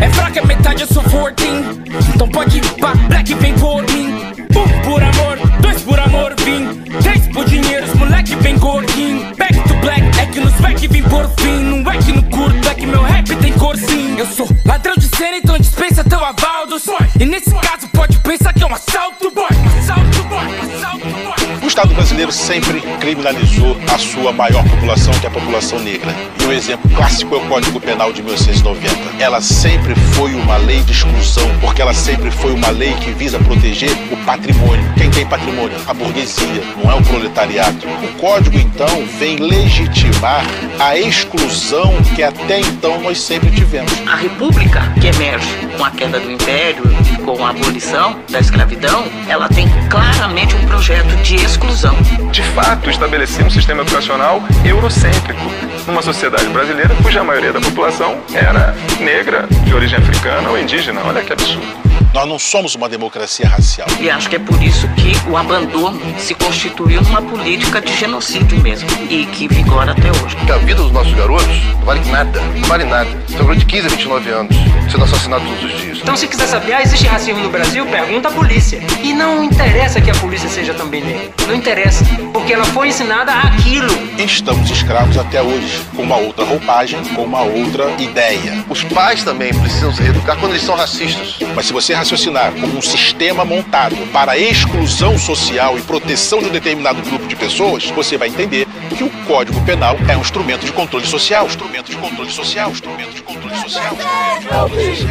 É 0.00 0.08
fraco, 0.10 0.38
é 0.38 0.44
metade, 0.44 0.82
eu 0.82 0.88
sou 0.88 1.02
fortinho. 1.04 1.82
Então 2.14 2.28
pode 2.28 2.58
ir 2.58 2.64
pra 2.74 2.94
black, 2.94 3.32
vem 3.34 3.54
por 3.54 3.82
mim. 3.82 4.08
Um 4.50 4.82
por 4.82 5.02
amor, 5.02 5.38
dois 5.60 5.80
por 5.82 5.98
amor, 5.98 6.34
vim. 6.44 6.82
Três 7.02 7.26
por 7.28 7.44
dinheiro, 7.44 7.86
os 7.86 7.94
moleque 7.94 8.34
vem 8.36 8.58
gordinho. 8.58 9.34
Back 9.36 9.63
black, 9.84 10.18
é 10.18 10.26
que 10.26 10.40
nos 10.40 10.54
back 10.54 10.88
vim 10.88 11.02
por 11.02 11.28
fim. 11.38 11.60
Não 11.62 11.90
é 11.90 11.98
que 11.98 12.12
no 12.12 12.22
curto, 12.24 12.68
é 12.68 12.74
que 12.74 12.86
meu 12.86 13.02
rap 13.02 13.36
tem 13.36 13.52
cor 13.52 13.76
sim. 13.76 14.18
Eu 14.18 14.26
sou 14.26 14.48
ladrão 14.64 14.94
de 14.96 15.06
cena, 15.16 15.36
então 15.36 15.58
dispensa 15.58 16.02
teu 16.02 16.24
aval 16.24 16.66
dos 16.66 16.84
E 17.20 17.24
nesse 17.24 17.50
caso 17.50 17.86
pode 17.92 18.18
pensar 18.18 18.52
que 18.52 18.62
é 18.62 18.66
um 18.66 18.74
assalto, 18.74 19.30
boy. 19.30 19.46
Assalto, 19.78 20.22
boy, 20.24 20.76
assalto, 20.76 21.06
boy. 21.06 21.43
Estado 21.74 21.92
brasileiro 21.92 22.30
sempre 22.30 22.80
criminalizou 23.00 23.76
a 23.92 23.98
sua 23.98 24.32
maior 24.32 24.62
população, 24.62 25.12
que 25.14 25.26
é 25.26 25.28
a 25.28 25.32
população 25.32 25.80
negra. 25.80 26.14
E 26.40 26.44
o 26.44 26.52
exemplo 26.52 26.88
clássico 26.90 27.34
é 27.34 27.38
o 27.38 27.48
Código 27.48 27.80
Penal 27.80 28.12
de 28.12 28.22
1990. 28.22 29.20
Ela 29.20 29.40
sempre 29.40 29.92
foi 30.12 30.34
uma 30.34 30.56
lei 30.56 30.80
de 30.82 30.92
exclusão, 30.92 31.50
porque 31.60 31.82
ela 31.82 31.92
sempre 31.92 32.30
foi 32.30 32.52
uma 32.52 32.70
lei 32.70 32.92
que 33.00 33.10
visa 33.10 33.40
proteger 33.40 33.90
o 34.12 34.16
patrimônio. 34.18 34.84
Quem 34.96 35.10
tem 35.10 35.26
patrimônio? 35.26 35.76
A 35.88 35.92
burguesia, 35.92 36.62
não 36.76 36.92
é 36.92 36.94
o 36.94 37.02
proletariado. 37.02 37.88
O 38.04 38.20
código, 38.20 38.56
então, 38.56 39.04
vem 39.18 39.38
legitimar 39.38 40.46
a 40.78 40.96
exclusão 40.96 41.92
que 42.14 42.22
até 42.22 42.60
então 42.60 43.00
nós 43.00 43.20
sempre 43.20 43.50
tivemos. 43.50 43.92
A 44.06 44.14
república 44.14 44.92
que 45.00 45.08
emerge 45.08 45.48
com 45.76 45.84
a 45.84 45.90
queda 45.90 46.20
do 46.20 46.30
império 46.30 46.84
com 47.24 47.44
a 47.44 47.50
abolição 47.50 48.20
da 48.30 48.38
escravidão, 48.38 49.04
ela 49.26 49.48
tem 49.48 49.66
claramente 49.88 50.54
um 50.54 50.66
projeto 50.66 51.16
de 51.22 51.36
exclusão. 51.36 51.96
De 52.30 52.42
fato, 52.54 52.90
estabeleceu 52.90 53.46
um 53.46 53.50
sistema 53.50 53.82
educacional 53.82 54.42
eurocêntrico, 54.64 55.40
numa 55.86 56.02
sociedade 56.02 56.46
brasileira 56.48 56.94
cuja 57.02 57.24
maioria 57.24 57.52
da 57.52 57.60
população 57.60 58.18
era 58.34 58.74
negra, 59.00 59.46
de 59.64 59.74
origem 59.74 59.98
africana 59.98 60.50
ou 60.50 60.58
indígena. 60.58 61.00
Olha 61.04 61.22
que 61.22 61.32
absurdo. 61.32 62.03
Nós 62.14 62.28
não 62.28 62.38
somos 62.38 62.76
uma 62.76 62.88
democracia 62.88 63.48
racial. 63.48 63.88
E 63.98 64.08
acho 64.08 64.30
que 64.30 64.36
é 64.36 64.38
por 64.38 64.62
isso 64.62 64.86
que 64.90 65.28
o 65.28 65.36
abandono 65.36 66.00
se 66.16 66.32
constituiu 66.32 67.02
numa 67.02 67.20
política 67.20 67.80
de 67.80 67.92
genocídio 67.92 68.56
mesmo 68.60 68.88
e 69.10 69.26
que 69.26 69.48
vigora 69.48 69.90
até 69.90 70.10
hoje. 70.12 70.36
Que 70.46 70.52
a 70.52 70.58
vida 70.58 70.80
dos 70.80 70.92
nossos 70.92 71.12
garotos 71.12 71.48
não 71.74 71.84
vale 71.84 72.08
nada, 72.12 72.40
não 72.40 72.68
vale 72.68 72.84
nada. 72.84 73.10
São 73.26 73.38
garotos 73.38 73.58
de 73.58 73.66
15 73.66 73.86
a 73.86 73.90
29 73.90 74.30
anos, 74.30 74.56
sendo 74.92 75.02
assassinados 75.02 75.48
todos 75.48 75.64
os 75.64 75.80
dias. 75.80 75.98
Então, 76.00 76.16
se 76.16 76.28
quiser 76.28 76.46
saber, 76.46 76.74
ah, 76.74 76.82
existe 76.82 77.04
racismo 77.08 77.42
no 77.42 77.50
Brasil? 77.50 77.84
Pergunta 77.86 78.28
à 78.28 78.30
polícia. 78.30 78.80
E 79.02 79.12
não 79.12 79.42
interessa 79.42 80.00
que 80.00 80.10
a 80.10 80.14
polícia 80.14 80.48
seja 80.48 80.72
também 80.72 81.02
negra. 81.02 81.32
Não 81.48 81.54
interessa, 81.56 82.04
porque 82.32 82.52
ela 82.52 82.64
foi 82.64 82.88
ensinada 82.88 83.32
aquilo. 83.32 83.92
Estamos 84.18 84.70
escravos 84.70 85.18
até 85.18 85.42
hoje, 85.42 85.80
com 85.96 86.02
uma 86.02 86.16
outra 86.16 86.44
roupagem, 86.44 87.02
com 87.06 87.24
uma 87.24 87.42
outra 87.42 87.90
ideia. 87.98 88.64
Os 88.68 88.84
pais 88.84 89.24
também 89.24 89.52
precisam 89.52 89.92
se 89.92 90.00
reeducar 90.00 90.36
quando 90.36 90.52
eles 90.52 90.62
são 90.62 90.76
racistas. 90.76 91.38
Mas 91.56 91.66
se 91.66 91.72
você 91.72 91.92
raciocinar 92.04 92.52
como 92.52 92.76
um 92.76 92.82
sistema 92.82 93.46
montado 93.46 93.96
para 94.12 94.36
exclusão 94.36 95.18
social 95.18 95.78
e 95.78 95.80
proteção 95.80 96.38
de 96.40 96.50
um 96.50 96.52
determinado 96.52 97.00
grupo 97.00 97.26
de 97.26 97.34
pessoas, 97.34 97.86
você 97.86 98.18
vai 98.18 98.28
entender 98.28 98.66
que 98.94 99.02
o 99.02 99.10
Código 99.26 99.58
Penal 99.64 99.96
é 100.06 100.14
um 100.14 100.20
instrumento 100.20 100.66
de 100.66 100.72
controle 100.72 101.06
social, 101.06 101.46
instrumento 101.46 101.90
de 101.90 101.96
controle 101.96 102.30
social, 102.30 102.70
instrumento 102.70 103.14
de 103.14 103.22
controle 103.22 103.56
social. 103.56 103.96
No 103.96 104.02
justice, 104.10 104.44
no 104.52 104.68
peace. 104.70 105.06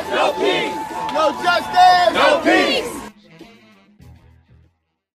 no 0.09 0.33
peace. 0.33 0.73
No 1.13 1.25
justice, 1.33 2.13
no 2.13 2.41
peace. 2.41 3.02